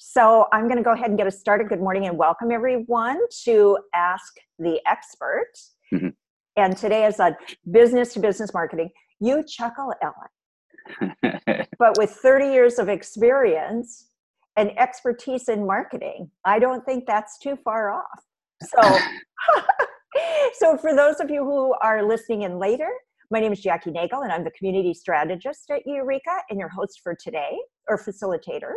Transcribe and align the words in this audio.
So 0.00 0.46
I'm 0.52 0.68
going 0.68 0.76
to 0.76 0.84
go 0.84 0.92
ahead 0.92 1.08
and 1.08 1.18
get 1.18 1.26
us 1.26 1.40
started. 1.40 1.68
Good 1.68 1.80
morning 1.80 2.06
and 2.06 2.16
welcome 2.16 2.52
everyone 2.52 3.18
to 3.42 3.78
Ask 3.92 4.36
the 4.60 4.80
Expert. 4.86 5.50
Mm-hmm. 5.92 6.10
And 6.56 6.76
today 6.76 7.04
is 7.04 7.18
on 7.18 7.34
business 7.72 8.12
to 8.14 8.20
business 8.20 8.54
marketing. 8.54 8.90
You 9.18 9.42
chuckle, 9.42 9.92
Ellen. 10.00 11.66
but 11.80 11.98
with 11.98 12.10
30 12.10 12.46
years 12.46 12.78
of 12.78 12.88
experience 12.88 14.06
and 14.56 14.70
expertise 14.78 15.48
in 15.48 15.66
marketing, 15.66 16.30
I 16.44 16.60
don't 16.60 16.86
think 16.86 17.04
that's 17.04 17.36
too 17.40 17.58
far 17.64 17.92
off. 17.92 18.22
So, 18.62 18.98
so 20.60 20.76
for 20.78 20.94
those 20.94 21.18
of 21.18 21.28
you 21.28 21.42
who 21.42 21.74
are 21.82 22.06
listening 22.06 22.42
in 22.42 22.60
later, 22.60 22.88
my 23.32 23.40
name 23.40 23.52
is 23.52 23.60
Jackie 23.60 23.90
Nagel, 23.90 24.22
and 24.22 24.30
I'm 24.30 24.44
the 24.44 24.52
community 24.52 24.94
strategist 24.94 25.68
at 25.72 25.84
Eureka 25.86 26.36
and 26.50 26.58
your 26.60 26.68
host 26.68 27.00
for 27.02 27.16
today, 27.20 27.58
or 27.88 27.98
facilitator. 27.98 28.74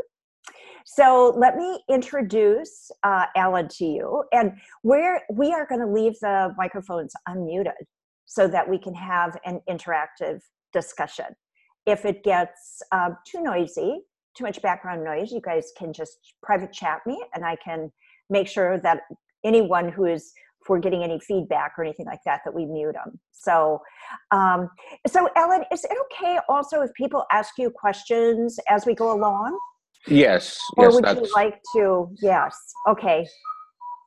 So 0.85 1.33
let 1.37 1.57
me 1.57 1.83
introduce 1.89 2.91
uh, 3.03 3.25
Alan 3.35 3.67
to 3.77 3.85
you, 3.85 4.23
and 4.31 4.53
we're 4.83 5.21
we 5.31 5.53
are 5.53 5.65
going 5.65 5.81
to 5.81 5.87
leave 5.87 6.13
the 6.21 6.53
microphones 6.57 7.13
unmuted 7.27 7.71
so 8.25 8.47
that 8.47 8.69
we 8.69 8.77
can 8.77 8.93
have 8.93 9.37
an 9.45 9.59
interactive 9.69 10.39
discussion. 10.73 11.25
If 11.85 12.05
it 12.05 12.23
gets 12.23 12.81
uh, 12.91 13.09
too 13.27 13.41
noisy, 13.41 14.01
too 14.37 14.43
much 14.43 14.61
background 14.61 15.03
noise, 15.03 15.31
you 15.31 15.41
guys 15.41 15.71
can 15.77 15.93
just 15.93 16.17
private 16.41 16.71
chat 16.71 17.01
me, 17.05 17.21
and 17.33 17.45
I 17.45 17.55
can 17.57 17.91
make 18.29 18.47
sure 18.47 18.79
that 18.79 19.01
anyone 19.43 19.89
who 19.89 20.05
is 20.05 20.31
for 20.65 20.79
getting 20.79 21.03
any 21.03 21.19
feedback 21.19 21.73
or 21.77 21.83
anything 21.83 22.05
like 22.05 22.19
that 22.25 22.41
that 22.45 22.53
we 22.53 22.65
mute 22.65 22.93
them 22.93 23.19
so 23.31 23.81
um, 24.29 24.69
so 25.07 25.27
ellen 25.35 25.63
is 25.71 25.83
it 25.83 25.97
okay 26.05 26.37
also 26.47 26.81
if 26.81 26.93
people 26.93 27.25
ask 27.31 27.55
you 27.57 27.71
questions 27.71 28.59
as 28.69 28.85
we 28.85 28.93
go 28.93 29.11
along 29.11 29.57
yes 30.07 30.59
or 30.77 30.85
yes, 30.85 30.93
would 30.95 31.17
you 31.17 31.31
like 31.35 31.59
to 31.75 32.09
yes 32.21 32.55
okay 32.89 33.25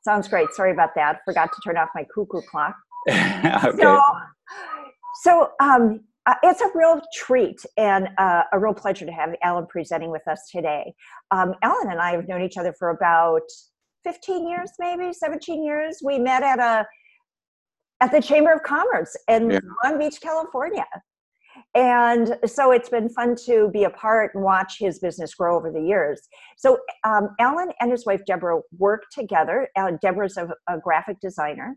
sounds 0.04 0.28
great 0.28 0.48
sorry 0.52 0.72
about 0.72 0.90
that 0.94 1.20
forgot 1.24 1.50
to 1.52 1.58
turn 1.64 1.76
off 1.76 1.88
my 1.94 2.04
cuckoo 2.14 2.40
clock 2.50 2.74
okay. 3.08 3.70
so 3.80 4.00
so 5.22 5.50
um, 5.60 6.00
uh, 6.26 6.34
it's 6.42 6.60
a 6.60 6.68
real 6.74 7.00
treat 7.14 7.60
and 7.76 8.08
uh, 8.18 8.42
a 8.52 8.58
real 8.58 8.74
pleasure 8.74 9.06
to 9.06 9.12
have 9.12 9.34
Alan 9.42 9.66
presenting 9.66 10.10
with 10.10 10.26
us 10.26 10.48
today. 10.50 10.94
Um, 11.30 11.54
Alan 11.62 11.90
and 11.90 12.00
I 12.00 12.12
have 12.12 12.26
known 12.26 12.42
each 12.42 12.56
other 12.56 12.74
for 12.78 12.90
about 12.90 13.42
15 14.04 14.46
years 14.48 14.70
maybe 14.78 15.12
17 15.12 15.64
years 15.64 15.98
we 16.04 16.18
met 16.18 16.42
at 16.42 16.58
a 16.58 16.86
at 18.00 18.12
the 18.12 18.20
chamber 18.20 18.52
of 18.52 18.62
commerce 18.62 19.16
in 19.28 19.50
yeah. 19.50 19.58
long 19.82 19.98
beach 19.98 20.20
california 20.20 20.86
and 21.74 22.36
so 22.46 22.70
it's 22.70 22.88
been 22.88 23.08
fun 23.08 23.34
to 23.46 23.68
be 23.72 23.82
a 23.84 23.90
part 23.90 24.32
and 24.34 24.44
watch 24.44 24.76
his 24.78 25.00
business 25.00 25.34
grow 25.34 25.56
over 25.56 25.72
the 25.72 25.80
years. 25.80 26.28
So 26.56 26.78
um, 27.04 27.30
alan 27.40 27.70
and 27.80 27.90
his 27.90 28.06
wife 28.06 28.24
deborah 28.26 28.60
work 28.78 29.04
together. 29.12 29.68
Uh, 29.76 29.92
deborah's 30.00 30.36
a, 30.36 30.48
a 30.68 30.78
graphic 30.78 31.18
designer. 31.20 31.76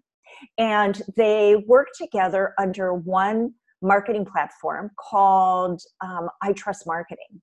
And 0.60 1.02
they 1.16 1.64
work 1.68 1.88
together 2.00 2.54
under 2.60 2.94
one 2.94 3.54
marketing 3.82 4.26
platform 4.26 4.92
called 5.00 5.82
um, 6.02 6.30
i 6.44 6.54
trust 6.54 6.86
marketing. 6.86 7.42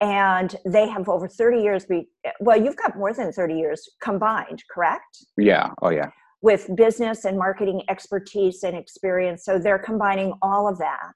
And 0.00 0.54
they 0.66 0.88
have 0.88 1.08
over 1.08 1.26
30 1.26 1.62
years 1.62 1.86
be 1.86 2.08
well 2.40 2.60
you've 2.60 2.76
got 2.76 2.98
more 2.98 3.14
than 3.14 3.32
30 3.32 3.54
years 3.54 3.88
combined 4.02 4.62
correct? 4.70 5.24
Yeah. 5.38 5.70
Oh 5.80 5.90
yeah. 5.90 6.10
With 6.42 6.70
business 6.76 7.24
and 7.24 7.38
marketing 7.38 7.82
expertise 7.88 8.62
and 8.62 8.76
experience. 8.76 9.44
So 9.44 9.58
they're 9.58 9.78
combining 9.78 10.34
all 10.42 10.68
of 10.68 10.78
that 10.78 11.14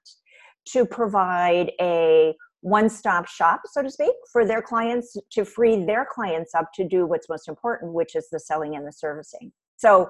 to 0.65 0.85
provide 0.85 1.71
a 1.81 2.33
one-stop 2.61 3.27
shop 3.27 3.61
so 3.65 3.81
to 3.81 3.89
speak 3.89 4.13
for 4.31 4.45
their 4.45 4.61
clients 4.61 5.17
to 5.31 5.43
free 5.43 5.85
their 5.85 6.07
clients 6.09 6.55
up 6.55 6.71
to 6.73 6.87
do 6.87 7.05
what's 7.05 7.27
most 7.27 7.49
important 7.49 7.93
which 7.93 8.15
is 8.15 8.29
the 8.31 8.39
selling 8.39 8.75
and 8.75 8.87
the 8.87 8.91
servicing 8.91 9.51
so 9.75 10.09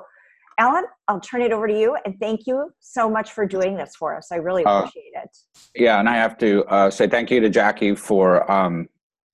Alan, 0.60 0.86
I'll 1.08 1.20
turn 1.20 1.42
it 1.42 1.52
over 1.52 1.68
to 1.68 1.78
you 1.78 1.98
and 2.06 2.20
thank 2.20 2.46
you 2.46 2.72
so 2.80 3.10
much 3.10 3.32
for 3.32 3.46
doing 3.46 3.76
this 3.76 3.96
for 3.96 4.16
us. 4.16 4.32
I 4.32 4.36
really 4.36 4.64
uh, 4.64 4.80
appreciate 4.80 5.14
uh, 5.18 5.22
it. 5.22 5.38
Yeah, 5.76 6.00
and 6.00 6.08
I 6.08 6.16
have 6.16 6.38
to 6.40 6.64
uh, 6.66 6.90
say 6.90 7.08
thank 7.08 7.32
you 7.32 7.40
to 7.40 7.50
Jackie 7.50 7.96
for 7.96 8.50
um, 8.52 8.88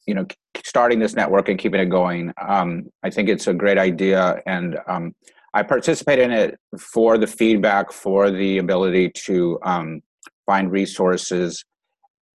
you 0.05 0.13
know 0.13 0.25
starting 0.63 0.99
this 0.99 1.15
network 1.15 1.49
and 1.49 1.59
keeping 1.59 1.81
it 1.81 1.89
going. 1.89 2.33
Um, 2.41 2.89
I 3.03 3.09
think 3.09 3.29
it's 3.29 3.47
a 3.47 3.53
great 3.53 3.77
idea, 3.77 4.41
and 4.45 4.79
um, 4.87 5.13
I 5.53 5.63
participate 5.63 6.19
in 6.19 6.31
it 6.31 6.57
for 6.79 7.17
the 7.17 7.27
feedback, 7.27 7.91
for 7.91 8.31
the 8.31 8.59
ability 8.59 9.11
to 9.25 9.59
um, 9.63 10.01
find 10.49 10.71
resources, 10.71 11.63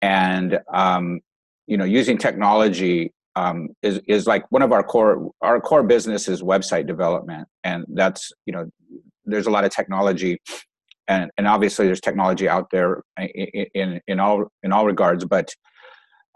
and 0.01 0.59
um, 0.73 1.19
you 1.67 1.77
know 1.79 1.83
using 1.99 2.17
technology 2.17 3.11
um, 3.35 3.57
is 3.81 3.99
is 4.07 4.25
like 4.25 4.43
one 4.55 4.61
of 4.61 4.71
our 4.71 4.83
core 4.83 5.31
our 5.41 5.59
core 5.59 5.83
business 5.83 6.29
is 6.29 6.41
website 6.41 6.87
development, 6.87 7.45
and 7.65 7.83
that's 7.93 8.31
you 8.45 8.53
know 8.53 8.63
there's 9.25 9.47
a 9.47 9.51
lot 9.51 9.65
of 9.65 9.71
technology, 9.79 10.33
and 11.09 11.29
and 11.37 11.45
obviously 11.45 11.85
there's 11.87 11.99
technology 12.09 12.47
out 12.47 12.67
there 12.71 13.03
in 13.17 13.67
in, 13.73 14.01
in 14.07 14.19
all 14.21 14.45
in 14.63 14.71
all 14.71 14.85
regards, 14.85 15.25
but 15.25 15.47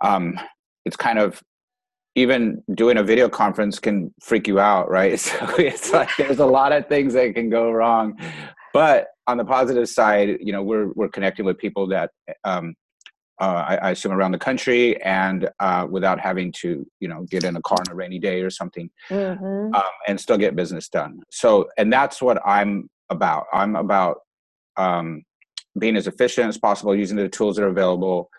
um, 0.04 0.38
it's 0.86 0.98
kind 0.98 1.20
of 1.20 1.42
even 2.16 2.62
doing 2.74 2.98
a 2.98 3.04
video 3.04 3.30
conference 3.30 3.80
can 3.80 4.14
freak 4.22 4.48
you 4.48 4.60
out, 4.60 4.90
right? 4.90 5.18
So 5.30 5.56
it's 5.58 5.94
like 5.94 6.10
there's 6.18 6.40
a 6.40 6.52
lot 6.60 6.74
of 6.74 6.88
things 6.88 7.14
that 7.14 7.36
can 7.36 7.50
go 7.50 7.72
wrong, 7.72 8.20
but 8.74 9.08
on 9.30 9.38
the 9.38 9.46
positive 9.46 9.88
side, 9.88 10.38
you 10.42 10.52
know 10.52 10.64
we're 10.64 10.88
we're 10.94 11.10
connecting 11.10 11.46
with 11.46 11.58
people 11.58 11.88
that 11.88 12.12
um, 12.44 12.76
uh, 13.40 13.64
I, 13.70 13.76
I, 13.76 13.90
assume 13.92 14.12
around 14.12 14.34
the 14.34 14.38
country 14.38 15.02
and 15.02 15.50
uh, 15.60 15.88
without 15.90 16.20
having 16.20 16.52
to 16.62 16.86
you 17.00 17.08
know 17.08 17.26
get 17.30 17.44
in 17.44 17.56
a 17.56 17.62
car 17.62 17.78
on 17.80 17.92
a 17.92 17.96
rainy 17.96 18.20
day 18.20 18.42
or 18.42 18.50
something 18.50 18.90
mm-hmm. 19.10 19.74
um, 19.74 19.84
and 20.08 20.20
still 20.20 20.38
get 20.38 20.56
business 20.58 20.90
done 20.90 21.22
so 21.32 21.70
and 21.78 21.92
that's 21.92 22.22
what 22.22 22.38
i'm 22.46 22.90
about 23.10 23.46
i'm 23.54 23.78
about 23.78 24.18
um, 24.76 25.24
being 25.78 25.96
as 25.96 26.08
efficient 26.08 26.50
as 26.50 26.58
possible 26.58 26.94
using 26.94 27.16
the 27.16 27.30
tools 27.30 27.56
that 27.56 27.64
are 27.64 27.70
available 27.70 28.30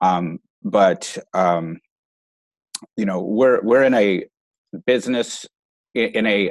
um, 0.00 0.40
but 0.64 1.16
um, 1.34 1.78
you 2.96 3.04
know 3.04 3.20
we're 3.20 3.60
we're 3.62 3.84
in 3.84 3.94
a 3.94 4.24
business 4.86 5.46
in 5.94 6.26
a 6.26 6.50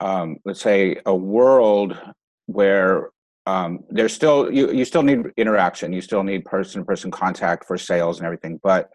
um, 0.00 0.36
let's 0.44 0.60
say 0.60 0.96
a 1.06 1.14
world 1.14 1.98
where 2.46 3.10
um, 3.46 3.80
there's 3.88 4.12
still 4.12 4.52
you 4.52 4.70
you 4.72 4.84
still 4.84 5.02
need 5.02 5.20
interaction 5.36 5.92
you 5.92 6.02
still 6.02 6.22
need 6.22 6.44
person 6.44 6.82
to 6.82 6.84
person 6.84 7.10
contact 7.10 7.66
for 7.66 7.78
sales 7.78 8.18
and 8.18 8.26
everything 8.26 8.60
but 8.62 8.90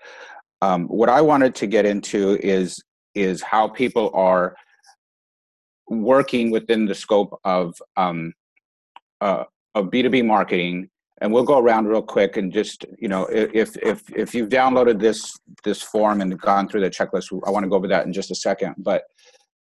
um, 0.61 0.85
what 0.87 1.09
i 1.09 1.19
wanted 1.19 1.55
to 1.55 1.67
get 1.67 1.85
into 1.85 2.37
is 2.43 2.81
is 3.15 3.41
how 3.41 3.67
people 3.67 4.11
are 4.13 4.55
working 5.87 6.51
within 6.51 6.85
the 6.85 6.95
scope 6.95 7.39
of 7.43 7.75
um, 7.97 8.33
uh, 9.21 9.43
of 9.75 9.87
b2b 9.87 10.23
marketing 10.25 10.89
and 11.21 11.31
we'll 11.31 11.43
go 11.43 11.57
around 11.57 11.87
real 11.87 12.01
quick 12.01 12.37
and 12.37 12.51
just 12.51 12.85
you 12.99 13.07
know 13.07 13.25
if 13.31 13.75
if 13.77 14.03
if 14.15 14.35
you've 14.35 14.49
downloaded 14.49 14.99
this 14.99 15.35
this 15.63 15.81
form 15.81 16.21
and 16.21 16.39
gone 16.39 16.67
through 16.67 16.81
the 16.81 16.89
checklist 16.89 17.27
i 17.47 17.49
want 17.49 17.63
to 17.63 17.69
go 17.69 17.75
over 17.75 17.87
that 17.87 18.05
in 18.05 18.13
just 18.13 18.29
a 18.29 18.35
second 18.35 18.75
but 18.77 19.03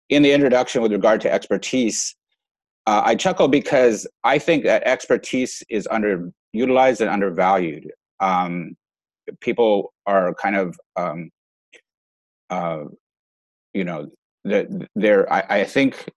in 0.08 0.22
the 0.22 0.32
introduction 0.32 0.82
with 0.82 0.92
regard 0.92 1.20
to 1.20 1.32
expertise 1.32 2.16
uh, 2.88 3.02
I 3.04 3.16
chuckle 3.16 3.48
because 3.48 4.06
I 4.24 4.38
think 4.38 4.64
that 4.64 4.82
expertise 4.84 5.62
is 5.68 5.86
underutilized 5.88 7.02
and 7.02 7.10
undervalued. 7.10 7.92
Um, 8.18 8.78
people 9.40 9.92
are 10.06 10.32
kind 10.32 10.56
of, 10.56 10.80
um, 10.96 11.28
uh, 12.48 12.84
you 13.74 13.84
know, 13.84 14.10
that 14.44 14.68
they're. 14.96 15.30
I, 15.30 15.44
I 15.50 15.64
think 15.64 16.08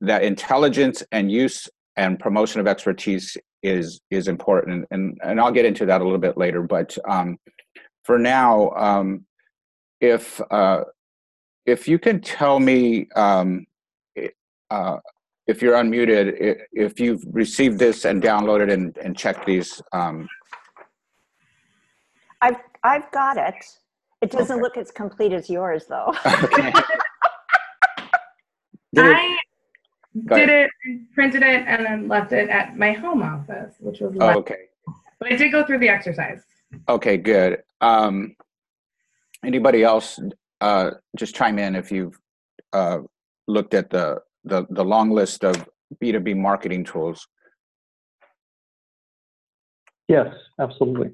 that 0.00 0.22
intelligence 0.22 1.02
and 1.10 1.32
use 1.32 1.68
and 1.96 2.20
promotion 2.20 2.60
of 2.60 2.68
expertise 2.68 3.36
is 3.64 4.00
is 4.12 4.28
important, 4.28 4.86
and 4.92 5.18
and 5.24 5.40
I'll 5.40 5.50
get 5.50 5.64
into 5.64 5.86
that 5.86 6.00
a 6.00 6.04
little 6.04 6.20
bit 6.20 6.38
later. 6.38 6.62
But 6.62 6.96
um, 7.08 7.36
for 8.04 8.16
now, 8.16 8.70
um, 8.76 9.26
if 10.00 10.40
uh, 10.52 10.84
if 11.66 11.88
you 11.88 11.98
can 11.98 12.20
tell 12.20 12.60
me 12.60 13.08
um, 13.16 13.66
uh, 14.70 14.98
if 15.46 15.62
you're 15.62 15.74
unmuted, 15.74 16.56
if 16.72 16.98
you've 16.98 17.22
received 17.30 17.78
this 17.78 18.04
and 18.04 18.22
downloaded 18.22 18.72
and, 18.72 18.96
and 18.98 19.16
checked 19.16 19.46
these. 19.46 19.80
Um... 19.92 20.28
I've, 22.40 22.56
I've 22.82 23.10
got 23.12 23.36
it. 23.36 23.54
It 24.22 24.30
doesn't 24.30 24.56
okay. 24.56 24.62
look 24.62 24.76
as 24.76 24.90
complete 24.90 25.32
as 25.32 25.50
yours, 25.50 25.86
though. 25.88 26.14
Okay. 28.96 29.04
did 29.04 29.14
I 30.32 30.38
did 30.38 30.48
it, 30.48 30.70
printed 31.14 31.42
it, 31.42 31.64
and 31.66 31.84
then 31.84 32.08
left 32.08 32.32
it 32.32 32.48
at 32.48 32.78
my 32.78 32.92
home 32.92 33.22
office, 33.22 33.74
which 33.80 34.00
was 34.00 34.16
oh, 34.18 34.38
okay. 34.38 34.60
But 35.18 35.32
I 35.32 35.36
did 35.36 35.52
go 35.52 35.66
through 35.66 35.80
the 35.80 35.90
exercise. 35.90 36.40
Okay, 36.88 37.18
good. 37.18 37.62
Um, 37.82 38.34
anybody 39.44 39.82
else? 39.82 40.18
Uh, 40.60 40.92
just 41.16 41.34
chime 41.34 41.58
in 41.58 41.74
if 41.76 41.90
you've 41.92 42.18
uh, 42.72 42.98
looked 43.46 43.74
at 43.74 43.90
the 43.90 44.20
the, 44.44 44.64
the 44.70 44.84
long 44.84 45.10
list 45.10 45.44
of 45.44 45.68
B2B 46.02 46.36
marketing 46.36 46.84
tools? 46.84 47.26
Yes, 50.08 50.32
absolutely. 50.60 51.10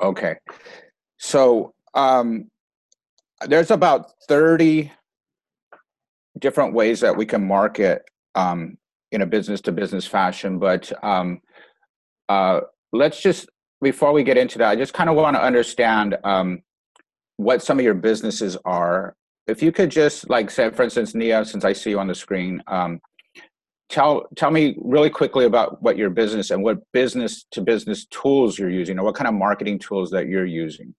Okay. 0.00 0.36
So 1.18 1.74
um, 1.94 2.48
there's 3.46 3.70
about 3.70 4.12
30 4.28 4.92
different 6.38 6.74
ways 6.74 7.00
that 7.00 7.16
we 7.16 7.26
can 7.26 7.46
market 7.46 8.02
um, 8.34 8.78
in 9.10 9.22
a 9.22 9.26
business 9.26 9.60
to 9.62 9.72
business 9.72 10.06
fashion. 10.06 10.58
But 10.58 10.92
um, 11.02 11.40
uh, 12.28 12.60
let's 12.92 13.20
just, 13.20 13.48
before 13.82 14.12
we 14.12 14.22
get 14.22 14.36
into 14.36 14.58
that, 14.58 14.70
I 14.70 14.76
just 14.76 14.94
kind 14.94 15.10
of 15.10 15.16
want 15.16 15.34
to 15.36 15.42
understand 15.42 16.16
um, 16.22 16.62
what 17.36 17.62
some 17.62 17.78
of 17.78 17.84
your 17.84 17.94
businesses 17.94 18.56
are. 18.64 19.14
If 19.46 19.62
you 19.62 19.70
could 19.70 19.90
just, 19.90 20.28
like, 20.28 20.50
say, 20.50 20.70
for 20.70 20.82
instance, 20.82 21.14
Nia, 21.14 21.44
since 21.44 21.64
I 21.64 21.72
see 21.72 21.90
you 21.90 22.00
on 22.00 22.08
the 22.08 22.14
screen, 22.14 22.62
um, 22.66 23.00
tell 23.88 24.26
tell 24.36 24.50
me 24.50 24.76
really 24.80 25.10
quickly 25.10 25.44
about 25.44 25.80
what 25.80 25.96
your 25.96 26.10
business 26.10 26.50
and 26.50 26.62
what 26.62 26.78
business 26.92 27.44
to 27.52 27.60
business 27.60 28.06
tools 28.06 28.58
you're 28.58 28.70
using, 28.70 28.98
or 28.98 29.04
what 29.04 29.14
kind 29.14 29.28
of 29.28 29.34
marketing 29.34 29.78
tools 29.78 30.10
that 30.10 30.26
you're 30.26 30.46
using. 30.46 30.94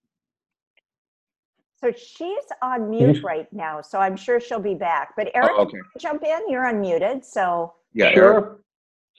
So 1.79 1.91
she's 1.91 2.43
on 2.63 2.89
mute 2.89 3.23
right 3.23 3.51
now, 3.53 3.81
so 3.81 3.99
I'm 3.99 4.15
sure 4.15 4.39
she'll 4.39 4.59
be 4.59 4.73
back. 4.73 5.13
But 5.15 5.29
Eric, 5.35 5.51
oh, 5.55 5.63
okay. 5.63 5.77
jump 5.99 6.23
in. 6.23 6.39
You're 6.49 6.63
unmuted, 6.63 7.23
so 7.23 7.73
yeah, 7.93 8.13
sure. 8.13 8.33
Eric. 8.33 8.59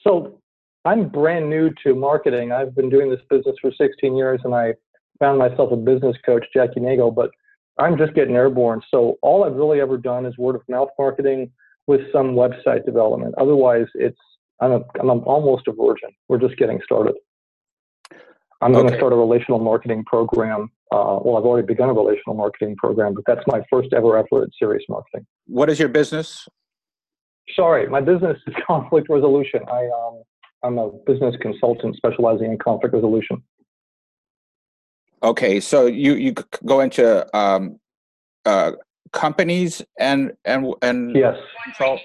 So 0.01 0.39
I'm 0.85 1.07
brand 1.07 1.49
new 1.49 1.71
to 1.83 1.93
marketing. 1.93 2.51
I've 2.51 2.75
been 2.75 2.89
doing 2.89 3.09
this 3.09 3.21
business 3.29 3.55
for 3.61 3.71
16 3.71 4.15
years, 4.15 4.41
and 4.43 4.53
I 4.53 4.73
found 5.19 5.37
myself 5.37 5.71
a 5.71 5.75
business 5.75 6.15
coach, 6.25 6.45
Jackie 6.53 6.79
Nagel, 6.79 7.11
But 7.11 7.31
I'm 7.77 7.97
just 7.97 8.13
getting 8.13 8.35
airborne. 8.35 8.81
So 8.91 9.17
all 9.21 9.43
I've 9.43 9.55
really 9.55 9.79
ever 9.79 9.97
done 9.97 10.25
is 10.25 10.37
word 10.37 10.55
of 10.55 10.61
mouth 10.67 10.89
marketing 10.97 11.51
with 11.87 12.01
some 12.11 12.33
website 12.35 12.85
development. 12.85 13.35
Otherwise, 13.37 13.87
it's 13.95 14.19
I'm, 14.59 14.71
a, 14.71 14.81
I'm 14.99 15.09
almost 15.09 15.67
a 15.67 15.71
virgin. 15.71 16.09
We're 16.27 16.39
just 16.39 16.57
getting 16.57 16.79
started. 16.83 17.15
I'm 18.61 18.71
okay. 18.71 18.81
going 18.81 18.91
to 18.91 18.97
start 18.97 19.13
a 19.13 19.15
relational 19.15 19.59
marketing 19.59 20.03
program. 20.05 20.69
Uh, 20.91 21.19
well, 21.23 21.37
I've 21.37 21.45
already 21.45 21.65
begun 21.65 21.89
a 21.89 21.93
relational 21.93 22.35
marketing 22.35 22.75
program, 22.75 23.13
but 23.13 23.23
that's 23.25 23.45
my 23.47 23.61
first 23.69 23.93
ever 23.93 24.17
effort 24.17 24.43
at 24.43 24.49
serious 24.59 24.83
marketing. 24.89 25.25
What 25.47 25.69
is 25.69 25.79
your 25.79 25.87
business? 25.87 26.47
Sorry, 27.55 27.87
my 27.87 28.01
business 28.01 28.37
is 28.47 28.53
conflict 28.67 29.07
resolution. 29.09 29.61
I 29.71 29.85
um, 29.85 30.23
I'm 30.63 30.77
a 30.77 30.91
business 31.05 31.35
consultant 31.41 31.95
specializing 31.95 32.51
in 32.51 32.57
conflict 32.57 32.93
resolution. 32.93 33.41
Okay, 35.21 35.59
so 35.59 35.85
you 35.85 36.15
you 36.15 36.33
go 36.65 36.79
into 36.79 37.37
um, 37.37 37.79
uh, 38.45 38.71
companies 39.11 39.81
and 39.99 40.33
and 40.45 40.73
and 40.81 41.15
yes. 41.15 41.35
Consult? 41.63 42.01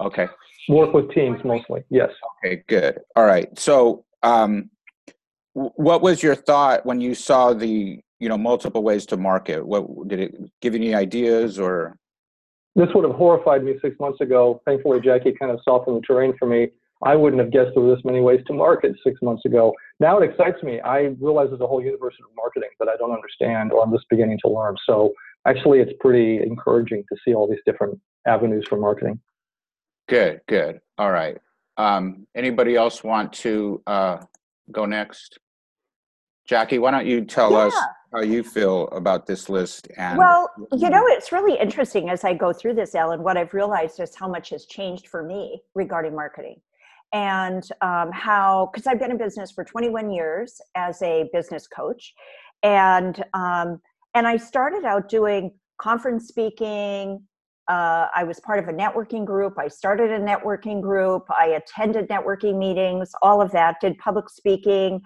Okay. 0.00 0.28
Work 0.68 0.92
with 0.92 1.10
teams 1.12 1.38
mostly. 1.44 1.84
Yes. 1.90 2.10
Okay. 2.44 2.62
Good. 2.66 3.00
All 3.14 3.24
right. 3.24 3.56
So 3.58 4.04
um, 4.22 4.70
what 5.56 6.02
was 6.02 6.22
your 6.22 6.34
thought 6.34 6.84
when 6.84 7.00
you 7.00 7.14
saw 7.14 7.54
the 7.54 8.00
you 8.18 8.28
know 8.28 8.36
multiple 8.36 8.82
ways 8.82 9.06
to 9.06 9.16
market 9.16 9.66
what 9.66 10.08
did 10.08 10.20
it 10.20 10.34
give 10.60 10.74
you 10.74 10.80
any 10.80 10.94
ideas 10.94 11.58
or 11.58 11.96
this 12.74 12.88
would 12.94 13.04
have 13.04 13.14
horrified 13.14 13.64
me 13.64 13.74
six 13.80 13.98
months 13.98 14.20
ago 14.20 14.60
thankfully 14.66 15.00
jackie 15.00 15.32
kind 15.32 15.50
of 15.50 15.58
softened 15.64 15.96
the 15.96 16.00
terrain 16.06 16.34
for 16.38 16.46
me 16.46 16.68
i 17.04 17.14
wouldn't 17.14 17.40
have 17.40 17.52
guessed 17.52 17.70
there 17.74 17.82
were 17.82 17.94
this 17.94 18.04
many 18.04 18.20
ways 18.20 18.40
to 18.46 18.52
market 18.52 18.94
six 19.04 19.20
months 19.22 19.44
ago 19.44 19.72
now 20.00 20.18
it 20.18 20.28
excites 20.28 20.62
me 20.62 20.80
i 20.80 21.14
realize 21.20 21.48
there's 21.48 21.60
a 21.60 21.66
whole 21.66 21.82
universe 21.82 22.14
of 22.20 22.26
marketing 22.36 22.70
that 22.78 22.88
i 22.88 22.96
don't 22.96 23.12
understand 23.12 23.72
or 23.72 23.82
i'm 23.82 23.92
just 23.92 24.08
beginning 24.08 24.38
to 24.42 24.48
learn 24.48 24.74
so 24.86 25.12
actually 25.46 25.80
it's 25.80 25.92
pretty 26.00 26.42
encouraging 26.42 27.04
to 27.08 27.16
see 27.24 27.34
all 27.34 27.48
these 27.48 27.60
different 27.66 27.98
avenues 28.26 28.64
for 28.68 28.78
marketing 28.78 29.18
good 30.08 30.40
good 30.48 30.80
all 30.98 31.10
right 31.10 31.38
um, 31.78 32.26
anybody 32.34 32.74
else 32.74 33.04
want 33.04 33.30
to 33.34 33.82
uh, 33.86 34.16
go 34.72 34.86
next 34.86 35.38
Jackie, 36.46 36.78
why 36.78 36.90
don't 36.92 37.06
you 37.06 37.24
tell 37.24 37.52
yeah. 37.52 37.58
us 37.58 37.74
how 38.12 38.20
you 38.20 38.42
feel 38.42 38.88
about 38.88 39.26
this 39.26 39.48
list? 39.48 39.88
And 39.96 40.16
well, 40.16 40.48
you 40.72 40.88
know, 40.88 41.04
it's 41.06 41.32
really 41.32 41.58
interesting 41.58 42.08
as 42.08 42.24
I 42.24 42.34
go 42.34 42.52
through 42.52 42.74
this, 42.74 42.94
Ellen. 42.94 43.22
What 43.22 43.36
I've 43.36 43.52
realized 43.52 44.00
is 44.00 44.14
how 44.14 44.28
much 44.28 44.50
has 44.50 44.64
changed 44.66 45.08
for 45.08 45.22
me 45.22 45.62
regarding 45.74 46.14
marketing, 46.14 46.60
and 47.12 47.66
um, 47.80 48.10
how 48.12 48.70
because 48.72 48.86
I've 48.86 48.98
been 48.98 49.10
in 49.10 49.18
business 49.18 49.50
for 49.50 49.64
21 49.64 50.10
years 50.10 50.60
as 50.74 51.00
a 51.02 51.28
business 51.32 51.66
coach, 51.66 52.14
and 52.62 53.22
um, 53.34 53.80
and 54.14 54.26
I 54.26 54.36
started 54.36 54.84
out 54.84 55.08
doing 55.08 55.52
conference 55.80 56.28
speaking. 56.28 57.22
Uh, 57.68 58.06
I 58.14 58.22
was 58.22 58.38
part 58.40 58.60
of 58.60 58.68
a 58.68 58.72
networking 58.72 59.24
group. 59.24 59.54
I 59.58 59.66
started 59.66 60.12
a 60.12 60.20
networking 60.20 60.80
group. 60.80 61.24
I 61.36 61.48
attended 61.48 62.08
networking 62.08 62.58
meetings, 62.58 63.10
all 63.22 63.42
of 63.42 63.50
that, 63.52 63.80
did 63.80 63.98
public 63.98 64.30
speaking 64.30 65.02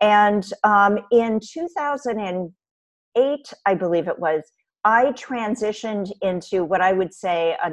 and 0.00 0.50
um, 0.64 0.98
in 1.12 1.38
2008, 1.40 3.52
I 3.66 3.74
believe 3.74 4.08
it 4.08 4.18
was, 4.18 4.50
I 4.84 5.12
transitioned 5.12 6.10
into 6.22 6.64
what 6.64 6.80
I 6.80 6.92
would 6.92 7.12
say 7.12 7.54
a 7.62 7.70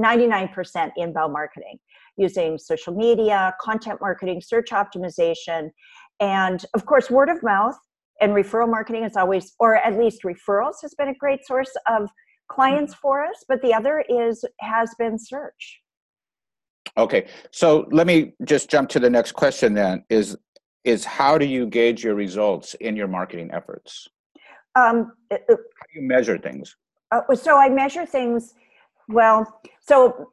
99% 0.00 0.92
inbound 0.96 1.32
marketing 1.32 1.78
using 2.16 2.58
social 2.58 2.94
media, 2.94 3.54
content 3.60 4.00
marketing, 4.00 4.40
search 4.40 4.70
optimization, 4.70 5.70
and 6.20 6.64
of 6.74 6.86
course, 6.86 7.10
word 7.10 7.28
of 7.28 7.42
mouth 7.42 7.76
and 8.20 8.32
referral 8.32 8.70
marketing 8.70 9.04
is 9.04 9.16
always, 9.16 9.54
or 9.58 9.76
at 9.76 9.98
least 9.98 10.22
referrals 10.22 10.74
has 10.82 10.94
been 10.94 11.08
a 11.08 11.14
great 11.14 11.44
source 11.44 11.72
of 11.88 12.08
clients 12.48 12.94
for 12.94 13.24
us. 13.24 13.44
But 13.48 13.60
the 13.62 13.74
other 13.74 14.04
is 14.08 14.44
has 14.60 14.94
been 14.98 15.18
search. 15.18 15.80
Okay, 16.96 17.26
so 17.50 17.88
let 17.90 18.06
me 18.06 18.34
just 18.44 18.70
jump 18.70 18.88
to 18.90 19.00
the 19.00 19.10
next 19.10 19.32
question 19.32 19.74
then. 19.74 20.04
Is 20.10 20.36
is 20.84 21.04
how 21.04 21.38
do 21.38 21.46
you 21.46 21.66
gauge 21.66 22.04
your 22.04 22.14
results 22.14 22.74
in 22.74 22.96
your 22.96 23.08
marketing 23.08 23.50
efforts? 23.52 24.08
Um, 24.74 25.12
uh, 25.30 25.34
uh, 25.34 25.38
how 25.48 25.86
do 25.92 26.00
you 26.00 26.02
measure 26.02 26.38
things? 26.38 26.76
Uh, 27.10 27.34
so 27.34 27.56
I 27.56 27.68
measure 27.68 28.06
things, 28.06 28.54
well, 29.08 29.60
so 29.80 30.32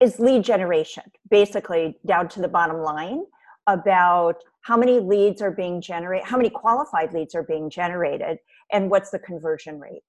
is 0.00 0.18
lead 0.18 0.44
generation, 0.44 1.04
basically 1.30 1.98
down 2.06 2.28
to 2.28 2.40
the 2.40 2.48
bottom 2.48 2.82
line 2.82 3.24
about 3.66 4.36
how 4.62 4.76
many 4.76 4.98
leads 4.98 5.40
are 5.42 5.50
being 5.50 5.80
generated, 5.80 6.26
how 6.26 6.36
many 6.36 6.50
qualified 6.50 7.12
leads 7.12 7.34
are 7.34 7.42
being 7.42 7.70
generated, 7.70 8.38
and 8.72 8.90
what's 8.90 9.10
the 9.10 9.18
conversion 9.18 9.78
rate. 9.80 10.02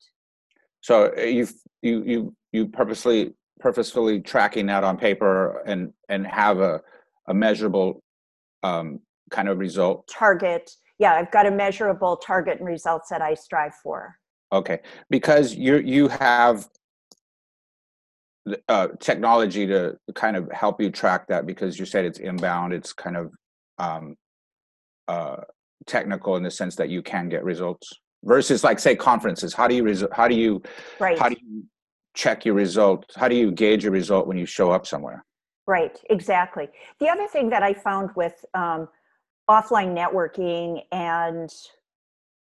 So 0.82 1.14
uh, 1.18 1.22
you 1.22 1.48
you 1.82 2.04
you 2.04 2.36
you 2.52 2.68
purposely 2.68 3.34
purposefully 3.60 4.22
tracking 4.22 4.68
that 4.68 4.84
on 4.84 4.98
paper 4.98 5.62
and 5.66 5.94
and 6.10 6.26
have 6.28 6.60
a 6.60 6.82
a 7.28 7.34
measurable 7.34 8.04
um, 8.64 9.00
kind 9.32 9.50
of 9.50 9.60
result? 9.60 10.08
Target. 10.08 10.72
Yeah, 11.00 11.14
I've 11.14 11.32
got 11.32 11.46
a 11.46 11.52
measurable 11.52 12.18
target 12.18 12.60
and 12.60 12.68
results 12.68 13.10
that 13.10 13.22
I 13.22 13.36
strive 13.36 13.76
for. 13.84 14.18
Okay, 14.52 14.80
because 15.10 15.54
you 15.56 15.78
you 15.78 16.08
have 16.08 16.68
uh, 18.68 18.88
technology 19.00 19.66
to 19.68 19.98
kind 20.16 20.36
of 20.36 20.50
help 20.52 20.82
you 20.82 20.90
track 20.90 21.28
that 21.28 21.46
because 21.46 21.80
you 21.80 21.86
said 21.86 22.06
it's 22.06 22.20
inbound. 22.20 22.74
It's 22.74 22.94
kind 22.94 23.18
of 23.18 23.32
um, 23.78 24.16
uh, 25.08 25.38
technical 25.86 26.36
in 26.36 26.44
the 26.44 26.52
sense 26.52 26.76
that 26.76 26.90
you 26.90 27.02
can 27.02 27.30
get 27.30 27.44
results 27.44 27.92
versus 28.24 28.64
like 28.64 28.80
say 28.80 28.96
conferences. 28.96 29.54
How 29.54 29.68
do 29.68 29.76
you 29.76 29.84
res- 29.84 30.06
how 30.12 30.28
do 30.28 30.36
you 30.36 30.62
right. 31.00 31.18
how 31.18 31.30
do 31.30 31.36
you 31.42 31.64
check 32.16 32.46
your 32.46 32.56
result? 32.56 33.06
How 33.16 33.28
do 33.28 33.36
you 33.36 33.52
gauge 33.52 33.84
your 33.84 33.94
result 33.94 34.28
when 34.28 34.38
you 34.38 34.46
show 34.46 34.72
up 34.72 34.86
somewhere? 34.86 35.24
Right, 35.66 36.00
exactly. 36.10 36.70
The 37.00 37.10
other 37.10 37.28
thing 37.28 37.50
that 37.50 37.62
I 37.62 37.74
found 37.74 38.12
with 38.16 38.46
um, 38.54 38.88
offline 39.50 39.96
networking 39.96 40.82
and 40.92 41.50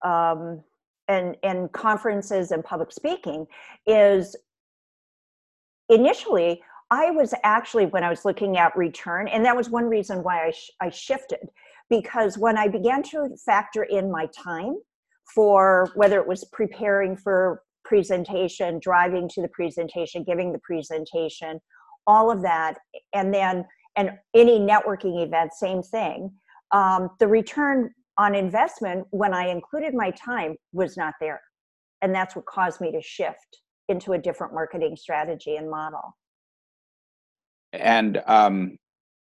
um, 0.03 0.63
and 1.07 1.37
and 1.43 1.71
conferences 1.71 2.51
and 2.51 2.63
public 2.63 2.91
speaking 2.91 3.47
is 3.87 4.35
initially 5.93 6.61
I 6.91 7.11
was 7.11 7.33
actually 7.43 7.87
when 7.87 8.03
I 8.03 8.09
was 8.09 8.25
looking 8.25 8.57
at 8.57 8.75
return, 8.75 9.27
and 9.27 9.45
that 9.45 9.55
was 9.55 9.69
one 9.69 9.85
reason 9.85 10.23
why 10.23 10.47
I 10.47 10.51
sh- 10.51 10.71
I 10.81 10.89
shifted 10.89 11.49
because 11.89 12.37
when 12.37 12.57
I 12.57 12.67
began 12.67 13.03
to 13.03 13.29
factor 13.45 13.83
in 13.83 14.11
my 14.11 14.27
time 14.27 14.77
for 15.33 15.89
whether 15.95 16.19
it 16.19 16.27
was 16.27 16.43
preparing 16.51 17.15
for 17.15 17.61
presentation, 17.85 18.79
driving 18.79 19.27
to 19.29 19.41
the 19.41 19.47
presentation, 19.49 20.23
giving 20.23 20.51
the 20.51 20.59
presentation, 20.59 21.59
all 22.05 22.29
of 22.29 22.41
that, 22.43 22.77
and 23.13 23.33
then 23.33 23.65
and 23.95 24.11
any 24.33 24.59
networking 24.59 25.23
event, 25.23 25.53
same 25.53 25.81
thing 25.81 26.31
um, 26.73 27.09
the 27.19 27.27
return 27.27 27.91
on 28.17 28.35
investment 28.35 29.05
when 29.11 29.33
I 29.33 29.47
included 29.47 29.93
my 29.93 30.11
time 30.11 30.55
was 30.73 30.97
not 30.97 31.13
there. 31.21 31.39
And 32.01 32.13
that's 32.13 32.35
what 32.35 32.45
caused 32.45 32.81
me 32.81 32.91
to 32.91 33.01
shift 33.01 33.59
into 33.89 34.13
a 34.13 34.17
different 34.17 34.53
marketing 34.53 34.95
strategy 34.95 35.55
and 35.55 35.69
model. 35.69 36.15
And 37.71 38.21
um, 38.27 38.77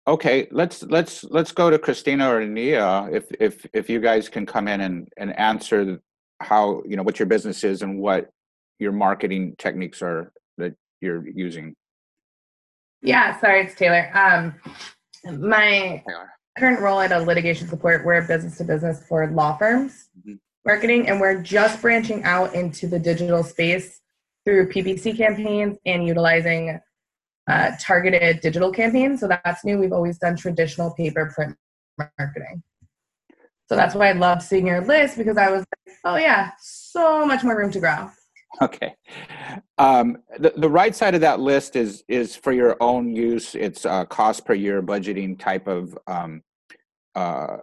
okay, 0.07 0.47
let's 0.51 0.83
let's 0.83 1.23
let's 1.25 1.51
go 1.51 1.69
to 1.69 1.77
Christina 1.77 2.33
or 2.33 2.45
Nia 2.45 3.09
if 3.11 3.25
if 3.39 3.65
if 3.73 3.89
you 3.89 3.99
guys 3.99 4.27
can 4.27 4.45
come 4.45 4.67
in 4.67 4.81
and 4.81 5.07
and 5.17 5.37
answer 5.37 5.99
how 6.41 6.81
you 6.87 6.95
know 6.95 7.03
what 7.03 7.19
your 7.19 7.27
business 7.27 7.63
is 7.63 7.81
and 7.81 7.99
what 7.99 8.29
your 8.79 8.91
marketing 8.91 9.55
techniques 9.57 10.01
are 10.01 10.31
that 10.57 10.73
you're 11.01 11.27
using. 11.27 11.75
Yeah, 13.01 13.39
sorry, 13.39 13.65
it's 13.65 13.75
Taylor. 13.75 14.09
Um, 14.13 14.55
my 15.37 16.03
current 16.57 16.81
role 16.81 16.99
at 16.99 17.11
a 17.11 17.19
litigation 17.19 17.67
support, 17.67 18.05
we're 18.05 18.25
business 18.27 18.57
to 18.57 18.63
business 18.63 19.05
for 19.07 19.29
law 19.31 19.55
firms. 19.57 20.09
Mm-hmm. 20.19 20.35
marketing, 20.65 21.07
and 21.07 21.21
we're 21.21 21.41
just 21.41 21.81
branching 21.81 22.23
out 22.23 22.53
into 22.53 22.87
the 22.87 22.99
digital 22.99 23.43
space 23.43 24.01
through 24.49 24.67
PPC 24.69 25.15
campaigns 25.15 25.77
and 25.85 26.07
utilizing 26.07 26.79
uh, 27.47 27.71
targeted 27.79 28.41
digital 28.41 28.71
campaigns. 28.71 29.19
So 29.19 29.27
that's 29.27 29.63
new. 29.63 29.77
We've 29.77 29.93
always 29.93 30.17
done 30.17 30.35
traditional 30.35 30.91
paper 30.95 31.31
print 31.35 31.55
marketing. 32.17 32.63
So 33.67 33.75
that's 33.75 33.93
why 33.93 34.09
I 34.09 34.13
love 34.13 34.41
seeing 34.41 34.65
your 34.65 34.81
list 34.81 35.17
because 35.17 35.37
I 35.37 35.51
was 35.51 35.59
like, 35.59 35.95
oh 36.03 36.15
yeah, 36.15 36.49
so 36.59 37.27
much 37.27 37.43
more 37.43 37.55
room 37.55 37.71
to 37.71 37.79
grow. 37.79 38.09
Okay. 38.63 38.95
Um, 39.77 40.17
the, 40.39 40.53
the 40.57 40.69
right 40.69 40.95
side 40.95 41.13
of 41.13 41.21
that 41.21 41.39
list 41.39 41.75
is 41.75 42.03
is 42.07 42.35
for 42.35 42.51
your 42.51 42.75
own 42.81 43.15
use. 43.15 43.53
It's 43.53 43.83
cost 44.09 44.43
per 44.45 44.55
year 44.55 44.81
budgeting 44.81 45.37
type 45.37 45.67
of 45.67 45.95
um, 46.07 46.41
uh, 47.13 47.57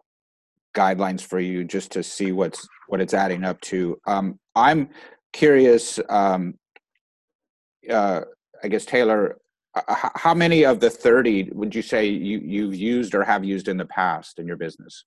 guidelines 0.76 1.22
for 1.22 1.40
you 1.40 1.64
just 1.64 1.90
to 1.92 2.04
see 2.04 2.30
what's 2.30 2.68
what 2.86 3.00
it's 3.00 3.14
adding 3.14 3.42
up 3.42 3.60
to. 3.62 3.98
Um, 4.06 4.38
I'm 4.54 4.90
curious. 5.32 6.00
Um, 6.08 6.54
uh, 7.90 8.22
I 8.62 8.68
guess 8.68 8.84
Taylor, 8.84 9.38
uh, 9.74 10.10
how 10.14 10.34
many 10.34 10.64
of 10.64 10.80
the 10.80 10.90
30 10.90 11.50
would 11.52 11.74
you 11.74 11.82
say 11.82 12.06
you 12.06 12.38
you've 12.38 12.74
used 12.74 13.14
or 13.14 13.24
have 13.24 13.44
used 13.44 13.68
in 13.68 13.76
the 13.76 13.86
past 13.86 14.38
in 14.38 14.46
your 14.46 14.56
business? 14.56 15.04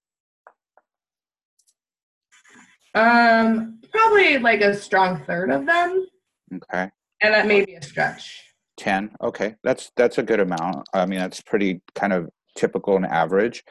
Um, 2.96 3.80
probably 3.92 4.38
like 4.40 4.62
a 4.62 4.76
strong 4.76 5.24
third 5.26 5.52
of 5.52 5.66
them. 5.66 6.08
Okay. 6.54 6.90
And 7.22 7.34
that 7.34 7.48
may 7.48 7.64
be 7.66 7.76
a 7.76 7.82
stretch. 7.82 8.44
10. 8.78 9.12
Okay. 9.22 9.56
That's 9.64 9.92
that's 9.96 10.18
a 10.18 10.24
good 10.24 10.40
amount. 10.40 10.88
I 10.94 11.06
mean, 11.06 11.20
that's 11.20 11.42
pretty 11.42 11.82
kind 11.96 12.14
of 12.14 12.30
typical 12.58 12.96
and 12.96 13.06
average. 13.06 13.64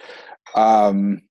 Um, 0.55 1.23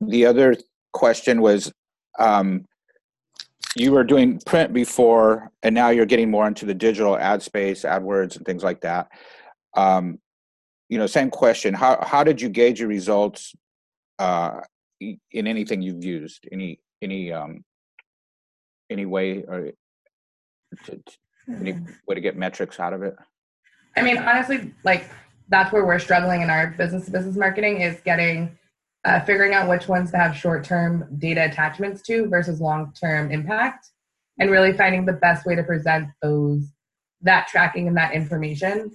the 0.00 0.26
other 0.26 0.56
question 0.92 1.40
was 1.40 1.72
um, 2.18 2.66
you 3.76 3.92
were 3.92 4.04
doing 4.04 4.40
print 4.44 4.72
before 4.72 5.50
and 5.62 5.74
now 5.74 5.88
you're 5.88 6.06
getting 6.06 6.30
more 6.30 6.46
into 6.46 6.66
the 6.66 6.74
digital 6.74 7.16
ad 7.16 7.42
space 7.42 7.82
adwords 7.82 8.36
and 8.36 8.44
things 8.44 8.62
like 8.62 8.80
that. 8.82 9.08
Um, 9.74 10.18
you 10.88 10.98
know 10.98 11.06
same 11.06 11.30
question. 11.30 11.72
How, 11.72 11.98
how 12.02 12.22
did 12.22 12.40
you 12.40 12.50
gauge 12.50 12.80
your 12.80 12.88
results 12.88 13.54
uh, 14.18 14.60
in 15.00 15.46
anything 15.46 15.80
you've 15.80 16.04
used? 16.04 16.46
Any 16.52 16.80
any 17.00 17.32
um, 17.32 17.64
any 18.90 19.06
way 19.06 19.42
or 19.48 19.72
to, 20.84 21.02
any 21.48 21.72
hmm. 21.72 21.84
way 22.06 22.14
to 22.14 22.20
get 22.20 22.36
metrics 22.36 22.78
out 22.78 22.92
of 22.92 23.02
it? 23.02 23.16
I 23.96 24.02
mean 24.02 24.18
honestly 24.18 24.74
like 24.84 25.10
that's 25.48 25.72
where 25.72 25.84
we're 25.84 25.98
struggling 25.98 26.42
in 26.42 26.50
our 26.50 26.68
business 26.68 27.06
to 27.06 27.10
business 27.10 27.36
marketing 27.36 27.80
is 27.80 27.98
getting 28.04 28.58
uh, 29.04 29.20
figuring 29.20 29.52
out 29.52 29.68
which 29.68 29.88
ones 29.88 30.10
to 30.10 30.16
have 30.16 30.36
short-term 30.36 31.06
data 31.18 31.44
attachments 31.44 32.02
to 32.02 32.28
versus 32.28 32.60
long-term 32.60 33.30
impact 33.30 33.88
and 34.38 34.50
really 34.50 34.72
finding 34.72 35.04
the 35.04 35.12
best 35.12 35.44
way 35.44 35.54
to 35.54 35.62
present 35.62 36.08
those 36.22 36.72
that 37.20 37.46
tracking 37.48 37.88
and 37.88 37.96
that 37.96 38.14
information 38.14 38.90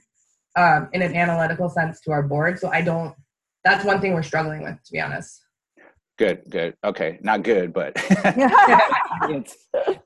um, 0.55 0.89
in 0.93 1.01
an 1.01 1.15
analytical 1.15 1.69
sense 1.69 2.01
to 2.01 2.11
our 2.11 2.23
board. 2.23 2.59
So 2.59 2.69
i 2.69 2.81
don't 2.81 3.15
that's 3.63 3.83
one 3.83 3.99
thing 3.99 4.13
we're 4.13 4.23
struggling 4.23 4.63
with 4.63 4.81
to 4.83 4.91
be 4.91 4.99
honest. 5.01 5.41
Good 6.17 6.43
good. 6.49 6.75
Okay 6.83 7.19
not 7.21 7.43
good 7.43 7.73
but 7.73 7.93
it's 9.29 9.67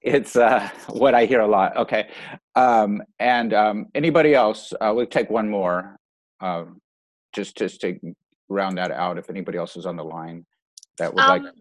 it's 0.00 0.36
uh, 0.36 0.68
what 0.90 1.14
i 1.14 1.24
hear 1.24 1.40
a 1.40 1.46
lot. 1.46 1.76
Okay 1.76 2.10
um, 2.56 3.02
and 3.20 3.54
um, 3.54 3.86
anybody 3.94 4.34
else? 4.34 4.72
Uh, 4.80 4.92
we'll 4.94 5.06
take 5.06 5.30
one 5.30 5.48
more 5.48 5.96
um, 6.40 6.80
just 7.32 7.56
just 7.56 7.80
to 7.82 7.98
round 8.48 8.78
that 8.78 8.90
out 8.90 9.18
if 9.18 9.30
anybody 9.30 9.58
else 9.58 9.76
is 9.76 9.86
on 9.86 9.96
the 9.96 10.04
line 10.04 10.44
that 10.98 11.12
would 11.12 11.22
um, 11.22 11.44
like 11.44 11.54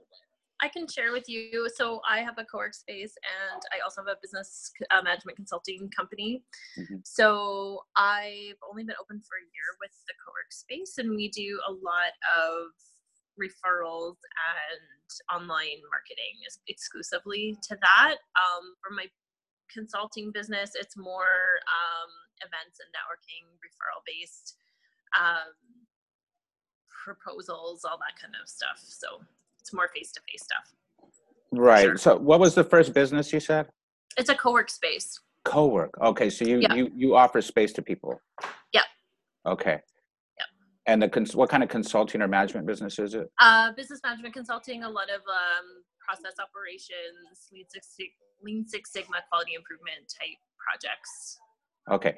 I 0.62 0.68
can 0.70 0.88
share 0.88 1.12
with 1.12 1.30
you. 1.30 1.70
So 1.76 2.02
I 2.10 2.22
have 2.22 2.38
a 2.38 2.46
co-work 2.46 2.74
space 2.74 3.14
and 3.22 3.62
I 3.70 3.84
also 3.84 4.02
have 4.02 4.10
a 4.10 4.18
business 4.22 4.72
uh, 4.90 5.02
management 5.04 5.38
consulting 5.38 5.90
company. 5.96 6.44
Mm-hmm. 6.80 6.96
So 7.04 7.82
I've 7.96 8.58
only 8.68 8.84
been 8.84 8.98
open 9.00 9.22
for 9.22 9.38
a 9.38 9.46
year 9.54 9.70
with 9.80 9.94
the 10.08 10.18
co-work 10.26 10.50
space 10.50 10.98
and 10.98 11.12
we 11.12 11.30
do 11.30 11.60
a 11.68 11.72
lot 11.72 12.18
of 12.26 12.74
referrals 13.38 14.18
and 14.18 14.82
online 15.30 15.78
marketing 15.94 16.42
exclusively 16.68 17.56
to 17.70 17.78
that. 17.78 18.18
Um, 18.34 18.74
for 18.82 18.94
my 18.94 19.06
consulting 19.70 20.32
business, 20.34 20.72
it's 20.74 20.98
more 20.98 21.62
um, 21.70 22.10
events 22.42 22.82
and 22.82 22.90
networking 22.98 23.46
referral 23.62 24.02
based. 24.10 24.58
Um, 25.14 25.54
proposals, 27.08 27.86
all 27.86 27.98
that 27.98 28.20
kind 28.22 28.34
of 28.42 28.48
stuff. 28.50 28.80
So 28.84 29.22
it's 29.60 29.74
more 29.74 29.90
face 29.96 30.12
to 30.14 30.22
face 30.30 30.44
stuff. 30.44 30.74
Right. 31.52 31.84
Sure. 31.84 31.98
So 31.98 32.18
what 32.18 32.40
was 32.40 32.54
the 32.56 32.64
first 32.64 32.94
business 32.94 33.32
you 33.32 33.40
said? 33.40 33.68
It's 34.18 34.30
a 34.30 34.36
co-work 34.36 34.70
space. 34.70 35.20
Co-work. 35.46 35.92
Okay, 36.02 36.30
so 36.30 36.44
you 36.44 36.60
yeah. 36.60 36.74
you 36.74 36.92
you 36.94 37.16
offer 37.16 37.42
space 37.42 37.72
to 37.74 37.82
people. 37.82 38.20
Yeah. 38.74 38.82
Okay. 39.46 39.80
And 40.88 41.02
the 41.02 41.10
cons- 41.10 41.36
what 41.36 41.50
kind 41.50 41.64
of 41.64 41.70
consulting 41.70 42.22
or 42.22 42.30
management 42.30 42.66
business 42.66 42.98
is 42.98 43.14
it? 43.14 43.30
Uh, 43.40 43.74
business 43.74 44.00
management 44.06 44.34
consulting, 44.34 44.84
a 44.84 44.90
lot 44.90 45.10
of 45.10 45.20
um, 45.20 45.84
process 46.00 46.36
operations, 46.40 47.50
Lean 47.52 47.66
Six, 47.68 47.90
Lean 48.42 48.66
Six 48.66 48.94
Sigma 48.94 49.18
quality 49.30 49.54
improvement 49.54 50.08
type 50.08 50.40
projects. 50.58 51.40
Okay. 51.92 52.18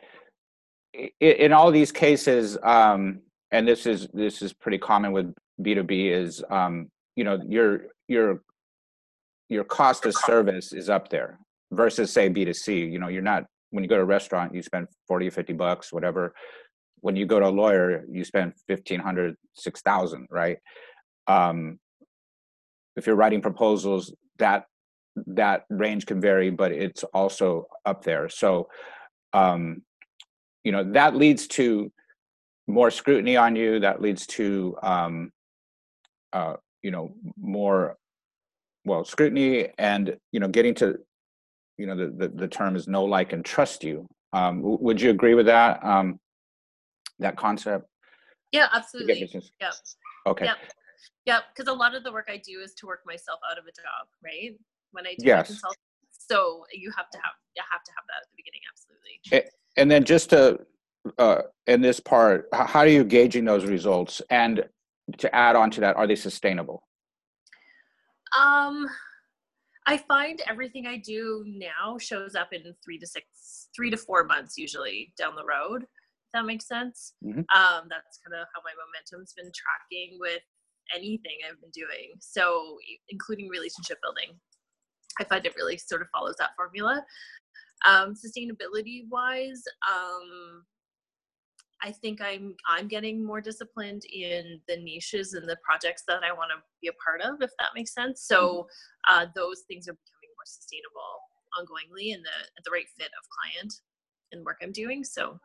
In, 1.19 1.31
in 1.45 1.51
all 1.51 1.71
these 1.71 1.91
cases, 1.91 2.59
um, 2.61 3.21
and 3.51 3.67
this 3.67 3.85
is 3.85 4.07
this 4.13 4.41
is 4.41 4.53
pretty 4.53 4.77
common 4.77 5.11
with 5.11 5.33
b2b 5.61 6.11
is 6.11 6.43
um, 6.49 6.89
you 7.15 7.23
know 7.23 7.39
your 7.47 7.87
your 8.07 8.41
your 9.49 9.63
cost 9.63 10.05
of 10.05 10.13
service 10.15 10.73
is 10.73 10.89
up 10.89 11.09
there 11.09 11.39
versus 11.71 12.11
say 12.11 12.29
b2c 12.29 12.91
you 12.91 12.99
know 12.99 13.07
you're 13.07 13.21
not 13.21 13.45
when 13.71 13.83
you 13.83 13.89
go 13.89 13.97
to 13.97 14.01
a 14.01 14.05
restaurant 14.05 14.53
you 14.53 14.61
spend 14.61 14.87
40 15.07 15.27
or 15.27 15.31
50 15.31 15.53
bucks 15.53 15.93
whatever. 15.93 16.33
When 17.01 17.15
you 17.15 17.25
go 17.25 17.39
to 17.39 17.47
a 17.47 17.49
lawyer 17.49 18.03
you 18.09 18.23
spend 18.23 18.53
1500 18.67 19.35
6000 19.53 20.27
right? 20.29 20.57
Um, 21.27 21.79
if 22.95 23.07
you're 23.07 23.15
writing 23.15 23.41
proposals 23.41 24.13
that 24.37 24.65
that 25.27 25.65
range 25.69 26.05
can 26.05 26.19
vary 26.21 26.49
but 26.49 26.71
it's 26.71 27.03
also 27.13 27.67
up 27.85 28.03
there. 28.03 28.29
So 28.29 28.69
um, 29.33 29.83
you 30.63 30.71
know 30.71 30.83
that 30.91 31.15
leads 31.15 31.47
to 31.47 31.91
more 32.69 32.91
scrutiny 32.91 33.35
on 33.35 33.55
you 33.55 33.79
that 33.79 34.01
leads 34.01 34.25
to 34.27 34.77
um, 34.83 35.31
uh, 36.33 36.55
you 36.81 36.91
know 36.91 37.11
more 37.37 37.97
well 38.85 39.03
scrutiny 39.03 39.69
and 39.77 40.15
you 40.31 40.39
know 40.39 40.47
getting 40.47 40.73
to 40.75 40.97
you 41.77 41.87
know 41.87 41.95
the, 41.95 42.07
the, 42.07 42.27
the 42.27 42.47
term 42.47 42.75
is 42.75 42.87
know 42.87 43.03
like 43.03 43.33
and 43.33 43.43
trust 43.43 43.83
you. 43.83 44.07
Um, 44.31 44.61
w- 44.61 44.77
would 44.81 45.01
you 45.01 45.09
agree 45.09 45.33
with 45.33 45.47
that 45.47 45.83
um, 45.83 46.19
that 47.17 47.35
concept? 47.35 47.87
Yeah 48.51 48.67
absolutely. 48.73 49.29
yeah 49.59 49.71
okay. 50.27 50.45
Yeah 50.45 50.53
yeah 51.25 51.39
because 51.53 51.69
a 51.69 51.73
lot 51.73 51.95
of 51.95 52.03
the 52.03 52.11
work 52.11 52.27
i 52.29 52.37
do 52.37 52.59
is 52.59 52.73
to 52.73 52.85
work 52.85 53.01
myself 53.05 53.39
out 53.49 53.57
of 53.57 53.65
a 53.65 53.71
job 53.71 54.07
right? 54.23 54.57
When 54.91 55.05
i 55.05 55.15
do 55.17 55.25
yes. 55.25 55.61
so 56.11 56.63
you 56.71 56.91
have 56.95 57.09
to 57.09 57.17
have 57.17 57.33
you 57.55 57.63
have 57.69 57.83
to 57.83 57.91
have 57.91 58.05
that 58.07 58.21
at 58.23 58.29
the 58.29 58.37
beginning 58.37 58.61
absolutely. 58.71 59.19
And, 59.31 59.43
and 59.77 59.91
then 59.91 60.03
just 60.03 60.29
to 60.31 60.59
uh, 61.17 61.41
in 61.67 61.81
this 61.81 61.99
part, 61.99 62.47
how 62.53 62.79
are 62.79 62.87
you 62.87 63.03
gauging 63.03 63.45
those 63.45 63.65
results? 63.65 64.21
And 64.29 64.63
to 65.17 65.33
add 65.35 65.55
on 65.55 65.71
to 65.71 65.81
that, 65.81 65.95
are 65.95 66.07
they 66.07 66.15
sustainable? 66.15 66.83
Um, 68.37 68.87
I 69.87 69.97
find 69.97 70.41
everything 70.47 70.85
I 70.85 70.97
do 70.97 71.43
now 71.47 71.97
shows 71.97 72.35
up 72.35 72.49
in 72.51 72.61
three 72.83 72.99
to 72.99 73.07
six, 73.07 73.69
three 73.75 73.89
to 73.89 73.97
four 73.97 74.23
months 74.23 74.57
usually 74.57 75.13
down 75.17 75.35
the 75.35 75.45
road. 75.45 75.83
If 75.83 76.33
that 76.33 76.45
makes 76.45 76.67
sense. 76.67 77.13
Mm-hmm. 77.25 77.39
Um, 77.39 77.87
that's 77.89 78.19
kind 78.23 78.39
of 78.39 78.47
how 78.53 78.61
my 78.63 78.73
momentum's 78.77 79.33
been 79.33 79.51
tracking 79.55 80.17
with 80.19 80.43
anything 80.95 81.37
I've 81.47 81.59
been 81.59 81.71
doing. 81.73 82.13
So, 82.19 82.77
including 83.09 83.49
relationship 83.49 83.97
building, 84.03 84.37
I 85.19 85.23
find 85.23 85.45
it 85.45 85.55
really 85.55 85.77
sort 85.77 86.01
of 86.01 86.07
follows 86.13 86.35
that 86.37 86.51
formula. 86.55 87.03
Um, 87.85 88.13
sustainability 88.13 89.03
wise, 89.09 89.63
um, 89.89 90.65
I 91.81 91.91
think 91.91 92.21
I'm 92.21 92.55
I'm 92.67 92.87
getting 92.87 93.25
more 93.25 93.41
disciplined 93.41 94.03
in 94.05 94.59
the 94.67 94.77
niches 94.77 95.33
and 95.33 95.47
the 95.47 95.57
projects 95.63 96.03
that 96.07 96.23
I 96.23 96.33
want 96.33 96.51
to 96.55 96.61
be 96.81 96.89
a 96.89 96.93
part 97.03 97.21
of, 97.21 97.41
if 97.41 97.51
that 97.59 97.69
makes 97.75 97.93
sense. 97.93 98.23
So 98.23 98.67
uh, 99.07 99.27
those 99.35 99.61
things 99.67 99.87
are 99.87 99.93
becoming 99.93 100.29
more 100.35 100.45
sustainable 100.45 100.99
ongoingly 101.57 102.13
and 102.13 102.23
the 102.23 102.37
at 102.57 102.63
the 102.63 102.71
right 102.71 102.87
fit 102.97 103.07
of 103.07 103.27
client 103.29 103.73
and 104.31 104.45
work 104.45 104.57
I'm 104.61 104.71
doing. 104.71 105.03
So 105.03 105.39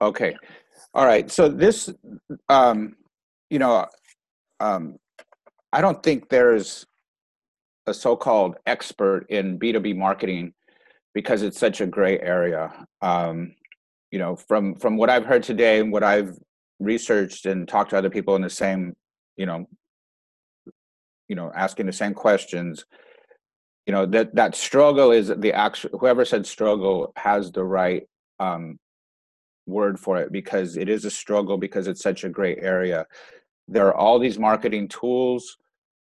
okay, 0.00 0.30
yeah. 0.30 0.48
all 0.94 1.06
right. 1.06 1.30
So 1.30 1.48
this, 1.48 1.92
um, 2.48 2.96
you 3.50 3.58
know, 3.58 3.86
um, 4.60 4.96
I 5.72 5.80
don't 5.80 6.02
think 6.02 6.28
there's 6.28 6.86
a 7.86 7.92
so-called 7.92 8.56
expert 8.66 9.26
in 9.28 9.58
B2B 9.58 9.96
marketing 9.96 10.54
because 11.12 11.42
it's 11.42 11.58
such 11.58 11.80
a 11.80 11.86
gray 11.86 12.18
area. 12.20 12.86
Um, 13.02 13.54
you 14.14 14.20
know 14.20 14.36
from 14.36 14.74
from 14.76 14.96
what 14.96 15.10
i've 15.10 15.26
heard 15.26 15.42
today 15.42 15.80
and 15.80 15.92
what 15.92 16.04
i've 16.04 16.38
researched 16.78 17.46
and 17.46 17.66
talked 17.66 17.90
to 17.90 17.98
other 17.98 18.10
people 18.10 18.36
in 18.36 18.42
the 18.42 18.50
same 18.50 18.94
you 19.36 19.46
know 19.46 19.66
you 21.28 21.34
know 21.34 21.50
asking 21.54 21.86
the 21.86 21.92
same 21.92 22.14
questions 22.14 22.84
you 23.86 23.92
know 23.92 24.06
that 24.06 24.34
that 24.34 24.54
struggle 24.54 25.10
is 25.10 25.32
the 25.38 25.52
actual 25.52 25.90
whoever 25.98 26.24
said 26.24 26.46
struggle 26.46 27.12
has 27.16 27.50
the 27.50 27.64
right 27.64 28.04
um, 28.40 28.78
word 29.66 29.98
for 29.98 30.18
it 30.18 30.32
because 30.32 30.76
it 30.76 30.88
is 30.88 31.04
a 31.04 31.10
struggle 31.10 31.58
because 31.58 31.86
it's 31.86 32.02
such 32.02 32.24
a 32.24 32.28
great 32.28 32.58
area. 32.60 33.06
There 33.68 33.86
are 33.88 33.94
all 33.94 34.18
these 34.18 34.38
marketing 34.38 34.88
tools. 34.88 35.56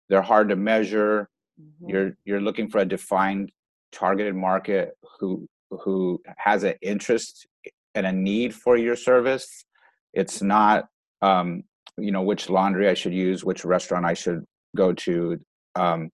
They're 0.08 0.22
hard 0.22 0.48
to 0.50 0.56
measure. 0.56 1.28
Mm-hmm. 1.60 1.90
you're 1.90 2.10
you're 2.24 2.40
looking 2.40 2.70
for 2.70 2.78
a 2.78 2.84
defined 2.84 3.50
targeted 3.90 4.36
market 4.36 4.96
who 5.18 5.48
who 5.70 6.22
has 6.36 6.62
an 6.62 6.74
interest 6.82 7.47
and 7.94 8.06
a 8.06 8.12
need 8.12 8.54
for 8.54 8.76
your 8.76 8.96
service 8.96 9.64
it's 10.12 10.42
not 10.42 10.86
um, 11.22 11.62
you 11.96 12.12
know 12.12 12.22
which 12.22 12.48
laundry 12.48 12.88
i 12.88 12.94
should 12.94 13.14
use 13.14 13.44
which 13.44 13.64
restaurant 13.64 14.04
i 14.04 14.14
should 14.14 14.44
go 14.76 14.92
to 14.92 15.38
um, 15.74 16.10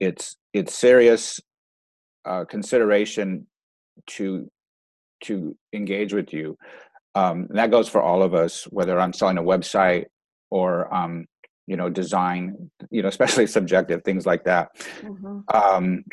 it's 0.00 0.36
it's 0.52 0.74
serious 0.74 1.40
uh, 2.24 2.44
consideration 2.44 3.46
to 4.06 4.48
to 5.22 5.56
engage 5.72 6.12
with 6.12 6.32
you 6.32 6.56
um, 7.14 7.46
that 7.50 7.70
goes 7.70 7.88
for 7.88 8.02
all 8.02 8.22
of 8.22 8.34
us 8.34 8.64
whether 8.70 8.98
i'm 8.98 9.12
selling 9.12 9.38
a 9.38 9.42
website 9.42 10.06
or 10.50 10.92
um, 10.94 11.26
you 11.66 11.76
know 11.76 11.88
design 11.88 12.70
you 12.90 13.02
know 13.02 13.08
especially 13.14 13.46
subjective 13.46 14.02
things 14.04 14.26
like 14.26 14.44
that 14.44 14.68
mm-hmm. 15.02 15.40
um, 15.54 16.04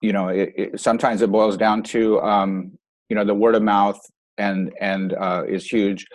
you 0.00 0.12
know 0.12 0.28
it, 0.28 0.52
it, 0.56 0.80
sometimes 0.80 1.22
it 1.22 1.32
boils 1.32 1.56
down 1.56 1.82
to 1.82 2.20
um, 2.20 2.72
you 3.08 3.16
know 3.16 3.24
the 3.24 3.34
word 3.34 3.54
of 3.54 3.62
mouth 3.62 4.00
and 4.38 4.72
and 4.80 5.14
uh, 5.14 5.44
is 5.48 5.66
huge 5.66 6.06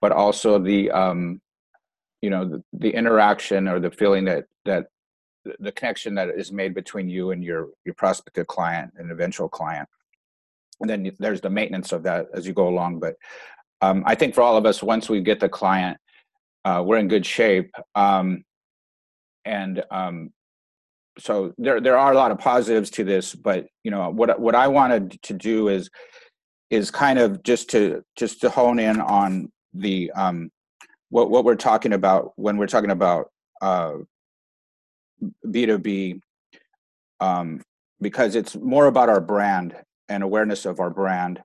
but 0.00 0.12
also 0.12 0.58
the 0.58 0.90
um, 0.90 1.40
you 2.20 2.30
know 2.30 2.44
the, 2.44 2.62
the 2.72 2.90
interaction 2.90 3.68
or 3.68 3.80
the 3.80 3.90
feeling 3.90 4.24
that 4.24 4.44
that 4.64 4.86
the 5.58 5.72
connection 5.72 6.14
that 6.14 6.28
is 6.28 6.52
made 6.52 6.74
between 6.74 7.08
you 7.08 7.30
and 7.30 7.42
your 7.42 7.68
your 7.84 7.94
prospective 7.94 8.46
client 8.46 8.92
and 8.96 9.10
eventual 9.10 9.48
client 9.48 9.88
and 10.80 10.88
then 10.88 11.10
there's 11.18 11.40
the 11.40 11.50
maintenance 11.50 11.92
of 11.92 12.02
that 12.02 12.26
as 12.34 12.46
you 12.46 12.52
go 12.52 12.68
along 12.68 12.98
but 12.98 13.16
um, 13.80 14.02
i 14.06 14.14
think 14.14 14.34
for 14.34 14.42
all 14.42 14.56
of 14.56 14.66
us 14.66 14.82
once 14.82 15.08
we 15.08 15.20
get 15.20 15.40
the 15.40 15.48
client 15.48 15.98
uh, 16.64 16.82
we're 16.84 16.98
in 16.98 17.08
good 17.08 17.26
shape. 17.26 17.74
Um, 17.94 18.44
and 19.44 19.82
um, 19.90 20.32
so 21.18 21.52
there 21.58 21.80
there 21.80 21.98
are 21.98 22.12
a 22.12 22.16
lot 22.16 22.30
of 22.30 22.38
positives 22.38 22.90
to 22.90 23.04
this, 23.04 23.34
but 23.34 23.66
you 23.82 23.90
know 23.90 24.10
what 24.10 24.38
what 24.40 24.54
I 24.54 24.68
wanted 24.68 25.20
to 25.22 25.34
do 25.34 25.68
is 25.68 25.90
is 26.72 26.90
kind 26.90 27.18
of 27.18 27.42
just 27.42 27.70
to 27.70 28.02
just 28.16 28.40
to 28.40 28.50
hone 28.50 28.78
in 28.78 29.00
on 29.00 29.52
the 29.74 30.10
um, 30.12 30.50
what 31.10 31.30
what 31.30 31.44
we're 31.44 31.54
talking 31.54 31.92
about 31.92 32.32
when 32.36 32.56
we're 32.56 32.66
talking 32.66 32.90
about 32.90 33.30
uh, 33.60 33.92
B2B 35.46 36.20
um, 37.20 37.62
because 38.00 38.34
it's 38.34 38.56
more 38.56 38.86
about 38.86 39.08
our 39.08 39.20
brand 39.20 39.76
and 40.08 40.22
awareness 40.22 40.66
of 40.66 40.80
our 40.80 40.90
brand 40.90 41.40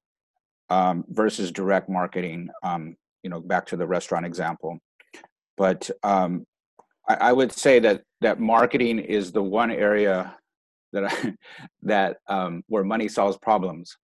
um, 0.69 1.05
versus 1.10 1.51
direct 1.51 1.89
marketing. 1.89 2.50
Um, 2.63 2.96
you 3.24 3.29
know, 3.29 3.39
back 3.41 3.65
to 3.67 3.77
the 3.77 3.86
restaurant 3.86 4.25
example 4.25 4.79
but 5.57 5.89
um, 6.03 6.46
I, 7.10 7.15
I, 7.15 7.34
would 7.34 7.51
say 7.51 7.79
that 7.79 8.03
that 8.22 8.39
marketing 8.39 9.00
is 9.00 9.31
the 9.31 9.43
one 9.43 9.72
area 9.72 10.36
that 10.93 11.12
I, 11.12 11.34
that 11.81 12.17
um, 12.27 12.63
where 12.67 12.84
money 12.84 13.07
solves 13.10 13.38
problems. 13.38 13.98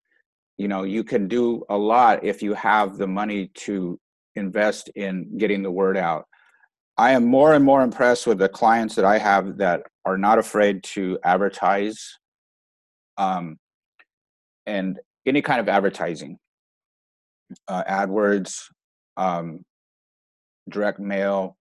You 0.61 0.67
know, 0.67 0.83
you 0.83 1.03
can 1.03 1.27
do 1.27 1.63
a 1.69 1.77
lot 1.77 2.23
if 2.23 2.41
you 2.43 2.53
have 2.53 2.97
the 2.97 3.07
money 3.07 3.49
to 3.65 3.99
invest 4.35 4.89
in 4.95 5.37
getting 5.37 5.63
the 5.63 5.71
word 5.71 5.97
out. 5.97 6.25
I 6.97 7.11
am 7.11 7.25
more 7.25 7.53
and 7.53 7.65
more 7.65 7.81
impressed 7.81 8.27
with 8.27 8.37
the 8.37 8.49
clients 8.49 8.95
that 8.95 9.05
I 9.05 9.17
have 9.17 9.57
that 9.57 9.81
are 10.05 10.17
not 10.17 10.37
afraid 10.37 10.83
to 10.95 11.17
advertise 11.23 12.17
um, 13.17 13.57
and 14.65 14.99
any 15.25 15.41
kind 15.41 15.59
of 15.59 15.67
advertising, 15.67 16.37
uh, 17.67 17.83
AdWords, 17.83 18.53
um, 19.17 19.63
direct 20.69 20.99
mail 20.99 21.57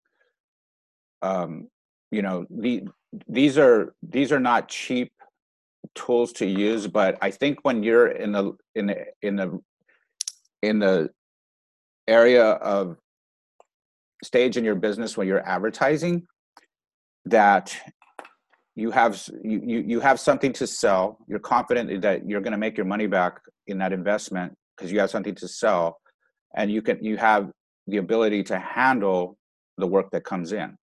um, 1.22 1.68
you 2.10 2.22
know 2.22 2.46
the, 2.50 2.84
these 3.28 3.58
are 3.58 3.94
these 4.02 4.32
are 4.32 4.40
not 4.40 4.68
cheap 4.68 5.12
tools 5.94 6.32
to 6.32 6.46
use 6.46 6.86
but 6.86 7.18
i 7.20 7.30
think 7.30 7.58
when 7.62 7.82
you're 7.82 8.08
in 8.08 8.32
the 8.32 8.52
in 8.74 8.86
the 8.86 9.04
in 9.22 9.36
the 9.36 9.60
in 10.62 10.78
the 10.78 11.10
area 12.06 12.44
of 12.44 12.96
stage 14.22 14.56
in 14.56 14.64
your 14.64 14.74
business 14.74 15.16
when 15.16 15.26
you're 15.26 15.46
advertising 15.48 16.26
that 17.24 17.76
you 18.76 18.90
have 18.90 19.20
you 19.42 19.80
you 19.86 20.00
have 20.00 20.18
something 20.20 20.52
to 20.52 20.66
sell 20.66 21.18
you're 21.26 21.38
confident 21.38 22.02
that 22.02 22.28
you're 22.28 22.40
going 22.40 22.52
to 22.52 22.58
make 22.58 22.76
your 22.76 22.86
money 22.86 23.06
back 23.06 23.40
in 23.66 23.78
that 23.78 23.92
investment 23.92 24.52
because 24.76 24.92
you 24.92 25.00
have 25.00 25.10
something 25.10 25.34
to 25.34 25.48
sell 25.48 25.98
and 26.54 26.70
you 26.70 26.82
can 26.82 27.02
you 27.02 27.16
have 27.16 27.50
the 27.86 27.98
ability 27.98 28.42
to 28.44 28.58
handle 28.58 29.36
the 29.76 29.86
work 29.86 30.10
that 30.12 30.24
comes 30.24 30.52
in. 30.52 30.76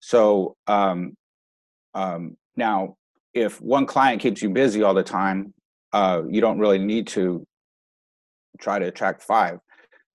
So 0.00 0.56
um, 0.66 1.14
um, 1.94 2.36
now, 2.56 2.96
if 3.40 3.60
one 3.60 3.86
client 3.86 4.20
keeps 4.20 4.42
you 4.42 4.50
busy 4.50 4.82
all 4.82 4.94
the 4.94 5.02
time, 5.02 5.54
uh, 5.92 6.22
you 6.28 6.40
don't 6.40 6.58
really 6.58 6.78
need 6.78 7.06
to 7.08 7.46
try 8.60 8.78
to 8.78 8.86
attract 8.86 9.22
five 9.22 9.58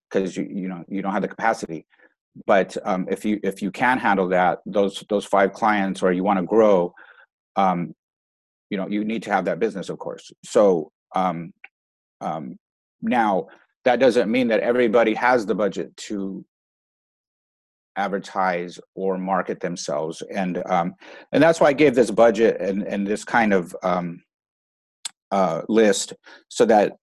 because 0.09 0.37
you 0.37 0.47
you 0.49 0.67
know 0.67 0.83
you 0.87 1.01
don't 1.01 1.13
have 1.13 1.21
the 1.21 1.27
capacity. 1.27 1.85
But 2.47 2.75
um, 2.83 3.07
if 3.09 3.25
you 3.25 3.39
if 3.43 3.61
you 3.61 3.71
can 3.71 3.97
handle 3.97 4.27
that, 4.29 4.59
those 4.65 5.03
those 5.09 5.25
five 5.25 5.53
clients, 5.53 6.01
or 6.01 6.11
you 6.11 6.23
want 6.23 6.39
to 6.39 6.45
grow, 6.45 6.93
um, 7.55 7.93
you 8.69 8.77
know 8.77 8.87
you 8.87 9.03
need 9.03 9.23
to 9.23 9.31
have 9.31 9.45
that 9.45 9.59
business, 9.59 9.89
of 9.89 9.99
course. 9.99 10.31
So 10.43 10.91
um, 11.15 11.53
um, 12.21 12.57
now 13.01 13.47
that 13.85 13.99
doesn't 13.99 14.31
mean 14.31 14.47
that 14.47 14.61
everybody 14.61 15.13
has 15.13 15.45
the 15.45 15.55
budget 15.55 15.95
to 15.97 16.45
advertise 17.95 18.79
or 18.95 19.17
market 19.17 19.59
themselves. 19.59 20.21
And 20.33 20.61
um, 20.65 20.95
and 21.31 21.41
that's 21.41 21.59
why 21.59 21.67
i 21.67 21.73
gave 21.73 21.95
this 21.95 22.11
budget 22.11 22.59
and, 22.59 22.83
and 22.83 23.05
this 23.05 23.23
kind 23.23 23.53
of 23.53 23.75
um, 23.83 24.23
uh, 25.31 25.61
list 25.69 26.13
so 26.49 26.65
that 26.65 26.97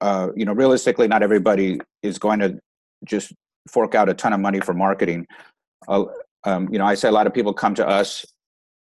uh, 0.00 0.28
you 0.36 0.44
know 0.44 0.52
realistically 0.52 1.08
not 1.08 1.22
everybody 1.22 1.80
is 2.02 2.18
going 2.18 2.38
to 2.40 2.58
just 3.04 3.32
fork 3.68 3.94
out 3.94 4.08
a 4.08 4.14
ton 4.14 4.32
of 4.32 4.40
money 4.40 4.60
for 4.60 4.74
marketing. 4.74 5.26
Uh, 5.86 6.04
um, 6.44 6.68
you 6.72 6.78
know 6.78 6.84
i 6.84 6.94
say 6.94 7.08
a 7.08 7.12
lot 7.12 7.26
of 7.26 7.34
people 7.34 7.52
come 7.52 7.74
to 7.74 7.86
us 7.86 8.24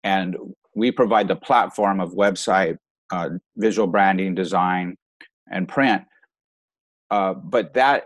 and 0.03 0.37
we 0.75 0.91
provide 0.91 1.27
the 1.27 1.35
platform 1.35 1.99
of 1.99 2.11
website 2.11 2.77
uh, 3.11 3.29
visual 3.57 3.87
branding 3.87 4.33
design 4.33 4.95
and 5.51 5.67
print. 5.67 6.03
Uh, 7.09 7.33
but 7.33 7.73
that 7.73 8.05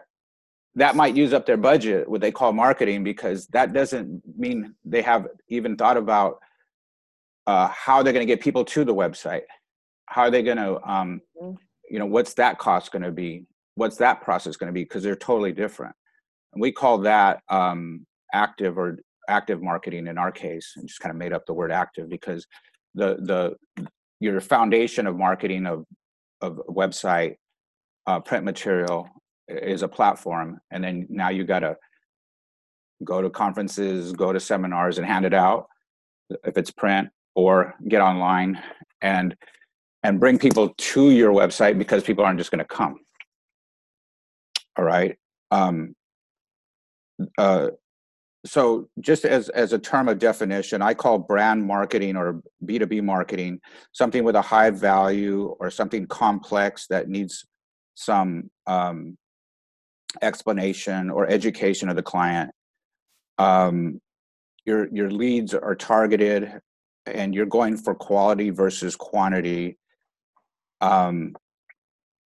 that 0.75 0.95
might 0.95 1.15
use 1.15 1.33
up 1.33 1.45
their 1.45 1.57
budget, 1.57 2.09
what 2.09 2.21
they 2.21 2.31
call 2.31 2.51
marketing, 2.51 3.03
because 3.03 3.47
that 3.47 3.73
doesn't 3.73 4.21
mean 4.37 4.75
they 4.83 5.01
have 5.01 5.27
even 5.47 5.75
thought 5.77 5.97
about 5.97 6.39
uh, 7.47 7.67
how 7.69 8.03
they're 8.03 8.13
going 8.13 8.25
to 8.25 8.31
get 8.31 8.41
people 8.41 8.65
to 8.65 8.83
the 8.83 8.93
website. 8.93 9.43
How 10.07 10.23
are 10.23 10.31
they 10.31 10.43
going 10.43 10.57
to, 10.57 10.81
um, 10.89 11.21
mm-hmm. 11.41 11.55
you 11.89 11.99
know, 11.99 12.05
what's 12.05 12.33
that 12.35 12.59
cost 12.59 12.91
going 12.91 13.03
to 13.03 13.11
be? 13.11 13.45
What's 13.75 13.97
that 13.97 14.21
process 14.21 14.57
going 14.57 14.67
to 14.67 14.73
be? 14.73 14.83
Because 14.83 15.03
they're 15.03 15.15
totally 15.15 15.51
different. 15.51 15.95
And 16.53 16.61
we 16.61 16.71
call 16.71 16.99
that 16.99 17.41
um, 17.49 18.05
active 18.33 18.77
or 18.77 18.97
active 19.27 19.61
marketing 19.61 20.07
in 20.07 20.17
our 20.17 20.31
case, 20.31 20.73
and 20.75 20.87
just 20.87 20.99
kind 20.99 21.11
of 21.11 21.17
made 21.17 21.33
up 21.33 21.45
the 21.45 21.53
word 21.53 21.71
active 21.71 22.09
because 22.09 22.45
the 22.93 23.17
the 23.19 23.87
your 24.19 24.39
foundation 24.39 25.07
of 25.07 25.17
marketing 25.17 25.65
of 25.65 25.85
of 26.41 26.61
website 26.69 27.35
uh, 28.07 28.19
print 28.19 28.45
material 28.45 29.09
is 29.47 29.81
a 29.83 29.87
platform 29.87 30.59
and 30.71 30.83
then 30.83 31.05
now 31.09 31.29
you 31.29 31.43
got 31.43 31.59
to 31.59 31.77
go 33.03 33.21
to 33.21 33.29
conferences 33.29 34.11
go 34.13 34.33
to 34.33 34.39
seminars 34.39 34.97
and 34.97 35.05
hand 35.05 35.25
it 35.25 35.33
out 35.33 35.67
if 36.43 36.57
it's 36.57 36.71
print 36.71 37.09
or 37.35 37.75
get 37.87 38.01
online 38.01 38.61
and 39.01 39.35
and 40.05 40.19
bring 40.19 40.37
people 40.37 40.73
to 40.77 41.09
your 41.09 41.31
website 41.31 41.77
because 41.79 42.03
people 42.03 42.23
aren't 42.23 42.37
just 42.37 42.51
going 42.51 42.59
to 42.59 42.65
come. 42.65 42.99
All 44.77 44.85
right? 44.85 45.17
Um, 45.49 45.95
uh, 47.39 47.69
so 48.45 48.87
just 48.99 49.25
as 49.25 49.49
as 49.49 49.73
a 49.73 49.79
term 49.79 50.07
of 50.07 50.19
definition 50.19 50.79
i 50.79 50.93
call 50.93 51.17
brand 51.17 51.65
marketing 51.65 52.15
or 52.15 52.43
b2b 52.63 53.01
marketing 53.01 53.59
something 53.91 54.23
with 54.23 54.35
a 54.35 54.41
high 54.41 54.69
value 54.69 55.55
or 55.59 55.71
something 55.71 56.05
complex 56.05 56.85
that 56.85 57.09
needs 57.09 57.43
some 57.95 58.51
um, 58.67 59.17
explanation 60.21 61.09
or 61.09 61.27
education 61.27 61.89
of 61.89 61.95
the 61.95 62.03
client. 62.03 62.51
Um, 63.37 64.01
your 64.65 64.87
your 64.93 65.11
leads 65.11 65.53
are 65.53 65.75
targeted, 65.75 66.59
and 67.05 67.35
you're 67.35 67.45
going 67.45 67.77
for 67.77 67.93
quality 67.93 68.49
versus 68.49 68.95
quantity. 68.95 69.77
Um, 70.81 71.35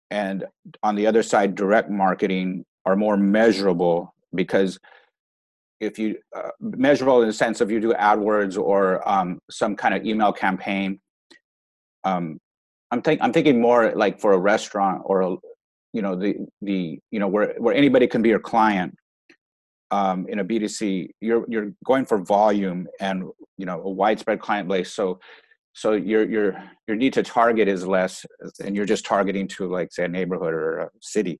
and 0.09 0.45
on 0.83 0.95
the 0.95 1.07
other 1.07 1.23
side, 1.23 1.55
direct 1.55 1.89
marketing 1.89 2.65
are 2.85 2.95
more 2.95 3.17
measurable 3.17 4.13
because 4.33 4.79
if 5.79 5.99
you 5.99 6.17
uh, 6.35 6.49
measurable 6.59 7.21
in 7.21 7.27
the 7.27 7.33
sense 7.33 7.61
of 7.61 7.69
you 7.69 7.79
do 7.79 7.93
AdWords 7.93 8.57
or 8.57 9.07
um, 9.07 9.39
some 9.49 9.75
kind 9.75 9.93
of 9.93 10.05
email 10.05 10.31
campaign. 10.31 10.99
Um, 12.03 12.39
I'm 12.89 13.01
think 13.01 13.21
I'm 13.21 13.33
thinking 13.33 13.59
more 13.59 13.91
like 13.95 14.19
for 14.19 14.31
a 14.33 14.37
restaurant 14.37 15.01
or 15.05 15.21
a, 15.21 15.35
you 15.97 16.03
know 16.03 16.15
the 16.15 16.35
the 16.61 16.99
you 17.09 17.19
know 17.19 17.27
where 17.27 17.55
where 17.57 17.73
anybody 17.73 18.05
can 18.05 18.21
be 18.21 18.29
your 18.29 18.45
client 18.53 18.95
um, 19.89 20.27
in 20.29 20.37
a 20.37 20.45
B2C. 20.45 21.09
You're 21.21 21.43
you're 21.49 21.71
going 21.83 22.05
for 22.05 22.19
volume 22.19 22.87
and 22.99 23.23
you 23.57 23.65
know 23.65 23.81
a 23.81 23.89
widespread 23.89 24.39
client 24.39 24.69
base. 24.69 24.93
So 24.93 25.19
so 25.73 25.93
your 25.93 26.23
your 26.29 26.63
your 26.87 26.97
need 26.97 27.13
to 27.13 27.23
target 27.23 27.67
is 27.67 27.87
less, 27.87 28.27
and 28.63 28.75
you're 28.75 28.91
just 28.93 29.05
targeting 29.05 29.47
to 29.55 29.67
like 29.77 29.91
say 29.91 30.05
a 30.05 30.07
neighborhood 30.07 30.53
or 30.53 30.77
a 30.81 30.89
city 31.01 31.39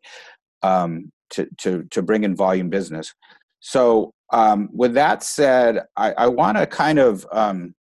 um, 0.64 1.12
to 1.34 1.48
to 1.60 1.84
to 1.92 2.02
bring 2.02 2.24
in 2.24 2.36
volume 2.36 2.72
business. 2.72 3.14
So 3.60 4.12
um, 4.34 4.70
with 4.74 4.96
that 4.96 5.22
said, 5.22 5.84
I, 5.96 6.14
I 6.14 6.28
want 6.30 6.58
to 6.58 6.66
kind 6.66 6.98
of 6.98 7.28
um, 7.32 7.76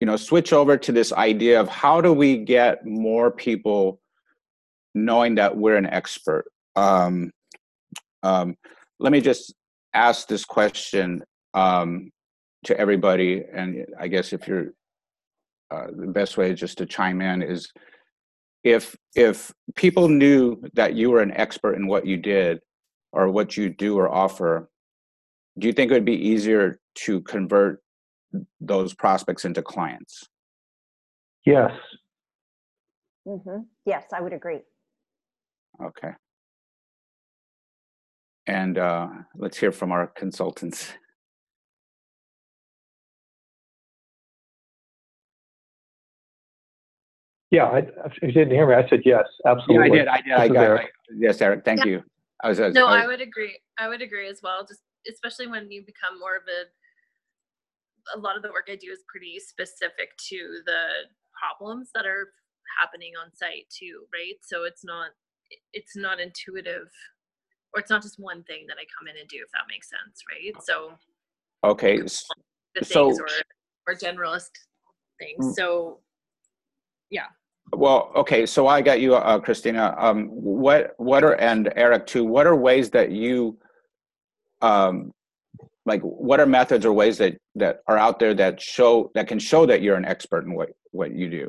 you 0.00 0.06
know 0.06 0.16
switch 0.16 0.52
over 0.52 0.76
to 0.76 0.92
this 0.92 1.12
idea 1.12 1.60
of 1.60 1.68
how 1.68 2.00
do 2.00 2.12
we 2.12 2.38
get 2.38 2.84
more 2.84 3.30
people 3.30 4.00
knowing 4.94 5.36
that 5.36 5.56
we're 5.56 5.76
an 5.76 5.86
expert? 5.86 6.44
Um, 6.74 7.30
um, 8.22 8.56
let 8.98 9.12
me 9.12 9.20
just 9.20 9.54
ask 9.94 10.28
this 10.28 10.44
question 10.44 11.22
um, 11.54 12.10
to 12.64 12.78
everybody 12.78 13.42
and 13.52 13.86
i 13.98 14.06
guess 14.06 14.32
if 14.32 14.46
you're 14.46 14.72
uh, 15.70 15.86
the 15.96 16.06
best 16.06 16.36
way 16.36 16.52
just 16.52 16.78
to 16.78 16.86
chime 16.86 17.20
in 17.20 17.42
is 17.42 17.70
if 18.64 18.96
if 19.14 19.52
people 19.76 20.08
knew 20.08 20.60
that 20.74 20.94
you 20.94 21.10
were 21.10 21.22
an 21.22 21.32
expert 21.32 21.74
in 21.74 21.86
what 21.86 22.06
you 22.06 22.16
did 22.16 22.58
or 23.12 23.30
what 23.30 23.56
you 23.56 23.70
do 23.70 23.98
or 23.98 24.12
offer 24.12 24.68
do 25.58 25.66
you 25.66 25.72
think 25.72 25.90
it 25.90 25.94
would 25.94 26.04
be 26.04 26.28
easier 26.28 26.78
to 26.94 27.20
convert 27.22 27.80
those 28.60 28.94
prospects 28.94 29.44
into 29.44 29.62
clients? 29.62 30.28
Yes. 31.44 31.72
Mm-hmm. 33.26 33.62
Yes, 33.84 34.04
I 34.12 34.20
would 34.20 34.32
agree. 34.32 34.60
Okay. 35.82 36.10
And 38.46 38.78
uh, 38.78 39.08
let's 39.36 39.58
hear 39.58 39.72
from 39.72 39.92
our 39.92 40.06
consultants. 40.06 40.92
Yeah, 47.52 47.64
I, 47.64 47.78
if 47.78 48.12
you 48.22 48.30
didn't 48.30 48.52
hear 48.52 48.64
me, 48.64 48.74
I 48.76 48.88
said 48.88 49.00
yes, 49.04 49.24
absolutely. 49.44 49.98
Yeah, 49.98 50.12
I 50.12 50.20
did. 50.20 50.32
I 50.32 50.46
did. 50.46 50.52
I 50.52 50.54
got. 50.54 50.80
I, 50.82 50.88
yes, 51.16 51.40
Eric. 51.40 51.64
Thank 51.64 51.80
yeah. 51.80 51.90
you. 51.90 52.02
I 52.44 52.48
was, 52.48 52.60
I 52.60 52.66
was, 52.66 52.74
no, 52.76 52.86
I, 52.86 52.98
was, 52.98 53.04
I 53.04 53.06
would 53.08 53.20
agree. 53.20 53.58
I 53.76 53.88
would 53.88 54.02
agree 54.02 54.28
as 54.28 54.40
well. 54.40 54.64
Just 54.64 54.82
especially 55.10 55.48
when 55.48 55.70
you 55.70 55.82
become 55.84 56.18
more 56.20 56.36
of 56.36 56.42
a 56.44 56.70
a 58.14 58.18
lot 58.18 58.36
of 58.36 58.42
the 58.42 58.50
work 58.50 58.68
I 58.68 58.76
do 58.76 58.90
is 58.90 59.04
pretty 59.08 59.38
specific 59.38 60.16
to 60.28 60.60
the 60.66 60.82
problems 61.32 61.90
that 61.94 62.06
are 62.06 62.28
happening 62.78 63.12
on 63.20 63.34
site 63.34 63.66
too, 63.70 64.04
right? 64.12 64.36
So 64.42 64.64
it's 64.64 64.84
not 64.84 65.10
it's 65.72 65.96
not 65.96 66.20
intuitive 66.20 66.88
or 67.74 67.80
it's 67.80 67.90
not 67.90 68.02
just 68.02 68.18
one 68.18 68.42
thing 68.44 68.66
that 68.68 68.76
I 68.76 68.84
come 68.98 69.08
in 69.08 69.18
and 69.18 69.28
do 69.28 69.38
if 69.42 69.50
that 69.52 69.68
makes 69.68 69.88
sense, 69.88 70.22
right? 70.30 70.62
So 70.62 70.92
okay. 71.64 72.00
The 72.00 72.84
so, 72.84 73.10
or 73.10 73.26
or 73.88 73.94
generalist 73.94 74.50
things. 75.18 75.44
Mm. 75.44 75.54
So 75.54 76.00
yeah. 77.10 77.26
Well, 77.72 78.10
okay. 78.16 78.46
So 78.46 78.66
I 78.66 78.82
got 78.82 79.00
you, 79.00 79.14
uh, 79.14 79.38
Christina. 79.38 79.94
Um, 79.98 80.28
what 80.28 80.94
what 80.98 81.24
are 81.24 81.34
and 81.34 81.72
Eric 81.76 82.06
too? 82.06 82.24
What 82.24 82.46
are 82.46 82.56
ways 82.56 82.90
that 82.90 83.10
you 83.10 83.58
um, 84.62 85.12
like 85.90 86.02
what 86.02 86.38
are 86.38 86.46
methods 86.46 86.86
or 86.86 86.92
ways 86.92 87.18
that 87.18 87.36
that 87.56 87.80
are 87.88 87.98
out 87.98 88.20
there 88.20 88.32
that 88.32 88.60
show 88.60 89.10
that 89.14 89.26
can 89.26 89.38
show 89.38 89.66
that 89.66 89.82
you're 89.82 89.96
an 89.96 90.04
expert 90.04 90.44
in 90.44 90.54
what 90.54 90.70
what 90.92 91.12
you 91.12 91.28
do? 91.28 91.46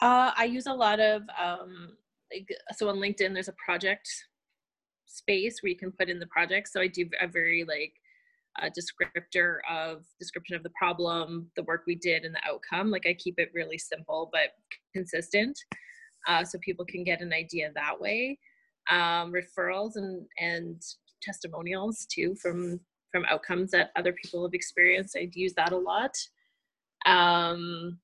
Uh, 0.00 0.30
i 0.36 0.44
use 0.44 0.66
a 0.66 0.72
lot 0.72 1.00
of 1.00 1.22
um, 1.42 1.96
like, 2.32 2.48
so 2.76 2.88
on 2.88 2.96
linkedin 2.96 3.32
there's 3.32 3.48
a 3.48 3.54
project 3.64 4.06
space 5.06 5.58
where 5.60 5.70
you 5.70 5.76
can 5.76 5.90
put 5.90 6.08
in 6.08 6.20
the 6.20 6.26
project. 6.26 6.68
So 6.68 6.80
i 6.80 6.86
do 6.86 7.08
a 7.20 7.26
very 7.26 7.64
like 7.64 7.94
a 8.60 8.68
descriptor 8.78 9.58
of 9.70 10.04
description 10.18 10.56
of 10.56 10.62
the 10.62 10.76
problem 10.78 11.50
the 11.56 11.62
work 11.62 11.84
we 11.86 11.94
did 11.94 12.24
and 12.24 12.34
the 12.34 12.46
outcome. 12.46 12.90
Like 12.90 13.06
i 13.06 13.14
keep 13.14 13.36
it 13.38 13.50
really 13.54 13.78
simple 13.78 14.28
but 14.30 14.50
consistent 14.94 15.58
uh, 16.28 16.44
so 16.44 16.58
people 16.58 16.84
can 16.84 17.02
get 17.02 17.22
an 17.22 17.32
idea 17.32 17.70
that 17.74 17.98
way. 17.98 18.38
Um, 18.90 19.32
referrals 19.32 19.92
and 19.96 20.26
and 20.38 20.82
testimonials 21.22 22.06
too 22.06 22.34
from 22.42 22.80
from 23.10 23.24
outcomes 23.26 23.70
that 23.72 23.90
other 23.96 24.12
people 24.12 24.44
have 24.44 24.54
experienced. 24.54 25.16
I'd 25.16 25.34
use 25.34 25.54
that 25.54 25.72
a 25.72 25.76
lot. 25.76 26.16
Um, 27.06 27.98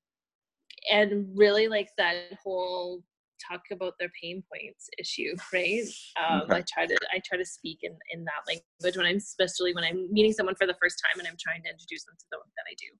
and 0.91 1.27
really 1.35 1.67
like 1.67 1.89
that 1.97 2.15
whole 2.43 3.03
talk 3.49 3.61
about 3.71 3.93
their 3.99 4.09
pain 4.21 4.43
points 4.51 4.89
issue, 4.97 5.35
right? 5.53 5.83
Um, 6.17 6.41
okay. 6.41 6.57
I 6.57 6.63
try 6.73 6.85
to 6.85 6.97
I 7.13 7.21
try 7.25 7.37
to 7.37 7.45
speak 7.45 7.79
in, 7.83 7.95
in 8.11 8.25
that 8.25 8.43
language 8.47 8.97
when 8.97 9.05
I'm 9.05 9.17
especially 9.17 9.73
when 9.73 9.83
I'm 9.83 10.11
meeting 10.11 10.33
someone 10.33 10.55
for 10.55 10.67
the 10.67 10.75
first 10.81 11.01
time 11.05 11.19
and 11.19 11.27
I'm 11.27 11.37
trying 11.39 11.63
to 11.63 11.69
introduce 11.69 12.05
them 12.05 12.15
to 12.17 12.25
the 12.31 12.37
work 12.37 12.49
that 12.55 12.65
I 12.69 12.75
do. 12.77 12.97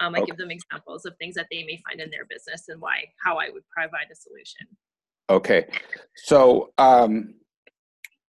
Um, 0.00 0.14
I 0.14 0.18
okay. 0.18 0.26
give 0.26 0.36
them 0.36 0.50
examples 0.50 1.04
of 1.04 1.14
things 1.18 1.34
that 1.36 1.46
they 1.50 1.64
may 1.64 1.80
find 1.88 2.00
in 2.00 2.10
their 2.10 2.26
business 2.28 2.64
and 2.68 2.80
why 2.80 3.04
how 3.24 3.36
I 3.36 3.50
would 3.50 3.62
provide 3.70 4.08
a 4.12 4.16
solution. 4.16 4.66
Okay, 5.30 5.66
so 6.16 6.72
um, 6.76 7.34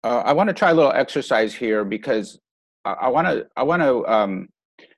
uh, 0.04 0.22
I 0.24 0.32
want 0.32 0.48
to 0.48 0.54
try 0.54 0.70
a 0.70 0.74
little 0.74 0.92
exercise 0.92 1.52
here 1.52 1.85
because 1.85 2.38
I 2.92 3.09
want 3.09 3.27
to 3.27 3.46
I 3.57 3.62
want 3.64 3.83
to 3.83 4.07
um, 4.07 4.49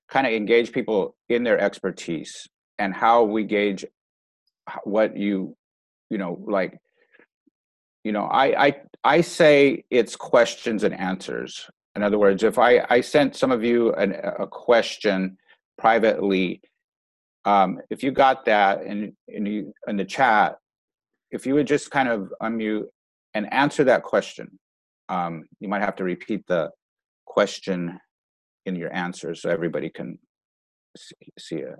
kind 0.09 0.27
of 0.27 0.33
engage 0.33 0.73
people 0.73 1.17
in 1.29 1.43
their 1.43 1.59
expertise 1.59 2.47
and 2.79 2.95
how 2.95 3.25
we 3.25 3.45
gauge 3.45 3.85
what 4.85 5.17
you 5.17 5.57
you 6.11 6.19
know 6.19 6.39
like 6.47 6.79
you 8.05 8.13
know 8.13 8.25
I 8.25 8.67
I 8.67 8.77
I 9.05 9.21
say 9.23 9.85
it's 9.91 10.17
questions 10.17 10.85
and 10.85 10.95
answers. 10.95 11.69
In 11.97 12.03
other 12.03 12.19
words, 12.19 12.43
if 12.43 12.59
I 12.59 12.85
I 12.91 13.01
sent 13.01 13.37
some 13.37 13.51
of 13.51 13.65
you 13.65 13.93
an, 13.95 14.13
a 14.13 14.47
question 14.47 15.39
privately, 15.79 16.61
um, 17.45 17.81
if 17.91 18.03
you 18.03 18.11
got 18.11 18.45
that 18.45 18.83
in 18.83 19.17
in, 19.29 19.47
you, 19.47 19.73
in 19.87 19.97
the 19.97 20.05
chat, 20.05 20.57
if 21.31 21.47
you 21.47 21.55
would 21.55 21.67
just 21.67 21.91
kind 21.91 22.09
of 22.09 22.33
unmute 22.43 22.87
and 23.35 23.53
answer 23.53 23.85
that 23.85 24.03
question, 24.03 24.59
um, 25.09 25.45
you 25.61 25.69
might 25.69 25.83
have 25.83 25.97
to 25.97 26.05
repeat 26.05 26.47
the 26.47 26.71
question 27.29 28.01
in 28.67 28.75
your 28.75 28.93
answer 28.93 29.35
so 29.35 29.49
everybody 29.51 29.89
can 29.89 30.19
see 31.39 31.57
it. 31.57 31.79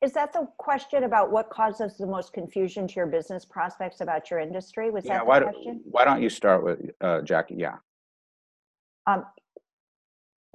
Is 0.00 0.12
that 0.12 0.32
the 0.32 0.46
question 0.58 1.04
about 1.04 1.30
what 1.30 1.50
causes 1.50 1.96
the 1.98 2.06
most 2.06 2.32
confusion 2.32 2.86
to 2.86 2.94
your 2.94 3.06
business 3.06 3.44
prospects 3.44 4.00
about 4.00 4.30
your 4.30 4.38
industry? 4.38 4.90
Was 4.90 5.04
yeah, 5.04 5.14
that 5.14 5.20
the 5.20 5.24
why, 5.26 5.40
question? 5.40 5.80
Why 5.84 6.04
don't 6.04 6.22
you 6.22 6.30
start 6.30 6.64
with 6.64 6.78
uh, 7.00 7.20
Jackie? 7.22 7.56
Yeah. 7.56 7.76
Um, 9.06 9.24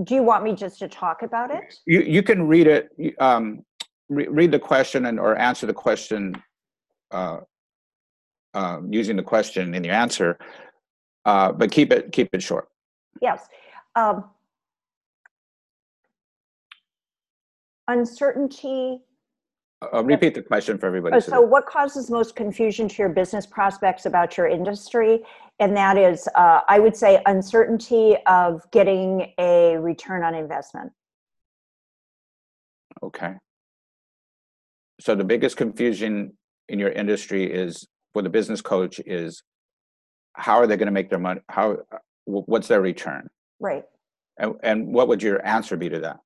do 0.03 0.15
you 0.15 0.23
want 0.23 0.43
me 0.43 0.53
just 0.53 0.79
to 0.79 0.87
talk 0.87 1.23
about 1.23 1.51
it? 1.51 1.75
You 1.85 2.01
you 2.01 2.23
can 2.23 2.47
read 2.47 2.67
it. 2.67 2.89
Um, 3.19 3.65
re- 4.09 4.27
read 4.27 4.51
the 4.51 4.59
question 4.59 5.05
and 5.07 5.19
or 5.19 5.37
answer 5.37 5.65
the 5.67 5.73
question 5.73 6.41
uh, 7.11 7.39
uh, 8.53 8.79
using 8.89 9.17
the 9.17 9.23
question 9.23 9.73
in 9.75 9.83
your 9.83 9.93
answer, 9.93 10.39
uh, 11.25 11.51
but 11.51 11.69
keep 11.71 11.91
it 11.91 12.11
keep 12.11 12.29
it 12.33 12.41
short. 12.41 12.69
Yes. 13.21 13.47
Um, 13.95 14.25
uncertainty. 17.87 19.01
I'll 19.91 20.03
repeat 20.03 20.33
the 20.33 20.41
question 20.41 20.77
for 20.77 20.85
everybody. 20.87 21.17
Oh, 21.17 21.19
so, 21.19 21.41
what 21.41 21.65
causes 21.65 22.09
most 22.09 22.35
confusion 22.35 22.87
to 22.87 22.95
your 22.97 23.09
business 23.09 23.45
prospects 23.45 24.05
about 24.05 24.37
your 24.37 24.47
industry? 24.47 25.23
And 25.59 25.75
that 25.75 25.97
is, 25.97 26.27
uh, 26.35 26.61
I 26.67 26.79
would 26.79 26.95
say, 26.95 27.21
uncertainty 27.25 28.15
of 28.25 28.63
getting 28.71 29.33
a 29.37 29.77
return 29.77 30.23
on 30.23 30.35
investment. 30.35 30.91
Okay. 33.03 33.33
So, 35.01 35.15
the 35.15 35.25
biggest 35.25 35.57
confusion 35.57 36.37
in 36.69 36.79
your 36.79 36.91
industry 36.91 37.51
is 37.51 37.85
for 38.13 38.21
the 38.21 38.29
business 38.29 38.61
coach 38.61 39.01
is 39.05 39.43
how 40.33 40.57
are 40.57 40.67
they 40.67 40.77
going 40.77 40.87
to 40.87 40.93
make 40.93 41.09
their 41.09 41.19
money? 41.19 41.41
How, 41.49 41.77
what's 42.25 42.69
their 42.69 42.81
return? 42.81 43.27
Right. 43.59 43.83
And, 44.37 44.55
and 44.63 44.93
what 44.93 45.07
would 45.07 45.21
your 45.21 45.45
answer 45.45 45.77
be 45.77 45.89
to 45.89 45.99
that? 45.99 46.19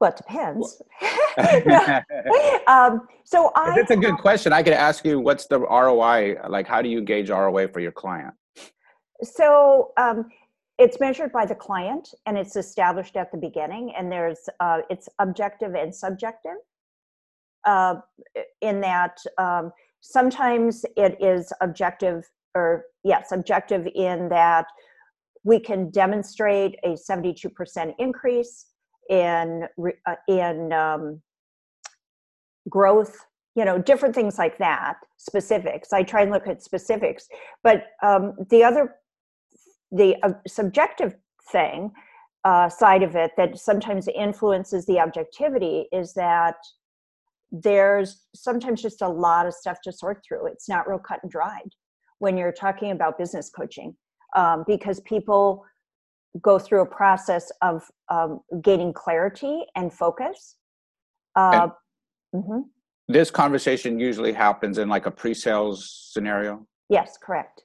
Well, 0.00 0.10
it 0.10 0.16
depends. 0.16 0.80
um, 2.66 3.06
so 3.24 3.52
I. 3.54 3.74
That's 3.76 3.90
a 3.90 3.96
good 3.96 4.16
question. 4.16 4.52
I 4.52 4.62
could 4.62 4.72
ask 4.72 5.04
you, 5.04 5.20
what's 5.20 5.46
the 5.46 5.60
ROI? 5.60 6.36
Like, 6.48 6.66
how 6.66 6.80
do 6.80 6.88
you 6.88 7.02
gauge 7.02 7.28
ROI 7.28 7.68
for 7.68 7.80
your 7.80 7.92
client? 7.92 8.34
So 9.22 9.92
um, 9.98 10.30
it's 10.78 10.98
measured 11.00 11.32
by 11.32 11.44
the 11.44 11.54
client, 11.54 12.14
and 12.24 12.38
it's 12.38 12.56
established 12.56 13.16
at 13.16 13.30
the 13.30 13.36
beginning. 13.36 13.92
And 13.96 14.10
there's 14.10 14.48
uh, 14.58 14.80
it's 14.88 15.08
objective 15.18 15.74
and 15.74 15.94
subjective. 15.94 16.56
Uh, 17.66 17.96
in 18.62 18.80
that, 18.80 19.18
um, 19.36 19.70
sometimes 20.00 20.86
it 20.96 21.22
is 21.22 21.52
objective 21.60 22.24
or 22.54 22.86
yes, 23.04 23.32
objective 23.32 23.86
in 23.94 24.30
that 24.30 24.66
we 25.44 25.58
can 25.58 25.90
demonstrate 25.90 26.76
a 26.84 26.94
72% 26.94 27.94
increase 27.98 28.66
in 29.08 29.66
uh, 30.06 30.14
in 30.28 30.72
um, 30.72 31.20
growth 32.68 33.18
you 33.56 33.64
know 33.64 33.78
different 33.78 34.14
things 34.14 34.38
like 34.38 34.58
that 34.58 34.96
specifics. 35.16 35.92
I 35.92 36.02
try 36.02 36.22
and 36.22 36.30
look 36.30 36.46
at 36.46 36.62
specifics. 36.62 37.28
But 37.62 37.84
um, 38.02 38.34
the 38.48 38.64
other 38.64 38.96
the 39.92 40.16
uh, 40.22 40.32
subjective 40.46 41.16
thing 41.50 41.90
uh, 42.44 42.68
side 42.68 43.02
of 43.02 43.16
it 43.16 43.32
that 43.36 43.58
sometimes 43.58 44.08
influences 44.08 44.86
the 44.86 45.00
objectivity 45.00 45.88
is 45.92 46.14
that 46.14 46.56
there's 47.52 48.22
sometimes 48.34 48.80
just 48.80 49.02
a 49.02 49.08
lot 49.08 49.46
of 49.46 49.52
stuff 49.52 49.78
to 49.82 49.92
sort 49.92 50.22
through. 50.26 50.46
It's 50.46 50.68
not 50.68 50.88
real 50.88 50.98
cut 50.98 51.20
and 51.22 51.30
dried 51.30 51.74
when 52.18 52.36
you're 52.36 52.52
talking 52.52 52.92
about 52.92 53.18
business 53.18 53.50
coaching 53.50 53.96
um, 54.36 54.64
because 54.66 55.00
people 55.00 55.64
go 56.40 56.58
through 56.58 56.82
a 56.82 56.86
process 56.86 57.50
of 57.62 57.82
um, 58.08 58.40
gaining 58.62 58.92
clarity 58.92 59.64
and 59.74 59.92
focus. 59.92 60.56
Uh, 61.36 61.68
and 62.32 62.42
mm-hmm. 62.42 62.60
This 63.08 63.30
conversation 63.30 63.98
usually 63.98 64.32
happens 64.32 64.78
in 64.78 64.88
like 64.88 65.06
a 65.06 65.10
pre-sales 65.10 66.08
scenario. 66.12 66.66
Yes, 66.88 67.18
correct. 67.20 67.64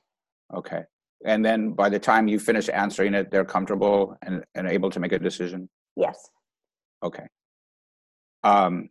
Okay, 0.54 0.84
and 1.26 1.46
then 1.46 1.72
by 1.72 1.90
the 1.90 2.00
time 2.00 2.28
you 2.28 2.40
finish 2.40 2.70
answering 2.70 3.14
it, 3.14 3.32
they're 3.32 3.46
comfortable 3.46 4.18
and, 4.24 4.44
and 4.56 4.68
able 4.68 4.90
to 4.90 5.00
make 5.00 5.12
a 5.12 5.20
decision. 5.20 5.70
Yes. 5.96 6.30
Okay. 7.04 7.28
Um, 8.44 8.90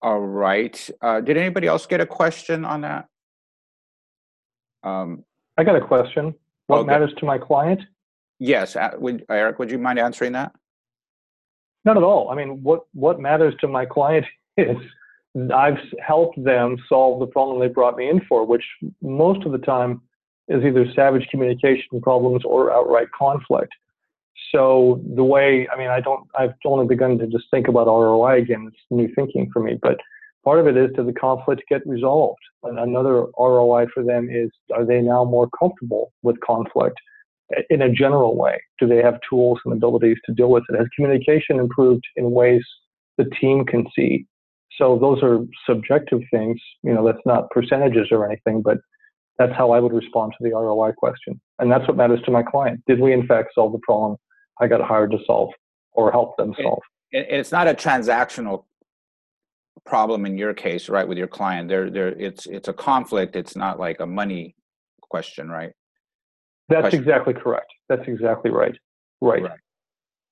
all 0.00 0.20
right. 0.20 0.90
Uh, 1.00 1.20
did 1.20 1.36
anybody 1.36 1.66
else 1.66 1.86
get 1.86 2.00
a 2.00 2.06
question 2.06 2.64
on 2.64 2.82
that? 2.82 3.06
Um, 4.82 5.24
I 5.56 5.64
got 5.64 5.76
a 5.76 5.80
question. 5.80 6.34
What 6.66 6.80
okay. 6.80 6.86
matters 6.86 7.12
to 7.18 7.26
my 7.26 7.38
client? 7.38 7.80
Yes, 8.38 8.76
would, 8.98 9.24
Eric, 9.28 9.58
would 9.58 9.70
you 9.70 9.78
mind 9.78 9.98
answering 9.98 10.32
that? 10.32 10.52
Not 11.84 11.96
at 11.96 12.02
all. 12.02 12.30
I 12.30 12.34
mean, 12.34 12.62
what 12.62 12.86
what 12.94 13.20
matters 13.20 13.54
to 13.60 13.68
my 13.68 13.84
client 13.84 14.24
is 14.56 14.76
I've 15.54 15.78
helped 16.04 16.42
them 16.42 16.76
solve 16.88 17.20
the 17.20 17.26
problem 17.26 17.60
they 17.60 17.68
brought 17.68 17.96
me 17.96 18.08
in 18.08 18.20
for, 18.28 18.44
which 18.46 18.64
most 19.02 19.44
of 19.44 19.52
the 19.52 19.58
time 19.58 20.00
is 20.48 20.64
either 20.64 20.86
savage 20.94 21.26
communication 21.30 22.00
problems 22.00 22.42
or 22.44 22.72
outright 22.72 23.08
conflict. 23.16 23.72
So 24.52 25.02
the 25.14 25.24
way, 25.24 25.68
I 25.72 25.78
mean, 25.78 25.88
I 25.88 26.00
don't, 26.00 26.28
I've 26.38 26.54
only 26.64 26.86
begun 26.86 27.18
to 27.18 27.26
just 27.26 27.44
think 27.50 27.68
about 27.68 27.86
ROI 27.86 28.42
again. 28.42 28.68
It's 28.68 28.82
new 28.90 29.12
thinking 29.14 29.50
for 29.52 29.60
me, 29.60 29.78
but 29.80 29.98
part 30.44 30.60
of 30.60 30.66
it 30.66 30.76
is 30.76 30.90
to 30.96 31.02
the 31.02 31.12
conflict 31.12 31.62
get 31.68 31.86
resolved. 31.86 32.40
And 32.62 32.78
another 32.78 33.26
ROI 33.38 33.86
for 33.92 34.02
them 34.02 34.28
is, 34.30 34.50
are 34.74 34.84
they 34.84 35.00
now 35.00 35.24
more 35.24 35.48
comfortable 35.58 36.12
with 36.22 36.38
conflict? 36.40 36.96
Eh, 37.56 37.62
in 37.70 37.82
a 37.82 37.90
general 37.90 38.36
way? 38.36 38.60
Do 38.78 38.86
they 38.86 39.02
have 39.02 39.18
tools 39.28 39.58
and 39.64 39.74
abilities 39.74 40.18
to 40.26 40.32
deal 40.32 40.50
with 40.50 40.64
it? 40.68 40.78
Has 40.78 40.86
communication 40.94 41.58
improved 41.58 42.04
in 42.16 42.30
ways 42.30 42.64
the 43.18 43.24
team 43.40 43.64
can 43.64 43.86
see? 43.96 44.26
So 44.78 44.98
those 44.98 45.22
are 45.22 45.40
subjective 45.68 46.20
things. 46.30 46.60
You 46.82 46.94
know, 46.94 47.04
that's 47.04 47.24
not 47.24 47.50
percentages 47.50 48.08
or 48.10 48.26
anything, 48.26 48.62
but 48.62 48.78
that's 49.38 49.52
how 49.52 49.72
I 49.72 49.80
would 49.80 49.92
respond 49.92 50.32
to 50.38 50.48
the 50.48 50.54
ROI 50.54 50.92
question. 50.92 51.40
And 51.58 51.70
that's 51.70 51.86
what 51.86 51.96
matters 51.96 52.20
to 52.24 52.30
my 52.30 52.42
client. 52.42 52.82
Did 52.86 53.00
we 53.00 53.12
in 53.12 53.26
fact 53.26 53.50
solve 53.54 53.72
the 53.72 53.80
problem 53.82 54.16
I 54.60 54.66
got 54.66 54.80
hired 54.80 55.10
to 55.12 55.18
solve 55.26 55.50
or 55.92 56.10
help 56.10 56.36
them 56.36 56.54
solve? 56.60 56.82
And 57.12 57.26
it's 57.28 57.52
not 57.52 57.68
a 57.68 57.74
transactional 57.74 58.64
problem 59.86 60.26
in 60.26 60.38
your 60.38 60.54
case, 60.54 60.88
right, 60.88 61.06
with 61.06 61.18
your 61.18 61.26
client. 61.26 61.68
There, 61.68 61.90
there, 61.90 62.08
it's 62.08 62.46
it's 62.46 62.68
a 62.68 62.72
conflict. 62.72 63.36
It's 63.36 63.56
not 63.56 63.78
like 63.78 64.00
a 64.00 64.06
money 64.06 64.54
question, 65.00 65.48
right? 65.48 65.72
That's 66.68 66.82
question. 66.82 67.00
exactly 67.00 67.34
correct. 67.34 67.72
That's 67.88 68.06
exactly 68.08 68.50
right. 68.50 68.76
Right. 69.20 69.42
Right. 69.42 69.58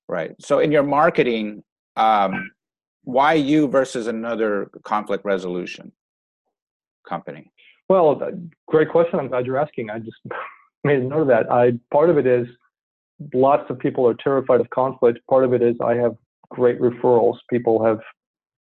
right. 0.09 0.31
So 0.41 0.59
in 0.61 0.73
your 0.73 0.83
marketing, 0.83 1.63
um, 1.97 2.51
why 3.05 3.35
you 3.35 3.69
versus 3.69 4.07
another 4.07 4.71
conflict 4.85 5.25
resolution 5.25 5.93
company? 7.09 7.53
Well, 7.89 8.21
great 8.69 8.89
question. 8.91 9.19
I'm 9.19 9.29
glad 9.29 9.45
you're 9.45 9.59
asking. 9.59 9.91
I 9.91 9.99
just 9.99 10.17
made 10.85 11.01
a 11.01 11.05
note 11.05 11.23
of 11.23 11.29
that. 11.29 11.51
I 11.51 11.73
part 11.93 12.11
of 12.11 12.19
it 12.19 12.27
is 12.27 12.47
lots 13.35 13.69
of 13.71 13.79
people 13.79 14.07
are 14.07 14.15
terrified 14.15 14.61
of 14.61 14.71
conflict. 14.71 15.19
Part 15.29 15.45
of 15.45 15.53
it 15.53 15.63
is 15.63 15.77
I 15.85 15.95
have 15.97 16.17
great 16.51 16.81
referrals. 16.81 17.37
People 17.51 17.85
have 17.85 17.99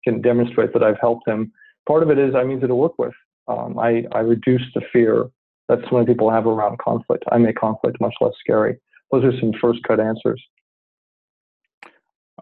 can 0.04 0.20
demonstrate 0.20 0.72
that 0.72 0.82
I've 0.82 1.00
helped 1.00 1.26
them. 1.26 1.52
Part 1.86 2.02
of 2.02 2.10
it 2.10 2.18
is 2.18 2.34
I'm 2.34 2.50
easy 2.50 2.66
to 2.66 2.74
work 2.74 2.98
with. 2.98 3.14
Um, 3.48 3.78
I, 3.78 4.04
I 4.12 4.20
reduce 4.20 4.62
the 4.74 4.82
fear 4.92 5.28
that 5.68 5.80
so 5.88 5.96
many 5.96 6.06
people 6.06 6.30
have 6.30 6.46
around 6.46 6.78
conflict. 6.78 7.24
I 7.30 7.38
make 7.38 7.56
conflict 7.56 8.00
much 8.00 8.14
less 8.20 8.34
scary. 8.40 8.78
Those 9.10 9.24
are 9.24 9.38
some 9.40 9.52
first 9.60 9.82
cut 9.82 10.00
answers. 10.00 10.42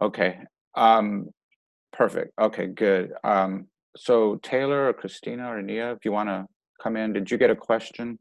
Okay. 0.00 0.40
Um, 0.74 1.30
perfect. 1.92 2.32
Okay, 2.40 2.66
good. 2.66 3.12
Um, 3.24 3.66
so 3.96 4.36
Taylor 4.42 4.88
or 4.88 4.92
Christina 4.92 5.50
or 5.50 5.62
Nia, 5.62 5.92
if 5.92 6.04
you 6.04 6.12
want 6.12 6.28
to 6.28 6.46
come 6.82 6.96
in, 6.96 7.12
did 7.12 7.30
you 7.30 7.38
get 7.38 7.50
a 7.50 7.56
question? 7.56 8.18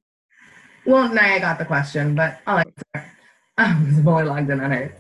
Well, 0.86 1.14
no, 1.14 1.22
I 1.22 1.40
got 1.40 1.60
the 1.60 1.66
question, 1.66 2.16
but 2.16 2.40
I'll 2.48 2.60
answer. 2.60 3.12
I 3.58 3.84
was 3.84 4.06
only 4.06 4.24
logged 4.24 4.50
in 4.50 4.62
on 4.62 4.72
Earth. 4.72 5.00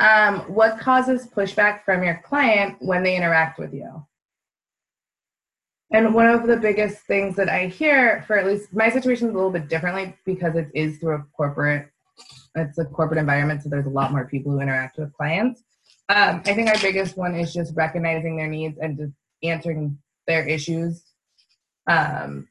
Um, 0.00 0.40
what 0.40 0.80
causes 0.80 1.28
pushback 1.28 1.84
from 1.84 2.02
your 2.02 2.20
client 2.24 2.76
when 2.80 3.02
they 3.02 3.16
interact 3.16 3.58
with 3.58 3.72
you? 3.72 4.04
And 5.92 6.12
one 6.12 6.26
of 6.26 6.46
the 6.46 6.56
biggest 6.56 6.98
things 7.06 7.36
that 7.36 7.48
I 7.48 7.66
hear, 7.66 8.24
for 8.26 8.36
at 8.36 8.46
least 8.46 8.74
my 8.74 8.90
situation 8.90 9.28
is 9.28 9.34
a 9.34 9.36
little 9.36 9.52
bit 9.52 9.68
differently 9.68 10.16
because 10.24 10.56
it 10.56 10.68
is 10.74 10.98
through 10.98 11.14
a 11.14 11.26
corporate, 11.36 11.88
it's 12.56 12.78
a 12.78 12.84
corporate 12.84 13.20
environment, 13.20 13.62
so 13.62 13.68
there's 13.68 13.86
a 13.86 13.90
lot 13.90 14.10
more 14.10 14.26
people 14.26 14.50
who 14.50 14.60
interact 14.60 14.98
with 14.98 15.12
clients. 15.12 15.62
Um, 16.08 16.42
I 16.44 16.54
think 16.54 16.68
our 16.68 16.78
biggest 16.78 17.16
one 17.16 17.36
is 17.36 17.54
just 17.54 17.76
recognizing 17.76 18.36
their 18.36 18.48
needs 18.48 18.78
and 18.80 18.98
just 18.98 19.12
answering 19.42 19.98
their 20.26 20.46
issues 20.46 21.04
um, 21.86 22.48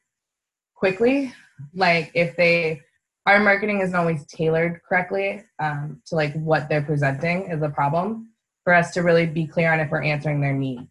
quickly. 0.73 1.34
Like 1.73 2.12
if 2.13 2.36
they, 2.36 2.82
our 3.25 3.39
marketing 3.39 3.81
isn't 3.81 3.95
always 3.95 4.25
tailored 4.27 4.81
correctly 4.88 5.41
um, 5.59 6.01
to 6.07 6.15
like 6.15 6.33
what 6.33 6.67
they're 6.67 6.81
presenting 6.81 7.49
is 7.49 7.62
a 7.62 7.69
problem 7.69 8.29
for 8.63 8.73
us 8.73 8.91
to 8.91 9.01
really 9.01 9.25
be 9.25 9.47
clear 9.47 9.71
on 9.71 9.79
if 9.79 9.89
we're 9.89 10.03
answering 10.03 10.41
their 10.41 10.53
needs. 10.53 10.88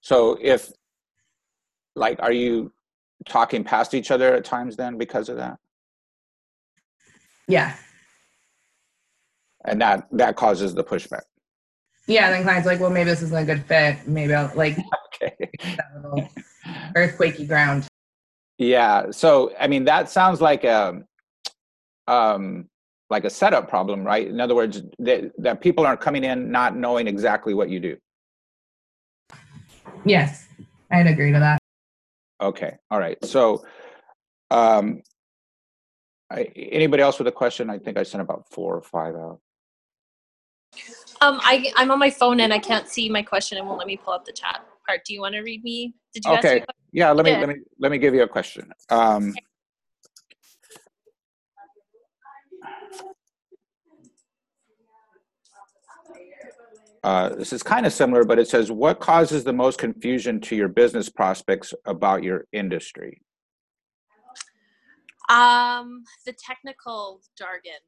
So 0.00 0.38
if 0.40 0.70
like 1.94 2.20
are 2.22 2.32
you 2.32 2.72
talking 3.26 3.64
past 3.64 3.94
each 3.94 4.10
other 4.10 4.34
at 4.34 4.44
times 4.44 4.76
then 4.76 4.96
because 4.96 5.28
of 5.28 5.36
that? 5.36 5.58
Yeah. 7.46 7.74
And 9.64 9.80
that 9.80 10.06
that 10.12 10.36
causes 10.36 10.74
the 10.74 10.84
pushback. 10.84 11.22
Yeah, 12.06 12.26
and 12.26 12.34
then 12.34 12.42
clients 12.42 12.66
like, 12.66 12.80
well, 12.80 12.88
maybe 12.88 13.10
this 13.10 13.20
isn't 13.20 13.36
a 13.36 13.44
good 13.44 13.64
fit. 13.66 13.98
Maybe 14.06 14.34
I'll 14.34 14.50
like 14.54 14.78
okay. 15.22 15.36
that 15.76 15.86
little 16.02 16.28
earthquakey 16.94 17.46
ground. 17.46 17.86
Yeah. 18.58 19.10
So 19.10 19.52
I 19.58 19.68
mean 19.68 19.84
that 19.84 20.10
sounds 20.10 20.40
like 20.40 20.64
a 20.64 21.02
um 22.06 22.68
like 23.10 23.24
a 23.24 23.30
setup 23.30 23.68
problem, 23.68 24.04
right? 24.04 24.26
In 24.26 24.40
other 24.40 24.54
words, 24.54 24.82
that, 24.98 25.32
that 25.38 25.60
people 25.60 25.86
aren't 25.86 26.00
coming 26.00 26.24
in 26.24 26.50
not 26.50 26.76
knowing 26.76 27.06
exactly 27.06 27.54
what 27.54 27.70
you 27.70 27.80
do. 27.80 27.96
Yes, 30.04 30.46
I'd 30.90 31.06
agree 31.06 31.32
to 31.32 31.38
that. 31.38 31.58
Okay, 32.40 32.76
all 32.90 32.98
right. 32.98 33.22
So, 33.24 33.64
um, 34.50 35.02
I, 36.30 36.42
anybody 36.54 37.02
else 37.02 37.18
with 37.18 37.26
a 37.28 37.32
question? 37.32 37.70
I 37.70 37.78
think 37.78 37.96
I 37.96 38.02
sent 38.02 38.20
about 38.20 38.44
four 38.50 38.76
or 38.76 38.82
five 38.82 39.14
out. 39.14 39.40
Um, 41.20 41.40
I 41.42 41.72
I'm 41.76 41.90
on 41.90 41.98
my 41.98 42.10
phone 42.10 42.40
and 42.40 42.52
I 42.52 42.58
can't 42.58 42.88
see 42.88 43.08
my 43.08 43.22
question 43.22 43.58
and 43.58 43.66
won't 43.66 43.78
let 43.78 43.86
me 43.88 43.96
pull 43.96 44.12
up 44.12 44.24
the 44.24 44.32
chat 44.32 44.64
part. 44.88 45.04
Do 45.04 45.12
you 45.14 45.20
want 45.20 45.34
to 45.34 45.40
read 45.40 45.62
me? 45.62 45.94
Did 46.14 46.24
you 46.24 46.32
okay. 46.32 46.64
Yeah. 46.92 47.12
Let 47.12 47.24
me 47.24 47.32
yeah. 47.32 47.40
let 47.40 47.48
me 47.48 47.54
let 47.78 47.92
me 47.92 47.98
give 47.98 48.14
you 48.14 48.22
a 48.22 48.28
question. 48.28 48.72
Um, 48.90 49.34
Uh, 57.04 57.28
this 57.36 57.52
is 57.52 57.62
kind 57.62 57.86
of 57.86 57.92
similar, 57.92 58.24
but 58.24 58.40
it 58.40 58.48
says, 58.48 58.72
what 58.72 58.98
causes 58.98 59.44
the 59.44 59.52
most 59.52 59.78
confusion 59.78 60.40
to 60.40 60.56
your 60.56 60.68
business 60.68 61.08
prospects 61.08 61.72
about 61.84 62.24
your 62.24 62.44
industry? 62.52 63.22
Um, 65.30 66.02
the 66.26 66.34
technical 66.44 67.20
jargon 67.38 67.80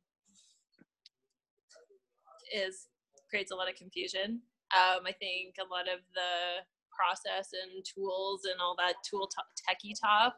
is 2.55 2.87
creates 3.29 3.51
a 3.51 3.57
lot 3.57 3.69
of 3.69 3.75
confusion. 3.75 4.41
Um, 4.75 5.01
I 5.05 5.13
think 5.19 5.57
a 5.61 5.69
lot 5.69 5.89
of 5.89 6.01
the 6.15 6.63
process 7.01 7.57
and 7.57 7.81
tools 7.81 8.45
and 8.45 8.61
all 8.61 8.77
that 8.77 9.01
tool 9.09 9.25
t- 9.33 9.57
techie 9.65 9.97
talk 9.97 10.37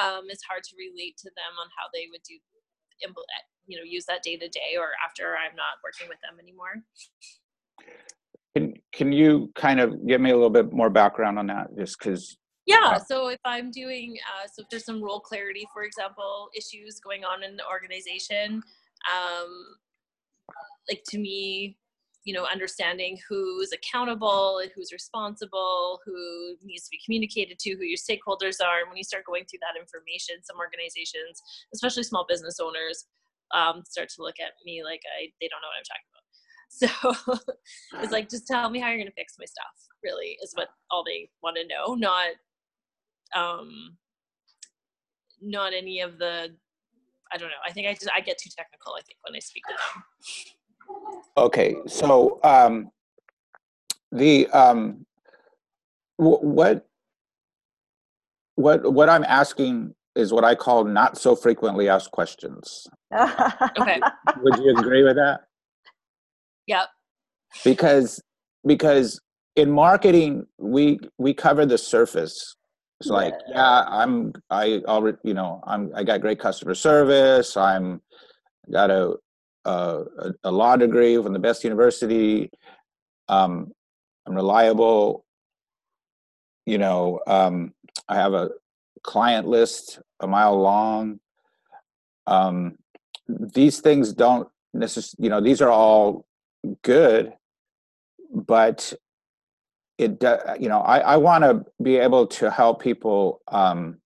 um, 0.00 0.32
is 0.32 0.40
hard 0.48 0.64
to 0.64 0.74
relate 0.80 1.16
to 1.20 1.28
them 1.36 1.52
on 1.60 1.68
how 1.76 1.92
they 1.92 2.08
would 2.10 2.24
do 2.24 2.40
you 3.66 3.76
know 3.76 3.84
use 3.84 4.04
that 4.06 4.22
day 4.22 4.36
to 4.36 4.48
day 4.48 4.76
or 4.78 4.88
after 5.04 5.36
I'm 5.36 5.56
not 5.56 5.84
working 5.84 6.08
with 6.08 6.18
them 6.24 6.40
anymore. 6.40 6.82
Can 8.56 8.74
can 8.92 9.12
you 9.12 9.50
kind 9.54 9.80
of 9.80 10.06
give 10.06 10.20
me 10.20 10.30
a 10.30 10.34
little 10.34 10.50
bit 10.50 10.72
more 10.72 10.90
background 10.90 11.38
on 11.38 11.46
that? 11.48 11.76
Just 11.76 11.98
because 11.98 12.36
Yeah. 12.66 12.98
So 12.98 13.28
if 13.28 13.40
I'm 13.44 13.70
doing, 13.70 14.16
uh, 14.32 14.46
so 14.46 14.62
if 14.62 14.68
there's 14.70 14.84
some 14.84 15.02
role 15.02 15.20
clarity, 15.20 15.66
for 15.72 15.82
example, 15.82 16.48
issues 16.56 17.00
going 17.00 17.24
on 17.24 17.42
in 17.42 17.56
the 17.56 17.66
organization, 17.66 18.62
um, 19.12 19.50
like 20.88 21.02
to 21.08 21.18
me, 21.18 21.76
you 22.24 22.32
know, 22.32 22.46
understanding 22.50 23.18
who's 23.28 23.70
accountable 23.72 24.58
and 24.58 24.70
who's 24.74 24.92
responsible, 24.92 26.00
who 26.04 26.56
needs 26.64 26.84
to 26.84 26.90
be 26.90 27.00
communicated 27.04 27.58
to, 27.58 27.76
who 27.76 27.84
your 27.84 27.98
stakeholders 27.98 28.64
are. 28.64 28.80
And 28.80 28.88
when 28.88 28.96
you 28.96 29.04
start 29.04 29.26
going 29.26 29.44
through 29.44 29.60
that 29.60 29.78
information, 29.78 30.36
some 30.42 30.56
organizations, 30.56 31.42
especially 31.74 32.02
small 32.02 32.24
business 32.28 32.58
owners, 32.60 33.04
um, 33.52 33.82
start 33.86 34.08
to 34.16 34.22
look 34.22 34.40
at 34.40 34.52
me 34.64 34.82
like 34.82 35.02
I 35.20 35.28
they 35.40 35.48
don't 35.48 35.60
know 35.60 35.68
what 35.68 35.78
I'm 35.78 35.88
talking 35.88 36.08
about. 36.10 36.22
So 36.74 36.88
it's 38.02 38.10
like 38.10 38.28
just 38.28 38.48
tell 38.48 38.68
me 38.68 38.80
how 38.80 38.88
you're 38.88 38.98
gonna 38.98 39.12
fix 39.16 39.34
my 39.38 39.44
stuff. 39.44 39.76
Really 40.02 40.36
is 40.42 40.52
what 40.54 40.68
all 40.90 41.04
they 41.04 41.28
want 41.40 41.56
to 41.56 41.68
know, 41.68 41.94
not 41.94 42.30
um, 43.34 43.96
not 45.40 45.72
any 45.72 46.00
of 46.00 46.18
the. 46.18 46.54
I 47.32 47.36
don't 47.36 47.48
know. 47.48 47.62
I 47.66 47.72
think 47.72 47.86
I 47.86 47.92
just 47.92 48.10
I 48.14 48.20
get 48.20 48.38
too 48.38 48.50
technical. 48.56 48.94
I 48.94 49.02
think 49.02 49.18
when 49.22 49.36
I 49.36 49.40
speak 49.40 49.62
to 49.68 49.74
them. 49.74 50.02
Okay, 51.36 51.76
so 51.86 52.38
um, 52.44 52.90
the 54.12 54.46
um, 54.48 55.04
what 56.16 56.86
what 58.54 58.92
what 58.92 59.08
I'm 59.08 59.24
asking 59.24 59.94
is 60.14 60.32
what 60.32 60.44
I 60.44 60.54
call 60.54 60.84
not 60.84 61.18
so 61.18 61.34
frequently 61.34 61.88
asked 61.88 62.12
questions. 62.12 62.86
okay. 63.12 64.00
Would 64.40 64.58
you 64.58 64.76
agree 64.76 65.02
with 65.02 65.16
that? 65.16 65.40
Yep. 66.66 66.88
Because 67.64 68.22
because 68.64 69.20
in 69.56 69.70
marketing 69.70 70.46
we 70.58 71.00
we 71.18 71.34
cover 71.34 71.66
the 71.66 71.78
surface. 71.78 72.56
It's 73.00 73.10
yeah. 73.10 73.16
like, 73.16 73.34
yeah, 73.48 73.84
I'm 73.88 74.32
I 74.50 74.82
already 74.86 75.18
you 75.24 75.34
know, 75.34 75.60
I'm 75.66 75.90
I 75.94 76.04
got 76.04 76.20
great 76.20 76.38
customer 76.38 76.74
service, 76.74 77.56
I'm 77.56 78.00
got 78.70 78.90
a 78.90 79.16
a, 79.64 80.04
a 80.44 80.50
law 80.50 80.76
degree 80.76 81.16
from 81.22 81.32
the 81.32 81.38
best 81.38 81.64
university. 81.64 82.50
Um, 83.28 83.72
I'm 84.26 84.34
reliable. 84.34 85.24
You 86.66 86.78
know, 86.78 87.20
um, 87.26 87.74
I 88.08 88.16
have 88.16 88.34
a 88.34 88.50
client 89.02 89.46
list 89.46 90.00
a 90.20 90.26
mile 90.26 90.58
long. 90.60 91.20
Um, 92.26 92.76
these 93.28 93.80
things 93.80 94.12
don't 94.12 94.48
necessarily, 94.72 95.24
you 95.24 95.30
know, 95.30 95.40
these 95.40 95.60
are 95.60 95.70
all 95.70 96.26
good, 96.82 97.32
but 98.32 98.92
it, 99.98 100.22
you 100.58 100.68
know, 100.68 100.80
I, 100.80 100.98
I 100.98 101.16
want 101.16 101.44
to 101.44 101.64
be 101.82 101.96
able 101.96 102.26
to 102.26 102.50
help 102.50 102.82
people 102.82 103.40
um, 103.48 103.98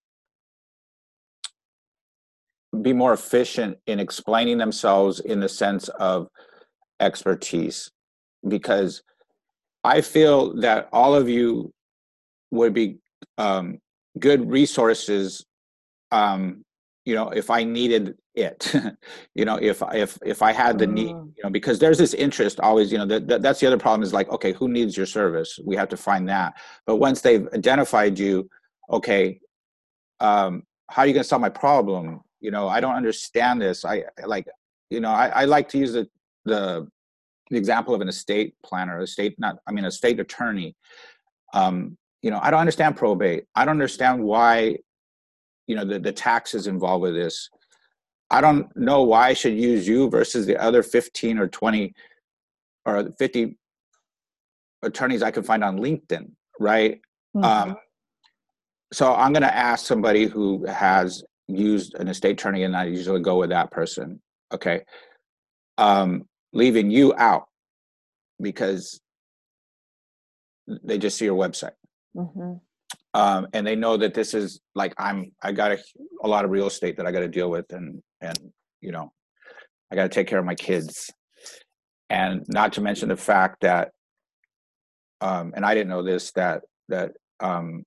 be 2.82 2.92
more 2.92 3.12
efficient 3.12 3.78
in 3.86 4.00
explaining 4.00 4.58
themselves 4.58 5.20
in 5.20 5.40
the 5.40 5.48
sense 5.48 5.88
of 5.88 6.28
expertise. 7.00 7.90
Because 8.46 9.02
I 9.84 10.00
feel 10.00 10.54
that 10.60 10.88
all 10.92 11.14
of 11.14 11.28
you 11.28 11.72
would 12.50 12.74
be 12.74 12.98
um, 13.36 13.78
good 14.18 14.50
resources 14.50 15.44
um, 16.10 16.64
you 17.08 17.14
know 17.14 17.30
if 17.30 17.48
i 17.48 17.64
needed 17.64 18.14
it. 18.34 18.72
You 19.34 19.44
know 19.44 19.56
if 19.56 19.82
if 20.04 20.18
if 20.24 20.42
i 20.42 20.52
had 20.52 20.78
the 20.78 20.86
need 20.86 21.14
mm. 21.14 21.32
you 21.36 21.42
know 21.44 21.50
because 21.50 21.78
there's 21.78 21.98
this 21.98 22.12
interest 22.12 22.60
always 22.60 22.92
you 22.92 22.98
know 22.98 23.06
that, 23.06 23.28
that 23.28 23.40
that's 23.42 23.60
the 23.60 23.66
other 23.66 23.78
problem 23.78 24.02
is 24.02 24.12
like 24.12 24.28
okay 24.30 24.52
who 24.52 24.68
needs 24.68 24.96
your 24.96 25.06
service? 25.06 25.58
We 25.64 25.74
have 25.76 25.88
to 25.88 25.96
find 25.96 26.28
that. 26.28 26.54
But 26.86 26.96
once 26.96 27.20
they've 27.20 27.46
identified 27.54 28.18
you 28.18 28.48
okay 28.90 29.40
um 30.20 30.62
how 30.90 31.02
are 31.02 31.06
you 31.06 31.14
going 31.14 31.22
to 31.22 31.28
solve 31.28 31.42
my 31.42 31.48
problem 31.66 32.20
you 32.40 32.50
know 32.50 32.68
i 32.68 32.80
don't 32.80 32.94
understand 32.94 33.60
this 33.60 33.84
i 33.84 34.02
like 34.26 34.46
you 34.90 35.00
know 35.00 35.10
i, 35.10 35.28
I 35.28 35.44
like 35.44 35.68
to 35.70 35.78
use 35.78 35.92
the, 35.92 36.08
the 36.44 36.86
the 37.50 37.56
example 37.56 37.94
of 37.94 38.00
an 38.00 38.08
estate 38.08 38.54
planner 38.64 39.00
estate 39.00 39.34
not 39.38 39.58
i 39.66 39.72
mean 39.72 39.84
a 39.84 39.90
state 39.90 40.20
attorney. 40.20 40.76
Um 41.54 41.96
you 42.22 42.30
know 42.30 42.40
i 42.42 42.50
don't 42.50 42.60
understand 42.60 42.96
probate. 42.96 43.44
I 43.54 43.64
don't 43.64 43.72
understand 43.72 44.22
why 44.22 44.78
you 45.66 45.76
know 45.76 45.84
the, 45.84 45.98
the 45.98 46.12
taxes 46.12 46.66
involved 46.66 47.02
with 47.02 47.14
this. 47.14 47.48
I 48.30 48.40
don't 48.40 48.74
know 48.76 49.02
why 49.04 49.28
i 49.28 49.32
should 49.32 49.54
use 49.54 49.88
you 49.88 50.10
versus 50.10 50.46
the 50.46 50.56
other 50.56 50.82
15 50.82 51.38
or 51.38 51.48
20 51.48 51.94
or 52.84 53.10
50 53.18 53.56
attorneys 54.82 55.22
i 55.22 55.30
can 55.30 55.42
find 55.42 55.64
on 55.64 55.78
linkedin 55.78 56.30
right? 56.60 57.00
Mm-hmm. 57.36 57.44
um, 57.44 57.76
so 58.92 59.14
i'm 59.14 59.32
going 59.32 59.42
to 59.42 59.54
ask 59.54 59.86
somebody 59.86 60.26
who 60.26 60.64
has 60.66 61.24
used 61.48 61.94
an 61.94 62.08
estate 62.08 62.32
attorney 62.32 62.62
and 62.62 62.76
i 62.76 62.84
usually 62.84 63.20
go 63.20 63.38
with 63.38 63.50
that 63.50 63.70
person 63.70 64.20
okay? 64.52 64.82
Um, 65.76 66.24
leaving 66.52 66.90
you 66.90 67.14
out 67.16 67.46
because 68.40 69.00
they 70.66 70.98
just 70.98 71.16
see 71.18 71.24
your 71.24 71.38
website. 71.38 71.72
Mm-hmm. 72.16 72.54
Um, 73.14 73.48
and 73.52 73.66
they 73.66 73.76
know 73.76 73.96
that 73.96 74.14
this 74.14 74.34
is 74.34 74.60
like 74.74 74.94
I'm 74.98 75.32
I 75.42 75.52
got 75.52 75.72
a, 75.72 75.78
a 76.22 76.28
lot 76.28 76.44
of 76.44 76.50
real 76.50 76.66
estate 76.66 76.96
that 76.96 77.06
I 77.06 77.12
got 77.12 77.20
to 77.20 77.28
deal 77.28 77.50
with 77.50 77.72
and 77.72 78.02
and 78.20 78.38
you 78.80 78.92
know 78.92 79.12
I 79.90 79.96
got 79.96 80.02
to 80.02 80.08
take 80.08 80.26
care 80.26 80.38
of 80.38 80.44
my 80.44 80.54
kids. 80.54 81.10
And 82.10 82.44
not 82.48 82.74
to 82.74 82.80
mention 82.80 83.08
the 83.08 83.16
fact 83.16 83.62
that 83.62 83.92
um, 85.20 85.52
and 85.56 85.64
I 85.64 85.74
didn't 85.74 85.88
know 85.88 86.02
this 86.02 86.32
that 86.32 86.62
that 86.88 87.12
um, 87.40 87.84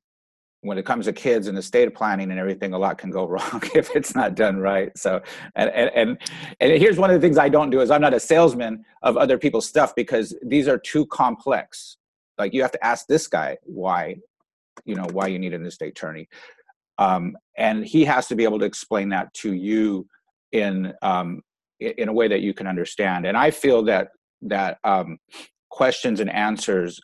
when 0.62 0.78
it 0.78 0.86
comes 0.86 1.06
to 1.06 1.13
kids 1.13 1.47
and 1.47 1.58
estate 1.58 1.93
planning 1.95 2.30
and 2.32 2.39
everything, 2.39 2.74
a 2.74 2.78
lot 2.78 2.97
can 2.97 3.10
go 3.10 3.26
wrong 3.28 3.62
if 3.76 3.95
it's 3.95 4.15
not 4.15 4.36
done 4.36 4.58
right. 4.58 4.95
So, 4.97 5.21
and, 5.56 5.69
and, 5.71 5.91
and, 5.95 6.17
and 6.60 6.71
here's 6.82 6.97
one 6.97 7.10
of 7.10 7.19
the 7.19 7.26
things 7.26 7.38
I 7.38 7.50
don't 7.50 7.69
do 7.69 7.82
is 7.82 7.91
I'm 7.91 8.02
not 8.02 8.13
a 8.13 8.19
salesman 8.19 8.86
of 9.02 9.17
other 9.17 9.38
people's 9.38 9.67
stuff 9.67 9.93
because 9.95 10.36
these 10.43 10.67
are 10.67 10.78
too 10.78 11.06
complex. 11.08 11.97
Like 12.38 12.54
you 12.54 12.62
have 12.62 12.71
to 12.71 12.86
ask 12.86 13.08
this 13.08 13.28
guy 13.28 13.58
why 13.63 14.17
you 14.86 14.95
know 14.95 15.08
why 15.12 15.28
you 15.28 15.39
need 15.39 15.54
an 15.54 15.65
estate 15.65 15.89
attorney 15.89 16.28
um, 16.97 17.38
and 17.58 17.86
he 17.86 18.06
has 18.06 18.28
to 18.28 18.36
be 18.36 18.43
able 18.43 18.60
to 18.60 18.65
explain 18.65 19.10
that 19.10 19.34
to 19.34 19.54
you 19.54 20.08
in 20.52 20.93
um, 21.02 21.41
in 21.80 22.10
a 22.10 22.13
way 22.13 22.28
that 22.28 22.41
you 22.41 22.54
can 22.54 22.67
understand 22.67 23.26
and 23.26 23.38
i 23.38 23.52
feel 23.52 23.84
that 23.84 24.10
that 24.41 24.78
um, 24.84 25.17
questions 25.69 26.19
and 26.19 26.30
answers 26.32 27.00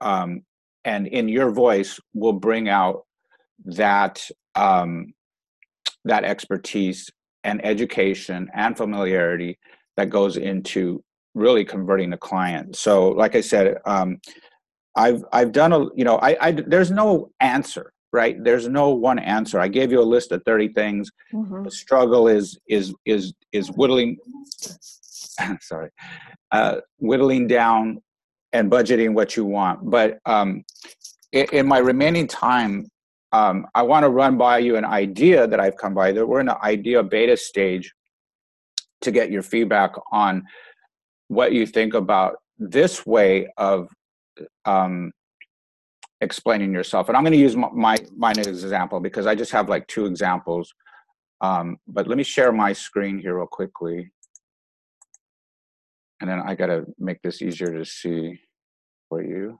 um, 0.00 0.42
and 0.84 1.06
in 1.06 1.28
your 1.28 1.50
voice 1.50 1.98
will 2.14 2.32
bring 2.32 2.68
out 2.68 3.04
that 3.64 4.28
um, 4.54 5.12
that 6.04 6.24
expertise 6.24 7.10
and 7.44 7.64
education 7.64 8.48
and 8.54 8.76
familiarity 8.76 9.58
that 9.96 10.10
goes 10.10 10.36
into 10.36 11.02
really 11.34 11.64
converting 11.64 12.10
the 12.10 12.16
client. 12.16 12.76
So 12.76 13.08
like 13.08 13.34
i 13.34 13.40
said 13.40 13.78
um, 13.86 14.20
I've 14.96 15.24
I've 15.32 15.52
done 15.52 15.72
a 15.72 15.86
you 15.94 16.04
know 16.04 16.18
I, 16.18 16.36
I 16.40 16.52
there's 16.52 16.90
no 16.90 17.30
answer 17.40 17.92
right? 18.14 18.36
There's 18.44 18.68
no 18.68 18.90
one 18.90 19.18
answer. 19.18 19.58
I 19.58 19.66
gave 19.66 19.90
you 19.90 20.00
a 20.00 20.12
list 20.14 20.30
of 20.30 20.40
30 20.46 20.68
things. 20.68 21.10
Mm-hmm. 21.34 21.64
the 21.64 21.70
struggle 21.70 22.28
is 22.28 22.56
is 22.68 22.94
is 23.04 23.34
is 23.52 23.68
whittling 23.72 24.16
sorry 25.60 25.90
uh, 26.52 26.76
whittling 26.98 27.48
down 27.48 28.00
and 28.54 28.70
budgeting 28.70 29.12
what 29.12 29.36
you 29.36 29.44
want 29.44 29.78
but 29.90 30.18
um, 30.24 30.64
in, 31.32 31.46
in 31.52 31.66
my 31.66 31.78
remaining 31.78 32.26
time 32.26 32.88
um, 33.32 33.66
I 33.74 33.82
want 33.82 34.04
to 34.04 34.10
run 34.10 34.38
by 34.38 34.58
you 34.58 34.76
an 34.76 34.84
idea 34.84 35.46
that 35.46 35.58
I've 35.58 35.76
come 35.76 35.92
by 35.92 36.12
that 36.12 36.26
we're 36.26 36.40
in 36.40 36.46
the 36.46 36.64
idea 36.64 37.02
beta 37.02 37.36
stage 37.36 37.92
to 39.02 39.10
get 39.10 39.30
your 39.30 39.42
feedback 39.42 39.92
on 40.12 40.44
what 41.28 41.52
you 41.52 41.66
think 41.66 41.94
about 41.94 42.36
this 42.58 43.06
way 43.06 43.48
of 43.56 43.88
um, 44.64 45.12
explaining 46.20 46.72
yourself. 46.72 47.08
And 47.08 47.16
I'm 47.16 47.22
going 47.22 47.32
to 47.32 47.38
use 47.38 47.56
my, 47.56 47.68
my 47.72 47.96
mine 48.16 48.38
as 48.38 48.46
an 48.46 48.52
example 48.54 49.00
because 49.00 49.26
I 49.26 49.34
just 49.34 49.52
have 49.52 49.68
like 49.68 49.86
two 49.86 50.06
examples. 50.06 50.74
Um, 51.40 51.76
but 51.86 52.06
let 52.06 52.16
me 52.16 52.24
share 52.24 52.52
my 52.52 52.72
screen 52.72 53.18
here 53.18 53.36
real 53.36 53.46
quickly. 53.46 54.10
And 56.20 56.30
then 56.30 56.40
I 56.40 56.54
got 56.54 56.66
to 56.66 56.84
make 56.98 57.20
this 57.22 57.42
easier 57.42 57.76
to 57.76 57.84
see 57.84 58.40
for 59.08 59.22
you. 59.22 59.58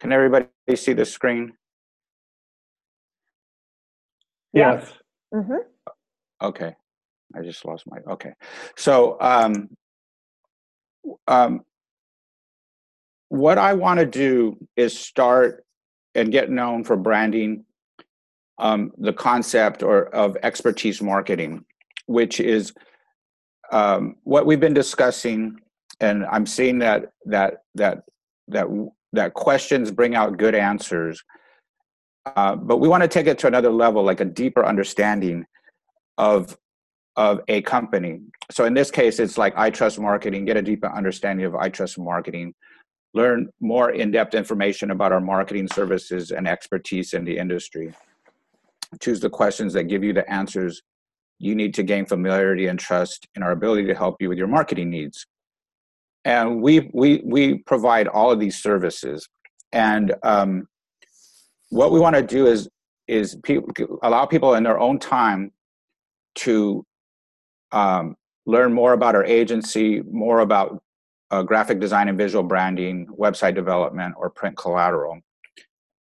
Can 0.00 0.12
everybody 0.12 0.46
see 0.74 0.92
the 0.92 1.04
screen? 1.04 1.54
Yes. 4.52 4.90
Mm-hmm. 5.34 5.56
Okay. 6.42 6.74
I 7.36 7.42
just 7.42 7.64
lost 7.64 7.84
my, 7.86 7.98
okay. 8.12 8.32
So 8.76 9.16
um, 9.20 9.68
um, 11.26 11.62
what 13.28 13.58
I 13.58 13.74
want 13.74 14.00
to 14.00 14.06
do 14.06 14.56
is 14.76 14.98
start 14.98 15.64
and 16.14 16.32
get 16.32 16.50
known 16.50 16.84
for 16.84 16.96
branding 16.96 17.64
um, 18.58 18.92
the 18.98 19.12
concept 19.12 19.82
or 19.82 20.06
of 20.14 20.36
expertise 20.42 21.00
marketing, 21.00 21.64
which 22.08 22.40
is 22.40 22.72
um, 23.70 24.16
what 24.24 24.46
we've 24.46 24.60
been 24.60 24.74
discussing, 24.74 25.60
and 26.00 26.24
I'm 26.26 26.46
seeing 26.46 26.78
that 26.80 27.12
that 27.26 27.58
that 27.74 28.02
that 28.48 28.66
that 29.12 29.34
questions 29.34 29.90
bring 29.90 30.14
out 30.14 30.38
good 30.38 30.54
answers. 30.54 31.22
Uh, 32.24 32.56
but 32.56 32.78
we 32.78 32.88
want 32.88 33.02
to 33.02 33.08
take 33.08 33.26
it 33.26 33.38
to 33.38 33.46
another 33.46 33.70
level, 33.70 34.02
like 34.02 34.20
a 34.20 34.24
deeper 34.24 34.64
understanding 34.64 35.44
of 36.16 36.56
of 37.16 37.40
a 37.48 37.60
company. 37.62 38.20
So 38.50 38.64
in 38.64 38.74
this 38.74 38.90
case, 38.90 39.18
it's 39.18 39.36
like 39.36 39.54
I 39.56 39.70
trust 39.70 39.98
marketing. 39.98 40.46
Get 40.46 40.56
a 40.56 40.62
deeper 40.62 40.90
understanding 40.90 41.44
of 41.44 41.54
I 41.54 41.68
trust 41.68 41.98
marketing. 41.98 42.54
Learn 43.12 43.48
more 43.60 43.90
in-depth 43.90 44.34
information 44.34 44.90
about 44.92 45.12
our 45.12 45.20
marketing 45.20 45.68
services 45.68 46.30
and 46.30 46.46
expertise 46.46 47.12
in 47.14 47.24
the 47.24 47.36
industry. 47.36 47.92
Choose 49.00 49.20
the 49.20 49.30
questions 49.30 49.72
that 49.74 49.84
give 49.84 50.04
you 50.04 50.12
the 50.12 50.30
answers 50.30 50.82
you 51.38 51.54
need 51.54 51.74
to 51.74 51.82
gain 51.82 52.04
familiarity 52.04 52.66
and 52.66 52.78
trust 52.78 53.26
in 53.34 53.42
our 53.42 53.52
ability 53.52 53.86
to 53.86 53.94
help 53.94 54.16
you 54.20 54.28
with 54.28 54.38
your 54.38 54.48
marketing 54.48 54.90
needs. 54.90 55.26
And 56.24 56.60
we 56.60 56.90
we 56.92 57.22
we 57.24 57.58
provide 57.58 58.08
all 58.08 58.30
of 58.30 58.40
these 58.40 58.60
services. 58.60 59.28
And 59.72 60.14
um, 60.22 60.66
what 61.70 61.92
we 61.92 62.00
want 62.00 62.16
to 62.16 62.22
do 62.22 62.46
is 62.46 62.68
is 63.06 63.38
allow 64.02 64.26
people 64.26 64.54
in 64.54 64.62
their 64.62 64.78
own 64.78 64.98
time 64.98 65.52
to 66.34 66.84
um, 67.72 68.16
learn 68.46 68.72
more 68.72 68.92
about 68.92 69.14
our 69.14 69.24
agency 69.24 70.02
more 70.02 70.40
about 70.40 70.82
uh, 71.30 71.42
graphic 71.42 71.80
design 71.80 72.08
and 72.08 72.18
visual 72.18 72.42
branding 72.42 73.06
website 73.18 73.54
development 73.54 74.14
or 74.16 74.30
print 74.30 74.56
collateral. 74.56 75.18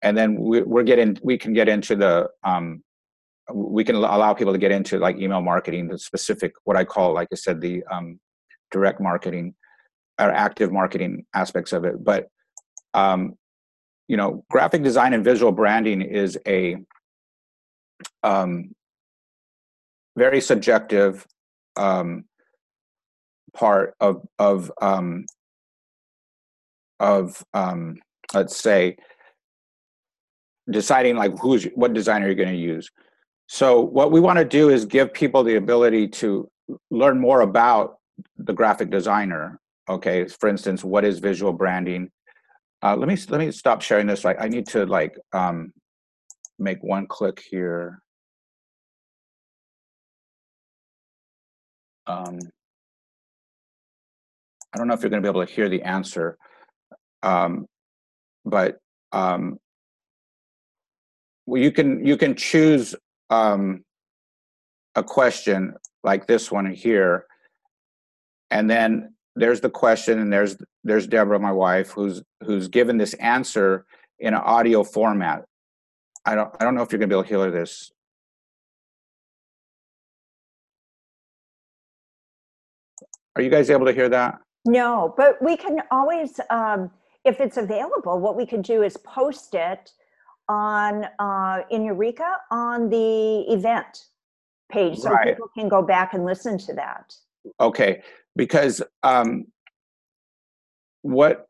And 0.02 0.16
then 0.16 0.36
we, 0.36 0.62
we're 0.62 0.82
getting 0.82 1.18
we 1.22 1.38
can 1.38 1.52
get 1.52 1.68
into 1.68 1.96
the 1.96 2.28
um, 2.42 2.82
we 3.52 3.84
can 3.84 3.96
allow 3.96 4.32
people 4.32 4.52
to 4.52 4.58
get 4.58 4.72
into 4.72 4.98
like 4.98 5.18
email 5.18 5.40
marketing 5.40 5.88
the 5.88 5.98
specific 5.98 6.52
what 6.64 6.76
i 6.76 6.84
call 6.84 7.12
like 7.12 7.28
i 7.32 7.36
said 7.36 7.60
the 7.60 7.82
um, 7.90 8.18
direct 8.70 9.00
marketing 9.00 9.54
or 10.18 10.30
active 10.30 10.72
marketing 10.72 11.26
aspects 11.34 11.72
of 11.72 11.84
it. 11.84 12.02
But 12.02 12.28
um, 12.92 13.36
you 14.08 14.16
know 14.16 14.44
graphic 14.50 14.82
design 14.82 15.14
and 15.14 15.24
visual 15.24 15.52
branding 15.52 16.02
is 16.02 16.38
a 16.46 16.76
um, 18.22 18.74
very 20.16 20.40
subjective 20.40 21.26
um, 21.76 22.24
part 23.54 23.94
of 24.00 24.26
of 24.38 24.70
um, 24.80 25.24
of 27.00 27.42
um, 27.54 27.96
let's 28.32 28.56
say 28.56 28.96
deciding 30.70 31.16
like 31.16 31.36
who's 31.38 31.64
what 31.74 31.92
designer 31.92 32.26
you're 32.26 32.34
going 32.34 32.48
to 32.48 32.54
use 32.56 32.90
so 33.46 33.80
what 33.80 34.10
we 34.10 34.20
want 34.20 34.38
to 34.38 34.44
do 34.44 34.70
is 34.70 34.84
give 34.84 35.12
people 35.12 35.44
the 35.44 35.56
ability 35.56 36.08
to 36.08 36.48
learn 36.90 37.20
more 37.20 37.42
about 37.42 37.98
the 38.38 38.52
graphic 38.52 38.90
designer 38.90 39.60
okay? 39.88 40.26
For 40.26 40.48
instance 40.48 40.82
what 40.82 41.04
is 41.04 41.18
visual 41.18 41.52
branding? 41.52 42.10
Uh, 42.82 42.96
let 42.96 43.08
me 43.08 43.16
let 43.28 43.40
me 43.40 43.50
stop 43.50 43.82
sharing 43.82 44.06
this 44.06 44.24
Like, 44.24 44.40
I 44.40 44.48
need 44.48 44.66
to 44.68 44.86
like 44.86 45.18
um, 45.32 45.72
make 46.58 46.82
one 46.82 47.06
click 47.06 47.42
here. 47.50 48.00
Um, 52.06 52.38
I 54.74 54.78
don't 54.78 54.88
know 54.88 54.94
if 54.94 55.00
you're 55.02 55.10
going 55.10 55.22
to 55.22 55.26
be 55.26 55.30
able 55.30 55.46
to 55.46 55.52
hear 55.52 55.68
the 55.68 55.82
answer 55.82 56.36
um, 57.24 57.66
but 58.44 58.76
um, 59.12 59.58
well, 61.46 61.60
you 61.60 61.72
can 61.72 62.04
you 62.06 62.16
can 62.16 62.36
choose 62.36 62.94
um, 63.34 63.84
a 64.94 65.02
question 65.02 65.74
like 66.02 66.26
this 66.26 66.50
one 66.50 66.70
here, 66.72 67.26
and 68.50 68.70
then 68.70 69.14
there's 69.36 69.60
the 69.60 69.70
question 69.70 70.20
and 70.20 70.32
there's 70.32 70.56
there's 70.84 71.06
Deborah, 71.06 71.38
my 71.38 71.52
wife, 71.52 71.90
who's 71.90 72.22
who's 72.44 72.68
given 72.68 72.96
this 72.98 73.14
answer 73.14 73.86
in 74.18 74.34
an 74.34 74.40
audio 74.40 74.84
format. 74.84 75.44
I 76.24 76.34
don't 76.34 76.54
I 76.60 76.64
don't 76.64 76.74
know 76.74 76.82
if 76.82 76.92
you're 76.92 76.98
gonna 76.98 77.08
be 77.08 77.14
able 77.14 77.24
to 77.24 77.28
hear 77.28 77.50
this. 77.50 77.90
Are 83.36 83.42
you 83.42 83.50
guys 83.50 83.68
able 83.68 83.86
to 83.86 83.92
hear 83.92 84.08
that? 84.10 84.38
No, 84.64 85.12
but 85.16 85.42
we 85.42 85.56
can 85.56 85.82
always, 85.90 86.38
um, 86.50 86.90
if 87.24 87.40
it's 87.40 87.56
available, 87.56 88.20
what 88.20 88.36
we 88.36 88.46
can 88.46 88.62
do 88.62 88.82
is 88.82 88.96
post 88.98 89.54
it 89.54 89.90
on 90.48 91.06
uh, 91.18 91.62
in 91.70 91.84
Eureka 91.84 92.30
on 92.50 92.88
the 92.90 93.44
event 93.52 94.06
page, 94.70 94.98
so 94.98 95.10
Right. 95.10 95.28
people 95.34 95.48
can 95.56 95.68
go 95.68 95.82
back 95.82 96.14
and 96.14 96.24
listen 96.24 96.58
to 96.58 96.74
that. 96.74 97.14
Okay, 97.60 98.02
because 98.36 98.82
um, 99.02 99.46
what 101.02 101.46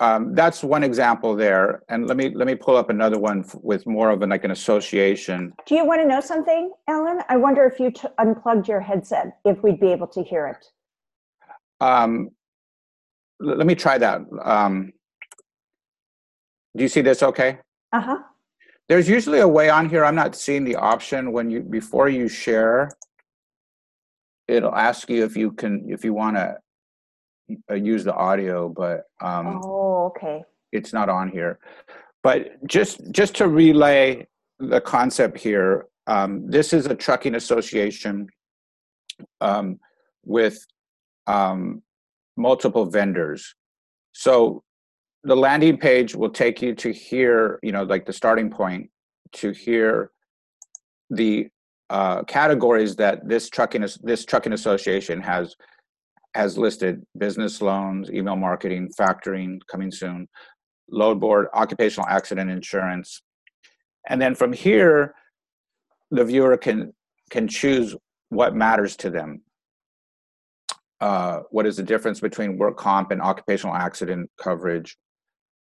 um, 0.00 0.34
that's 0.34 0.64
one 0.64 0.82
example 0.82 1.36
there, 1.36 1.82
and 1.88 2.06
let 2.08 2.16
me 2.16 2.30
let 2.34 2.46
me 2.46 2.54
pull 2.56 2.76
up 2.76 2.90
another 2.90 3.18
one 3.18 3.40
f- 3.44 3.54
with 3.62 3.86
more 3.86 4.10
of 4.10 4.22
an 4.22 4.30
like 4.30 4.42
an 4.44 4.50
association. 4.50 5.52
Do 5.66 5.74
you 5.76 5.84
want 5.84 6.00
to 6.00 6.08
know 6.08 6.20
something, 6.20 6.72
Ellen? 6.88 7.20
I 7.28 7.36
wonder 7.36 7.64
if 7.64 7.78
you 7.78 7.90
t- 7.92 8.08
unplugged 8.18 8.66
your 8.68 8.80
headset, 8.80 9.38
if 9.44 9.62
we'd 9.62 9.78
be 9.78 9.92
able 9.92 10.08
to 10.08 10.22
hear 10.22 10.46
it. 10.48 10.64
Um, 11.80 12.30
l- 13.44 13.56
let 13.56 13.66
me 13.66 13.74
try 13.76 13.98
that. 13.98 14.22
Um, 14.42 14.92
do 16.76 16.82
you 16.82 16.88
see 16.88 17.00
this? 17.02 17.22
Okay. 17.22 17.58
Uh 17.92 18.00
huh. 18.00 18.18
There's 18.92 19.08
usually 19.08 19.40
a 19.40 19.48
way 19.48 19.70
on 19.70 19.88
here. 19.88 20.04
I'm 20.04 20.14
not 20.14 20.36
seeing 20.36 20.64
the 20.64 20.76
option 20.76 21.32
when 21.32 21.48
you 21.50 21.60
before 21.62 22.10
you 22.10 22.28
share. 22.28 22.90
It'll 24.46 24.74
ask 24.74 25.08
you 25.08 25.24
if 25.24 25.34
you 25.34 25.52
can 25.52 25.86
if 25.88 26.04
you 26.04 26.12
want 26.12 26.36
to 26.36 26.58
uh, 27.70 27.74
use 27.74 28.04
the 28.04 28.12
audio, 28.12 28.68
but 28.68 29.04
um, 29.22 29.62
Oh, 29.64 30.12
okay. 30.14 30.42
it's 30.72 30.92
not 30.92 31.08
on 31.08 31.30
here. 31.30 31.58
But 32.22 32.66
just 32.66 33.00
just 33.12 33.34
to 33.36 33.48
relay 33.48 34.26
the 34.58 34.82
concept 34.82 35.38
here, 35.38 35.86
um, 36.06 36.50
this 36.50 36.74
is 36.74 36.84
a 36.84 36.94
trucking 36.94 37.34
association 37.34 38.28
um, 39.40 39.80
with 40.22 40.66
um, 41.26 41.80
multiple 42.36 42.84
vendors. 42.84 43.54
So 44.12 44.64
the 45.24 45.36
landing 45.36 45.76
page 45.76 46.14
will 46.14 46.30
take 46.30 46.60
you 46.60 46.74
to 46.74 46.92
here, 46.92 47.58
you 47.62 47.72
know, 47.72 47.84
like 47.84 48.06
the 48.06 48.12
starting 48.12 48.50
point 48.50 48.90
to 49.34 49.50
hear 49.52 50.10
the 51.10 51.48
uh, 51.90 52.22
categories 52.24 52.96
that 52.96 53.28
this 53.28 53.48
trucking 53.48 53.86
this 54.02 54.24
trucking 54.24 54.52
association 54.52 55.20
has 55.20 55.54
has 56.34 56.58
listed: 56.58 57.04
business 57.18 57.62
loans, 57.62 58.10
email 58.10 58.36
marketing, 58.36 58.90
factoring, 58.98 59.60
coming 59.70 59.92
soon, 59.92 60.28
load 60.90 61.20
board, 61.20 61.46
occupational 61.54 62.08
accident 62.08 62.50
insurance, 62.50 63.22
and 64.08 64.20
then 64.20 64.34
from 64.34 64.52
here, 64.52 65.14
the 66.10 66.24
viewer 66.24 66.56
can 66.56 66.92
can 67.30 67.46
choose 67.46 67.94
what 68.30 68.56
matters 68.56 68.96
to 68.96 69.10
them. 69.10 69.42
Uh, 71.00 71.40
what 71.50 71.66
is 71.66 71.76
the 71.76 71.82
difference 71.82 72.20
between 72.20 72.56
work 72.56 72.76
comp 72.76 73.10
and 73.10 73.20
occupational 73.20 73.74
accident 73.74 74.30
coverage? 74.40 74.96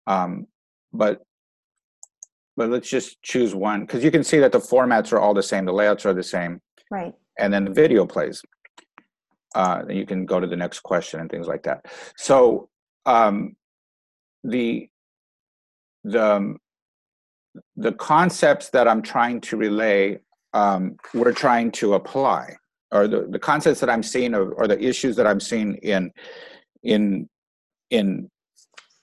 Um, 0.07 0.47
but 0.93 1.21
but 2.57 2.69
let's 2.69 2.89
just 2.89 3.21
choose 3.23 3.55
one 3.55 3.81
because 3.81 4.03
you 4.03 4.11
can 4.11 4.23
see 4.23 4.39
that 4.39 4.51
the 4.51 4.59
formats 4.59 5.13
are 5.13 5.19
all 5.19 5.33
the 5.33 5.43
same, 5.43 5.65
the 5.65 5.73
layouts 5.73 6.05
are 6.05 6.13
the 6.13 6.23
same, 6.23 6.59
Right. 6.89 7.13
and 7.39 7.53
then 7.53 7.65
the 7.65 7.71
video 7.71 8.05
plays. 8.05 8.41
Uh, 9.55 9.83
and 9.87 9.97
you 9.97 10.05
can 10.05 10.25
go 10.25 10.39
to 10.39 10.47
the 10.47 10.55
next 10.55 10.81
question 10.81 11.19
and 11.19 11.29
things 11.29 11.47
like 11.47 11.63
that. 11.63 11.85
So 12.17 12.69
um, 13.05 13.55
the 14.43 14.89
the 16.03 16.23
um, 16.35 16.57
the 17.75 17.91
concepts 17.93 18.69
that 18.69 18.87
I'm 18.87 19.01
trying 19.01 19.41
to 19.41 19.57
relay, 19.57 20.19
um, 20.53 20.95
we're 21.13 21.33
trying 21.33 21.71
to 21.73 21.95
apply, 21.95 22.55
or 22.91 23.07
the, 23.07 23.27
the 23.29 23.39
concepts 23.39 23.79
that 23.81 23.89
I'm 23.89 24.03
seeing, 24.03 24.33
or, 24.33 24.51
or 24.53 24.67
the 24.67 24.81
issues 24.81 25.15
that 25.17 25.27
I'm 25.27 25.39
seeing 25.39 25.75
in 25.75 26.11
in 26.83 27.27
in 27.89 28.29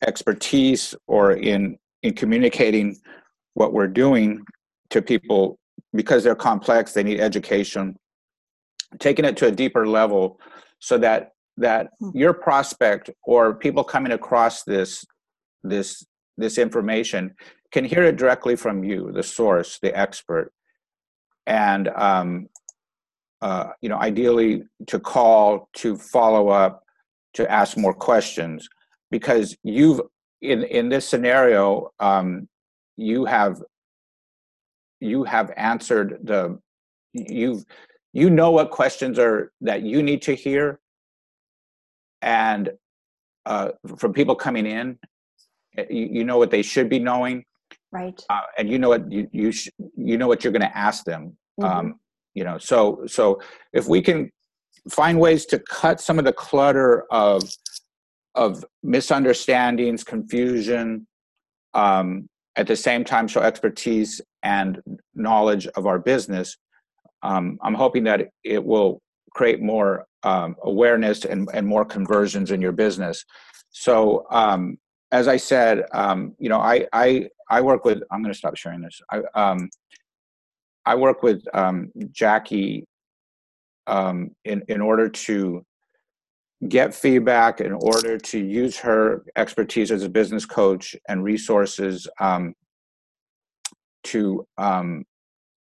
expertise 0.06 0.94
or 1.06 1.32
in 1.32 1.78
in 2.02 2.14
communicating 2.14 2.96
what 3.54 3.72
we're 3.72 3.88
doing 3.88 4.44
to 4.90 5.02
people 5.02 5.58
because 5.92 6.22
they're 6.22 6.34
complex 6.34 6.92
they 6.92 7.02
need 7.02 7.20
education 7.20 7.96
taking 8.98 9.24
it 9.24 9.36
to 9.36 9.46
a 9.46 9.50
deeper 9.50 9.86
level 9.86 10.40
so 10.78 10.96
that 10.98 11.32
that 11.56 11.90
Hmm. 12.00 12.10
your 12.14 12.32
prospect 12.32 13.10
or 13.24 13.54
people 13.54 13.82
coming 13.84 14.12
across 14.12 14.62
this 14.62 15.04
this 15.64 16.04
this 16.36 16.56
information 16.56 17.34
can 17.72 17.84
hear 17.84 18.04
it 18.04 18.16
directly 18.16 18.54
from 18.56 18.84
you 18.84 19.10
the 19.12 19.22
source 19.22 19.78
the 19.80 19.96
expert 19.98 20.52
and 21.46 21.88
um, 21.88 22.48
uh, 23.42 23.70
you 23.82 23.88
know 23.88 23.98
ideally 23.98 24.62
to 24.86 25.00
call 25.00 25.68
to 25.74 25.96
follow 25.96 26.48
up 26.48 26.84
to 27.34 27.50
ask 27.50 27.76
more 27.76 27.94
questions 27.94 28.68
because 29.10 29.56
you've 29.62 30.00
in 30.42 30.62
in 30.64 30.88
this 30.88 31.08
scenario 31.08 31.90
um, 32.00 32.48
you 32.96 33.24
have 33.24 33.62
you 35.00 35.24
have 35.24 35.52
answered 35.56 36.18
the 36.22 36.58
you've 37.12 37.64
you 38.12 38.30
know 38.30 38.50
what 38.50 38.70
questions 38.70 39.18
are 39.18 39.52
that 39.60 39.82
you 39.82 40.02
need 40.02 40.22
to 40.22 40.34
hear. 40.34 40.80
And 42.22 42.70
uh, 43.46 43.70
from 43.96 44.12
people 44.12 44.34
coming 44.34 44.66
in 44.66 44.98
you, 45.76 46.08
you 46.10 46.24
know 46.24 46.38
what 46.38 46.50
they 46.50 46.62
should 46.62 46.88
be 46.88 46.98
knowing. 46.98 47.44
Right. 47.92 48.20
Uh, 48.28 48.40
and 48.58 48.68
you 48.68 48.78
know 48.78 48.88
what 48.88 49.10
you 49.10 49.28
you, 49.32 49.52
sh- 49.52 49.70
you 49.96 50.18
know 50.18 50.26
what 50.26 50.42
you're 50.42 50.52
going 50.52 50.68
to 50.68 50.76
ask 50.76 51.04
them. 51.04 51.36
Mhm. 51.60 51.64
um, 51.70 52.00
you 52.34 52.44
know 52.44 52.58
so 52.58 53.02
so 53.06 53.40
if 53.72 53.88
we 53.88 54.00
can 54.00 54.30
find 54.90 55.18
ways 55.18 55.44
to 55.46 55.58
cut 55.58 56.00
some 56.00 56.18
of 56.18 56.24
the 56.24 56.32
clutter 56.32 57.04
of 57.10 57.42
of 58.34 58.64
misunderstandings 58.82 60.04
confusion 60.04 61.06
um, 61.74 62.28
at 62.56 62.66
the 62.66 62.76
same 62.76 63.04
time 63.04 63.28
show 63.28 63.40
expertise 63.40 64.20
and 64.42 64.80
knowledge 65.14 65.66
of 65.68 65.86
our 65.86 65.98
business 65.98 66.56
um, 67.22 67.58
i'm 67.62 67.74
hoping 67.74 68.04
that 68.04 68.28
it 68.44 68.64
will 68.64 69.00
create 69.34 69.60
more 69.60 70.06
um, 70.22 70.56
awareness 70.64 71.24
and, 71.24 71.48
and 71.54 71.66
more 71.66 71.84
conversions 71.84 72.50
in 72.50 72.60
your 72.60 72.72
business. 72.72 73.24
So 73.70 74.26
um, 74.30 74.78
as 75.10 75.26
i 75.26 75.36
said 75.36 75.84
um, 75.92 76.34
you 76.38 76.48
know 76.48 76.58
i 76.58 76.86
i 76.92 77.26
i 77.48 77.60
work 77.62 77.84
with 77.84 78.02
i'm 78.10 78.22
going 78.22 78.32
to 78.32 78.38
stop 78.38 78.56
sharing 78.56 78.82
this 78.82 79.00
i 79.10 79.22
um, 79.34 79.70
i 80.84 80.94
work 80.94 81.22
with 81.22 81.42
jackie 82.10 82.84
in 83.88 84.62
in 84.68 84.80
order 84.82 85.08
to 85.08 85.64
get 86.66 86.94
feedback 86.94 87.60
in 87.60 87.72
order 87.72 88.18
to 88.18 88.38
use 88.38 88.78
her 88.78 89.24
expertise 89.36 89.90
as 89.90 90.02
a 90.02 90.08
business 90.08 90.44
coach 90.44 90.96
and 91.08 91.22
resources 91.22 92.08
um, 92.20 92.54
to 94.04 94.46
um, 94.56 95.04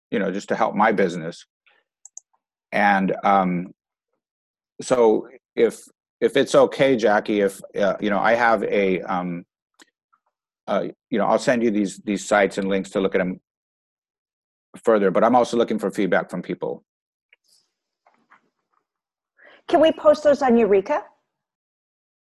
you 0.09 0.19
know 0.19 0.31
just 0.31 0.49
to 0.49 0.55
help 0.55 0.75
my 0.75 0.91
business. 0.91 1.45
And 2.71 3.15
um, 3.23 3.73
so 4.81 5.27
if 5.55 5.81
if 6.21 6.35
it's 6.35 6.55
okay 6.55 6.95
jackie 6.95 7.41
if 7.41 7.61
uh, 7.79 7.95
you 7.99 8.09
know 8.09 8.19
i 8.19 8.33
have 8.33 8.63
a 8.63 9.01
um, 9.01 9.45
uh, 10.67 10.87
you 11.09 11.17
know 11.17 11.25
i'll 11.25 11.39
send 11.39 11.63
you 11.63 11.71
these 11.71 11.97
these 11.99 12.25
sites 12.25 12.57
and 12.57 12.69
links 12.69 12.91
to 12.91 12.99
look 12.99 13.15
at 13.15 13.19
them 13.19 13.39
further 14.83 15.11
but 15.11 15.23
i'm 15.23 15.35
also 15.35 15.57
looking 15.57 15.79
for 15.79 15.91
feedback 15.91 16.29
from 16.29 16.41
people 16.41 16.83
can 19.67 19.79
we 19.81 19.91
post 19.91 20.23
those 20.23 20.41
on 20.41 20.57
eureka 20.57 21.03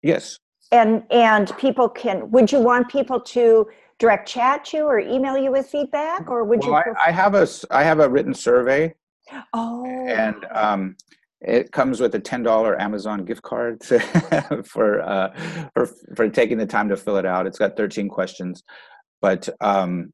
yes 0.02 0.38
and 0.72 1.02
and 1.10 1.56
people 1.56 1.88
can 1.88 2.30
would 2.30 2.50
you 2.50 2.60
want 2.60 2.88
people 2.88 3.20
to 3.20 3.66
direct 3.98 4.28
chat 4.28 4.72
you 4.72 4.84
or 4.84 4.98
email 5.00 5.36
you 5.36 5.50
with 5.50 5.66
feedback 5.66 6.30
or 6.30 6.44
would 6.44 6.60
well, 6.60 6.82
you 6.84 6.94
I, 7.00 7.08
I 7.08 7.10
have 7.10 7.34
a 7.34 7.46
I 7.70 7.82
have 7.82 8.00
a 8.00 8.08
written 8.08 8.34
survey 8.34 8.94
oh 9.52 9.86
and 9.86 10.44
um, 10.52 10.96
it 11.40 11.70
comes 11.70 12.00
with 12.00 12.14
a 12.14 12.18
ten 12.18 12.42
dollar 12.42 12.80
Amazon 12.80 13.24
gift 13.24 13.42
card 13.42 13.82
for 14.64 15.00
uh, 15.00 15.32
for 15.72 15.86
for 16.16 16.28
taking 16.28 16.58
the 16.58 16.66
time 16.66 16.88
to 16.88 16.96
fill 16.96 17.16
it 17.16 17.26
out. 17.26 17.46
It's 17.46 17.58
got 17.58 17.76
thirteen 17.76 18.08
questions, 18.08 18.64
but 19.20 19.48
um, 19.60 20.12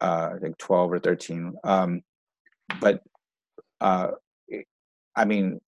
uh, 0.00 0.30
I 0.34 0.38
think 0.40 0.58
twelve 0.58 0.92
or 0.92 0.98
thirteen. 0.98 1.54
Um, 1.64 2.02
but 2.80 3.02
uh, 3.80 4.08
I 5.16 5.24
mean, 5.24 5.60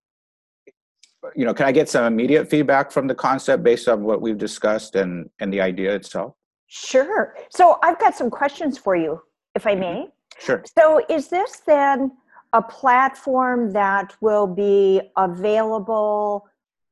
you 1.35 1.45
know, 1.45 1.55
can 1.55 1.67
I 1.67 1.73
get 1.73 1.89
some 1.89 2.05
immediate 2.05 2.49
feedback 2.49 2.91
from 2.91 3.07
the 3.07 3.15
concept 3.15 3.63
based 3.63 3.89
on 3.89 4.05
what 4.05 4.21
we've 4.21 4.39
discussed 4.39 4.97
and 4.97 5.29
and 5.41 5.53
the 5.53 5.61
idea 5.61 5.95
itself? 5.95 6.35
sure. 6.67 7.37
So 7.51 7.79
i've 7.83 7.99
got 7.99 8.17
some 8.17 8.31
questions 8.31 8.79
for 8.79 8.97
you 8.97 9.21
if 9.55 9.67
i 9.67 9.75
may. 9.75 9.87
Mm-hmm. 9.87 10.45
Sure. 10.47 10.65
so 10.77 11.01
is 11.09 11.29
this 11.29 11.63
then 11.65 12.11
a 12.53 12.63
platform 12.63 13.73
that 13.73 14.15
will 14.21 14.49
be 14.49 15.01
available 15.17 16.45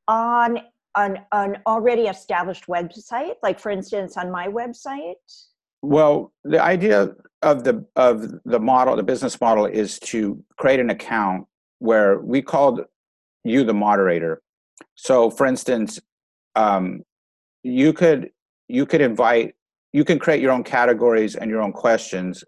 on 0.06 0.60
an, 0.96 1.18
an 1.32 1.58
already 1.66 2.02
established 2.02 2.66
website? 2.66 3.34
Like 3.42 3.58
for 3.58 3.70
instance 3.70 4.16
on 4.16 4.30
my 4.30 4.46
website? 4.46 5.14
Well, 5.82 6.32
the 6.44 6.62
idea 6.62 7.14
of 7.42 7.64
the 7.64 7.84
of 7.96 8.32
the 8.44 8.60
model, 8.60 8.94
the 8.94 9.02
business 9.02 9.40
model, 9.40 9.66
is 9.66 9.98
to 10.00 10.42
create 10.56 10.78
an 10.78 10.90
account 10.90 11.46
where 11.80 12.20
we 12.20 12.40
called 12.40 12.82
you 13.44 13.64
the 13.64 13.74
moderator. 13.74 14.40
So, 14.94 15.30
for 15.30 15.46
instance, 15.46 16.00
um, 16.54 17.02
you 17.62 17.92
could 17.92 18.30
you 18.68 18.86
could 18.86 19.00
invite 19.00 19.54
you 19.92 20.04
can 20.04 20.18
create 20.18 20.40
your 20.40 20.52
own 20.52 20.64
categories 20.64 21.36
and 21.36 21.50
your 21.50 21.62
own 21.62 21.72
questions, 21.72 22.44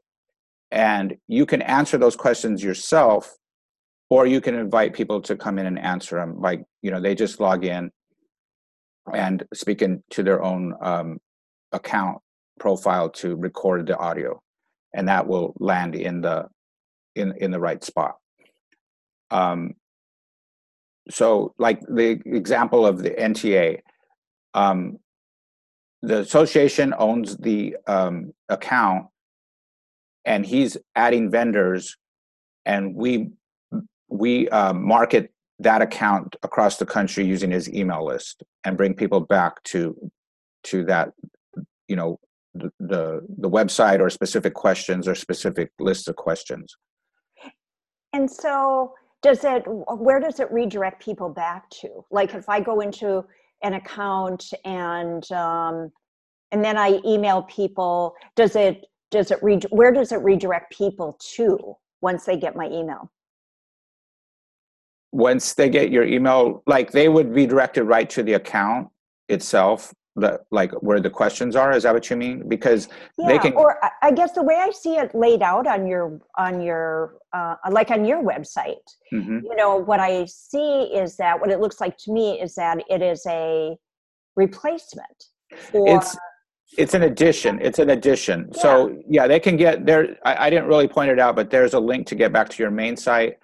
and 0.70 1.16
you 1.28 1.46
can 1.46 1.62
answer 1.62 1.98
those 1.98 2.16
questions 2.16 2.62
yourself, 2.62 3.36
or 4.10 4.26
you 4.26 4.40
can 4.40 4.54
invite 4.54 4.94
people 4.94 5.20
to 5.22 5.36
come 5.36 5.58
in 5.58 5.66
and 5.66 5.78
answer 5.78 6.16
them. 6.16 6.40
Like 6.40 6.64
you 6.82 6.90
know, 6.90 7.00
they 7.00 7.14
just 7.14 7.40
log 7.40 7.64
in 7.64 7.90
and 9.12 9.44
speak 9.52 9.82
into 9.82 10.22
their 10.22 10.42
own 10.42 10.74
um, 10.80 11.18
account 11.72 12.18
profile 12.58 13.10
to 13.10 13.36
record 13.36 13.86
the 13.86 13.96
audio 13.98 14.40
and 14.94 15.08
that 15.08 15.26
will 15.26 15.54
land 15.58 15.94
in 15.94 16.20
the 16.20 16.46
in 17.14 17.34
in 17.38 17.50
the 17.50 17.60
right 17.60 17.82
spot 17.84 18.16
um 19.30 19.74
so 21.10 21.54
like 21.58 21.80
the 21.82 22.20
example 22.26 22.86
of 22.86 23.02
the 23.02 23.10
nta 23.10 23.78
um 24.54 24.98
the 26.02 26.18
association 26.18 26.94
owns 26.98 27.36
the 27.38 27.76
um 27.86 28.32
account 28.48 29.06
and 30.24 30.46
he's 30.46 30.76
adding 30.94 31.30
vendors 31.30 31.96
and 32.64 32.94
we 32.94 33.30
we 34.08 34.48
uh, 34.48 34.72
market 34.72 35.32
that 35.58 35.82
account 35.82 36.36
across 36.42 36.78
the 36.78 36.86
country 36.86 37.24
using 37.24 37.50
his 37.50 37.72
email 37.72 38.04
list 38.04 38.42
and 38.64 38.76
bring 38.76 38.94
people 38.94 39.20
back 39.20 39.62
to 39.64 40.10
to 40.62 40.84
that 40.84 41.12
you 41.88 41.96
know 41.96 42.18
the, 42.54 42.70
the 42.80 43.20
the 43.38 43.50
website 43.50 44.00
or 44.00 44.10
specific 44.10 44.54
questions 44.54 45.06
or 45.08 45.14
specific 45.14 45.70
lists 45.78 46.08
of 46.08 46.16
questions. 46.16 46.76
And 48.12 48.30
so, 48.30 48.94
does 49.24 49.42
it? 49.42 49.64
Where 49.66 50.20
does 50.20 50.38
it 50.38 50.52
redirect 50.52 51.02
people 51.02 51.30
back 51.30 51.68
to? 51.80 52.04
Like, 52.10 52.34
if 52.34 52.48
I 52.48 52.60
go 52.60 52.80
into 52.80 53.24
an 53.62 53.74
account 53.74 54.52
and 54.64 55.28
um, 55.32 55.90
and 56.52 56.62
then 56.62 56.76
I 56.76 57.00
email 57.04 57.42
people, 57.44 58.14
does 58.36 58.54
it? 58.54 58.86
Does 59.10 59.30
it? 59.30 59.42
Re- 59.42 59.60
where 59.70 59.90
does 59.90 60.12
it 60.12 60.20
redirect 60.22 60.76
people 60.76 61.18
to 61.36 61.74
once 62.02 62.24
they 62.24 62.36
get 62.36 62.54
my 62.54 62.66
email? 62.66 63.10
once 65.14 65.54
they 65.54 65.68
get 65.68 65.92
your 65.92 66.02
email 66.02 66.60
like 66.66 66.90
they 66.90 67.08
would 67.08 67.32
be 67.32 67.46
directed 67.46 67.84
right 67.84 68.10
to 68.10 68.20
the 68.24 68.32
account 68.32 68.88
itself 69.28 69.94
the 70.16 70.40
like 70.50 70.70
where 70.74 71.00
the 71.00 71.10
questions 71.10 71.56
are 71.56 71.72
is 71.72 71.82
that 71.82 71.92
what 71.92 72.08
you 72.08 72.16
mean 72.16 72.48
because 72.48 72.88
Yeah, 73.18 73.28
they 73.28 73.38
can 73.38 73.52
or 73.54 73.78
I- 74.02 74.12
guess 74.12 74.32
the 74.32 74.42
way 74.44 74.54
I 74.56 74.70
see 74.70 74.96
it 74.96 75.12
laid 75.14 75.42
out 75.42 75.66
on 75.66 75.86
your 75.86 76.20
on 76.38 76.60
your 76.60 77.16
uh, 77.32 77.56
like 77.70 77.90
on 77.90 78.04
your 78.04 78.22
website, 78.22 78.86
Mhm. 79.12 79.42
you 79.42 79.56
know, 79.56 79.76
what 79.76 79.98
I 79.98 80.24
see 80.26 80.84
is 80.94 81.16
that 81.16 81.40
what 81.40 81.50
it 81.50 81.58
looks 81.60 81.80
like 81.80 81.96
to 81.98 82.12
me 82.12 82.40
is 82.40 82.54
that 82.54 82.78
it 82.88 83.02
is 83.02 83.26
a 83.26 83.76
replacement. 84.36 85.24
For, 85.72 85.96
it's 85.96 86.16
it's 86.76 86.94
an 86.94 87.02
addition 87.02 87.60
it's 87.60 87.78
an 87.78 87.90
addition 87.90 88.52
so 88.52 88.96
yeah 89.08 89.26
they 89.26 89.38
can 89.38 89.56
get 89.56 89.86
there 89.86 90.16
I, 90.24 90.46
I 90.46 90.50
didn't 90.50 90.66
really 90.66 90.88
point 90.88 91.10
it 91.10 91.18
out 91.18 91.36
but 91.36 91.50
there's 91.50 91.74
a 91.74 91.78
link 91.80 92.06
to 92.08 92.14
get 92.14 92.32
back 92.32 92.48
to 92.48 92.62
your 92.62 92.70
main 92.70 92.96
site 92.96 93.38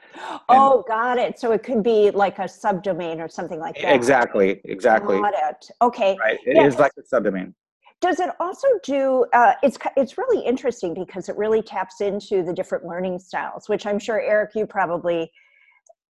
oh, 0.49 0.85
got 0.89 1.19
it. 1.19 1.39
So 1.39 1.53
it 1.53 1.63
could 1.63 1.83
be 1.83 2.11
like 2.11 2.39
a 2.39 2.43
subdomain 2.43 3.21
or 3.25 3.29
something 3.29 3.61
like 3.61 3.77
that. 3.81 3.95
exactly 3.95 4.61
exactly 4.65 5.21
Got 5.21 5.35
it. 5.35 5.71
Okay. 5.81 6.17
right 6.19 6.39
It 6.45 6.57
is 6.57 6.75
Yeah. 6.75 6.81
like 6.81 6.93
a 6.99 7.03
subdomain 7.03 7.55
Does 8.01 8.19
it 8.19 8.31
also 8.41 8.67
do? 8.83 9.27
Uh, 9.33 9.53
it's 9.63 9.79
it's 9.97 10.17
really 10.19 10.45
interesting 10.45 10.95
because 10.95 11.29
it 11.29 11.37
really 11.37 11.63
taps 11.63 12.01
into 12.01 12.43
the 12.43 12.53
different 12.53 12.85
learning 12.87 13.19
styles, 13.19 13.69
which 13.69 13.85
I'm 13.87 13.99
sure 13.99 14.19
Eric, 14.21 14.51
you 14.55 14.67
probably 14.67 15.31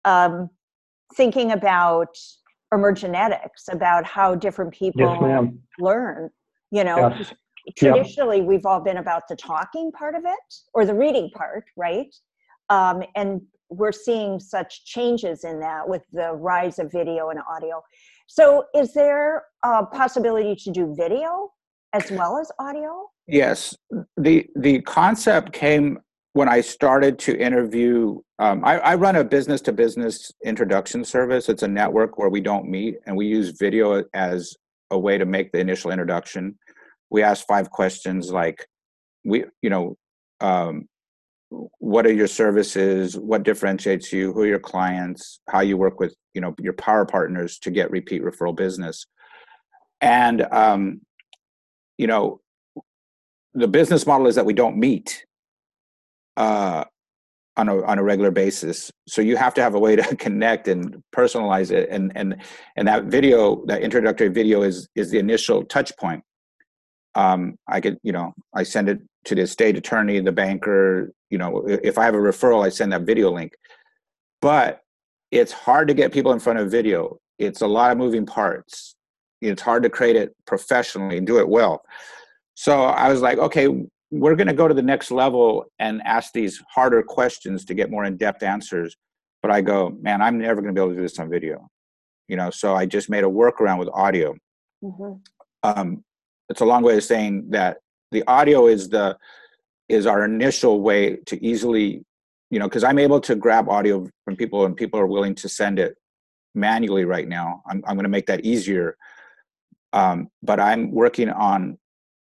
um, 0.04 0.50
thinking 1.16 1.52
about 1.52 2.14
emergenetics, 2.72 3.72
about 3.72 4.04
how 4.04 4.34
different 4.34 4.72
people 4.72 5.00
Yes, 5.02 5.20
ma'am. 5.22 5.58
learn. 5.78 6.30
You 6.70 6.84
know, 6.84 7.14
Yes. 7.18 7.32
traditionally 7.76 8.40
we've 8.42 8.66
all 8.66 8.80
been 8.80 8.98
about 8.98 9.28
the 9.28 9.36
talking 9.36 9.92
part 9.92 10.14
of 10.14 10.24
it 10.24 10.54
or 10.74 10.84
the 10.84 10.94
reading 10.94 11.30
part, 11.30 11.64
right? 11.76 12.14
Um, 12.70 13.02
and 13.14 13.42
we're 13.70 13.92
seeing 13.92 14.40
such 14.40 14.84
changes 14.84 15.44
in 15.44 15.60
that 15.60 15.88
with 15.88 16.02
the 16.12 16.32
rise 16.32 16.78
of 16.78 16.90
video 16.90 17.28
and 17.30 17.40
audio. 17.50 17.82
So, 18.26 18.64
is 18.74 18.92
there 18.94 19.44
a 19.62 19.84
possibility 19.86 20.54
to 20.56 20.70
do 20.70 20.94
video 20.94 21.52
as 21.92 22.10
well 22.10 22.38
as 22.38 22.50
audio? 22.58 23.08
Yes, 23.26 23.76
the 24.16 24.46
the 24.56 24.80
concept 24.82 25.52
came 25.52 25.98
when 26.32 26.48
I 26.48 26.60
started 26.60 27.18
to 27.20 27.38
interview. 27.38 28.20
Um, 28.38 28.64
I, 28.64 28.78
I 28.78 28.94
run 28.94 29.16
a 29.16 29.24
business 29.24 29.60
to 29.62 29.72
business 29.72 30.30
introduction 30.44 31.04
service. 31.04 31.48
It's 31.48 31.62
a 31.62 31.68
network 31.68 32.18
where 32.18 32.28
we 32.28 32.40
don't 32.40 32.68
meet, 32.68 32.96
and 33.06 33.16
we 33.16 33.26
use 33.26 33.50
video 33.58 34.04
as 34.14 34.54
a 34.90 34.98
way 34.98 35.18
to 35.18 35.26
make 35.26 35.52
the 35.52 35.58
initial 35.58 35.90
introduction. 35.90 36.58
We 37.10 37.22
ask 37.22 37.46
five 37.46 37.70
questions 37.70 38.30
like, 38.30 38.66
we 39.24 39.44
you 39.62 39.70
know, 39.70 39.96
um, 40.40 40.88
what 41.78 42.06
are 42.06 42.12
your 42.12 42.26
services? 42.26 43.16
What 43.16 43.42
differentiates 43.42 44.12
you? 44.12 44.32
Who 44.32 44.42
are 44.42 44.46
your 44.46 44.58
clients? 44.58 45.40
How 45.48 45.60
you 45.60 45.76
work 45.76 45.98
with 45.98 46.14
you 46.34 46.40
know 46.40 46.54
your 46.58 46.74
power 46.74 47.04
partners 47.04 47.58
to 47.60 47.70
get 47.70 47.90
repeat 47.90 48.22
referral 48.22 48.56
business, 48.56 49.06
and 50.00 50.42
um, 50.52 51.00
you 51.96 52.06
know, 52.06 52.40
the 53.54 53.68
business 53.68 54.06
model 54.06 54.26
is 54.26 54.36
that 54.36 54.46
we 54.46 54.52
don't 54.52 54.76
meet 54.76 55.24
uh, 56.36 56.84
on 57.58 57.68
a 57.68 57.82
on 57.84 57.98
a 57.98 58.02
regular 58.02 58.30
basis. 58.30 58.90
So 59.06 59.20
you 59.20 59.36
have 59.36 59.52
to 59.54 59.62
have 59.62 59.74
a 59.74 59.78
way 59.78 59.96
to 59.96 60.16
connect 60.26 60.68
and 60.68 61.02
personalize 61.14 61.70
it, 61.70 61.90
and 61.90 62.12
and 62.14 62.36
and 62.76 62.88
that 62.88 63.04
video, 63.04 63.66
that 63.66 63.82
introductory 63.82 64.28
video, 64.28 64.62
is 64.62 64.88
is 64.94 65.10
the 65.10 65.18
initial 65.18 65.64
touch 65.64 65.94
point. 65.98 66.22
Um, 67.14 67.56
I 67.66 67.80
could, 67.80 67.98
you 68.02 68.12
know, 68.12 68.32
I 68.54 68.62
send 68.62 68.88
it 68.88 69.00
to 69.24 69.34
the 69.34 69.46
state 69.46 69.76
attorney, 69.76 70.20
the 70.20 70.32
banker. 70.32 71.12
You 71.30 71.38
know, 71.38 71.66
if 71.66 71.98
I 71.98 72.04
have 72.04 72.14
a 72.14 72.18
referral, 72.18 72.64
I 72.64 72.70
send 72.70 72.92
that 72.92 73.02
video 73.02 73.30
link. 73.30 73.52
But 74.40 74.80
it's 75.30 75.52
hard 75.52 75.88
to 75.88 75.94
get 75.94 76.12
people 76.12 76.32
in 76.32 76.38
front 76.38 76.60
of 76.60 76.70
video. 76.70 77.18
It's 77.38 77.60
a 77.60 77.66
lot 77.66 77.90
of 77.90 77.98
moving 77.98 78.24
parts. 78.24 78.94
It's 79.40 79.60
hard 79.60 79.82
to 79.82 79.90
create 79.90 80.16
it 80.16 80.34
professionally 80.46 81.18
and 81.18 81.26
do 81.26 81.38
it 81.38 81.48
well. 81.48 81.82
So 82.54 82.84
I 82.84 83.08
was 83.08 83.20
like, 83.20 83.38
okay, 83.38 83.68
we're 84.10 84.36
going 84.36 84.48
to 84.48 84.54
go 84.54 84.68
to 84.68 84.74
the 84.74 84.82
next 84.82 85.10
level 85.10 85.66
and 85.78 86.00
ask 86.04 86.32
these 86.32 86.62
harder 86.68 87.02
questions 87.02 87.64
to 87.66 87.74
get 87.74 87.90
more 87.90 88.04
in-depth 88.04 88.42
answers 88.42 88.96
but 89.42 89.50
i 89.50 89.60
go 89.60 89.90
man 90.00 90.22
i'm 90.22 90.38
never 90.38 90.60
going 90.60 90.74
to 90.74 90.78
be 90.78 90.82
able 90.82 90.90
to 90.90 90.96
do 90.96 91.02
this 91.02 91.18
on 91.18 91.28
video. 91.28 91.68
You 92.28 92.36
know 92.36 92.50
so 92.50 92.74
i 92.74 92.86
just 92.86 93.10
made 93.10 93.24
a 93.24 93.28
workaround 93.28 93.78
with 93.78 93.88
audio. 93.88 94.34
Mm-hmm. 94.82 95.14
um, 95.64 96.04
it's 96.48 96.60
a 96.60 96.64
long 96.64 96.82
way 96.82 96.96
of 96.96 97.04
saying 97.04 97.50
that 97.50 97.78
the 98.12 98.24
audio 98.26 98.68
is 98.68 98.88
the 98.88 99.18
is 99.88 100.06
our 100.06 100.24
initial 100.24 100.80
way 100.80 101.16
to 101.26 101.44
easily 101.44 102.04
you 102.50 102.58
know 102.58 102.66
because 102.68 102.84
i'm 102.84 102.98
able 102.98 103.20
to 103.20 103.34
grab 103.34 103.68
audio 103.68 104.08
from 104.24 104.36
people 104.36 104.64
and 104.66 104.76
people 104.76 105.00
are 105.00 105.06
willing 105.06 105.34
to 105.34 105.48
send 105.48 105.78
it 105.78 105.96
manually 106.54 107.04
right 107.04 107.28
now. 107.28 107.62
I'm, 107.68 107.82
I'm 107.86 107.94
going 107.94 108.04
to 108.04 108.10
make 108.10 108.26
that 108.26 108.44
easier. 108.44 108.96
Um, 109.92 110.28
but 110.42 110.60
i'm 110.60 110.92
working 110.92 111.30
on 111.30 111.78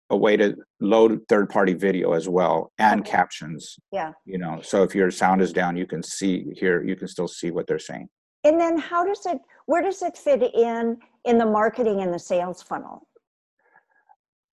a 0.09 0.17
way 0.17 0.35
to 0.37 0.55
load 0.79 1.21
third 1.29 1.49
party 1.49 1.73
video 1.73 2.13
as 2.13 2.27
well 2.27 2.71
and 2.79 3.01
okay. 3.01 3.11
captions 3.11 3.77
yeah. 3.91 4.11
you 4.25 4.37
know 4.37 4.59
so 4.61 4.83
if 4.83 4.95
your 4.95 5.11
sound 5.11 5.41
is 5.41 5.53
down 5.53 5.77
you 5.77 5.85
can 5.85 6.01
see 6.01 6.51
here 6.55 6.83
you 6.83 6.95
can 6.95 7.07
still 7.07 7.27
see 7.27 7.51
what 7.51 7.67
they're 7.67 7.79
saying. 7.79 8.07
And 8.43 8.59
then 8.59 8.77
how 8.77 9.05
does 9.05 9.25
it 9.25 9.39
where 9.65 9.81
does 9.81 10.01
it 10.01 10.17
fit 10.17 10.41
in 10.55 10.97
in 11.25 11.37
the 11.37 11.45
marketing 11.45 12.01
and 12.01 12.13
the 12.13 12.19
sales 12.19 12.61
funnel? 12.61 13.07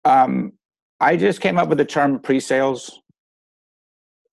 Um, 0.05 0.53
i 1.01 1.17
just 1.17 1.41
came 1.41 1.59
up 1.59 1.69
with 1.69 1.79
the 1.79 1.85
term 1.85 2.19
pre-sales 2.21 3.01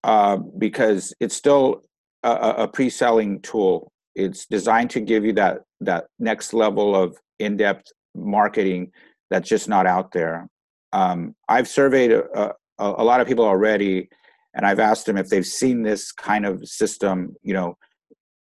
uh, 0.04 0.38
because 0.58 1.14
it's 1.20 1.36
still 1.36 1.82
a, 2.24 2.30
a 2.60 2.68
pre-selling 2.68 3.42
tool. 3.42 3.92
It's 4.16 4.46
designed 4.46 4.90
to 4.92 5.00
give 5.00 5.26
you 5.26 5.34
that 5.34 5.62
that 5.82 6.06
next 6.20 6.54
level 6.54 6.96
of 6.96 7.18
in-depth 7.40 7.92
marketing 8.16 8.92
that's 9.30 9.50
just 9.50 9.68
not 9.68 9.88
out 9.88 10.12
there 10.12 10.48
um, 10.94 11.36
I've 11.50 11.68
surveyed 11.68 12.12
a, 12.12 12.24
a, 12.40 12.54
a, 12.78 13.04
lot 13.04 13.20
of 13.20 13.28
people 13.28 13.44
already, 13.44 14.10
and 14.54 14.66
I've 14.66 14.80
asked 14.80 15.08
them 15.08 15.18
if 15.18 15.28
they've 15.28 15.46
seen 15.46 15.82
this 15.82 16.12
kind 16.12 16.46
of 16.46 16.66
system. 16.68 17.36
You 17.42 17.56
know, 17.56 17.78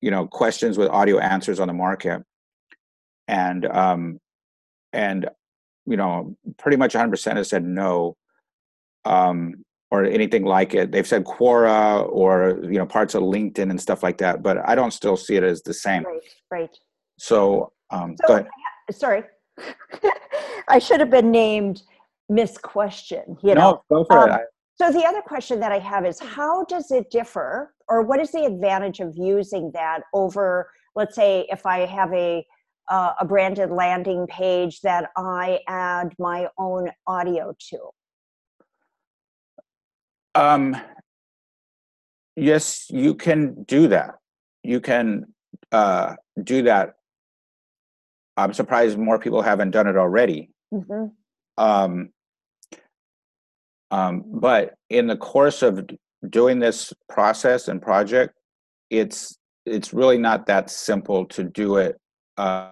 you 0.01 0.11
know, 0.11 0.26
questions 0.26 0.78
with 0.78 0.88
audio 0.88 1.18
answers 1.18 1.61
on 1.61 1.68
the 1.68 1.74
market, 1.74 2.22
and 3.28 3.66
um, 3.66 4.18
and 4.95 5.28
you 5.86 5.97
know, 5.97 6.34
pretty 6.59 6.76
much 6.76 6.95
100% 6.95 7.36
have 7.36 7.47
said 7.47 7.64
no, 7.64 8.16
um, 9.05 9.64
or 9.91 10.05
anything 10.05 10.45
like 10.45 10.74
it. 10.74 10.93
They've 10.93 11.07
said 11.07 11.24
Quora 11.24 12.09
or 12.11 12.59
you 12.62 12.78
know 12.78 12.86
parts 12.86 13.14
of 13.14 13.22
LinkedIn 13.22 13.68
and 13.68 13.80
stuff 13.80 14.03
like 14.03 14.16
that, 14.18 14.43
but 14.43 14.66
I 14.66 14.74
don't 14.74 14.93
still 14.93 15.16
see 15.16 15.36
it 15.36 15.45
as 15.45 15.62
the 15.62 15.74
same. 15.74 16.05
Right. 16.05 16.20
Right. 16.51 16.78
So, 17.18 17.72
um, 17.91 18.16
so 18.26 18.47
sorry. 18.93 19.24
I 20.68 20.78
should 20.78 21.01
have 21.01 21.11
been 21.11 21.30
named 21.30 21.82
misquestion 22.31 23.37
you 23.43 23.55
know? 23.55 23.83
no, 23.91 23.99
go 23.99 24.05
for 24.05 24.31
um, 24.31 24.41
it. 24.41 24.47
so 24.76 24.91
the 24.91 25.05
other 25.05 25.20
question 25.20 25.61
that 25.61 25.72
i 25.72 25.78
have 25.78 26.07
is 26.07 26.18
how 26.18 26.64
does 26.64 26.91
it 26.91 27.11
differ 27.11 27.74
or 27.89 28.03
what 28.03 28.20
is 28.20 28.31
the 28.33 28.45
advantage 28.45 29.01
of 29.01 29.14
using 29.16 29.70
that 29.74 30.01
over 30.14 30.70
let's 30.97 31.14
say 31.14 31.47
if 31.51 31.66
i 31.66 31.81
have 31.81 32.12
a 32.14 32.47
uh, 32.91 33.14
a 33.20 33.24
branded 33.24 33.70
landing 33.70 34.26
page 34.26 34.81
that 34.81 35.11
i 35.16 35.61
add 35.68 36.12
my 36.18 36.49
own 36.59 36.91
audio 37.07 37.55
to? 37.59 37.78
Um 40.35 40.76
yes 42.37 42.87
you 42.91 43.14
can 43.14 43.64
do 43.64 43.89
that. 43.89 44.16
You 44.62 44.81
can 44.81 45.26
uh 45.72 46.16
do 46.43 46.62
that. 46.62 46.95
I'm 48.37 48.53
surprised 48.53 48.99
more 48.99 49.18
people 49.18 49.43
haven't 49.43 49.70
done 49.70 49.87
it 49.87 49.97
already. 49.97 50.51
Mm-hmm. 50.72 51.07
um 51.59 52.11
um, 53.91 54.24
but 54.26 54.74
in 54.88 55.07
the 55.07 55.16
course 55.16 55.62
of 55.62 55.88
doing 56.28 56.59
this 56.59 56.93
process 57.09 57.68
and 57.68 57.80
project, 57.80 58.34
it's 58.91 59.36
it's 59.66 59.93
really 59.93 60.18
not 60.18 60.47
that 60.47 60.70
simple 60.70 61.26
to 61.26 61.45
do 61.45 61.76
it 61.76 61.97
uh, 62.38 62.70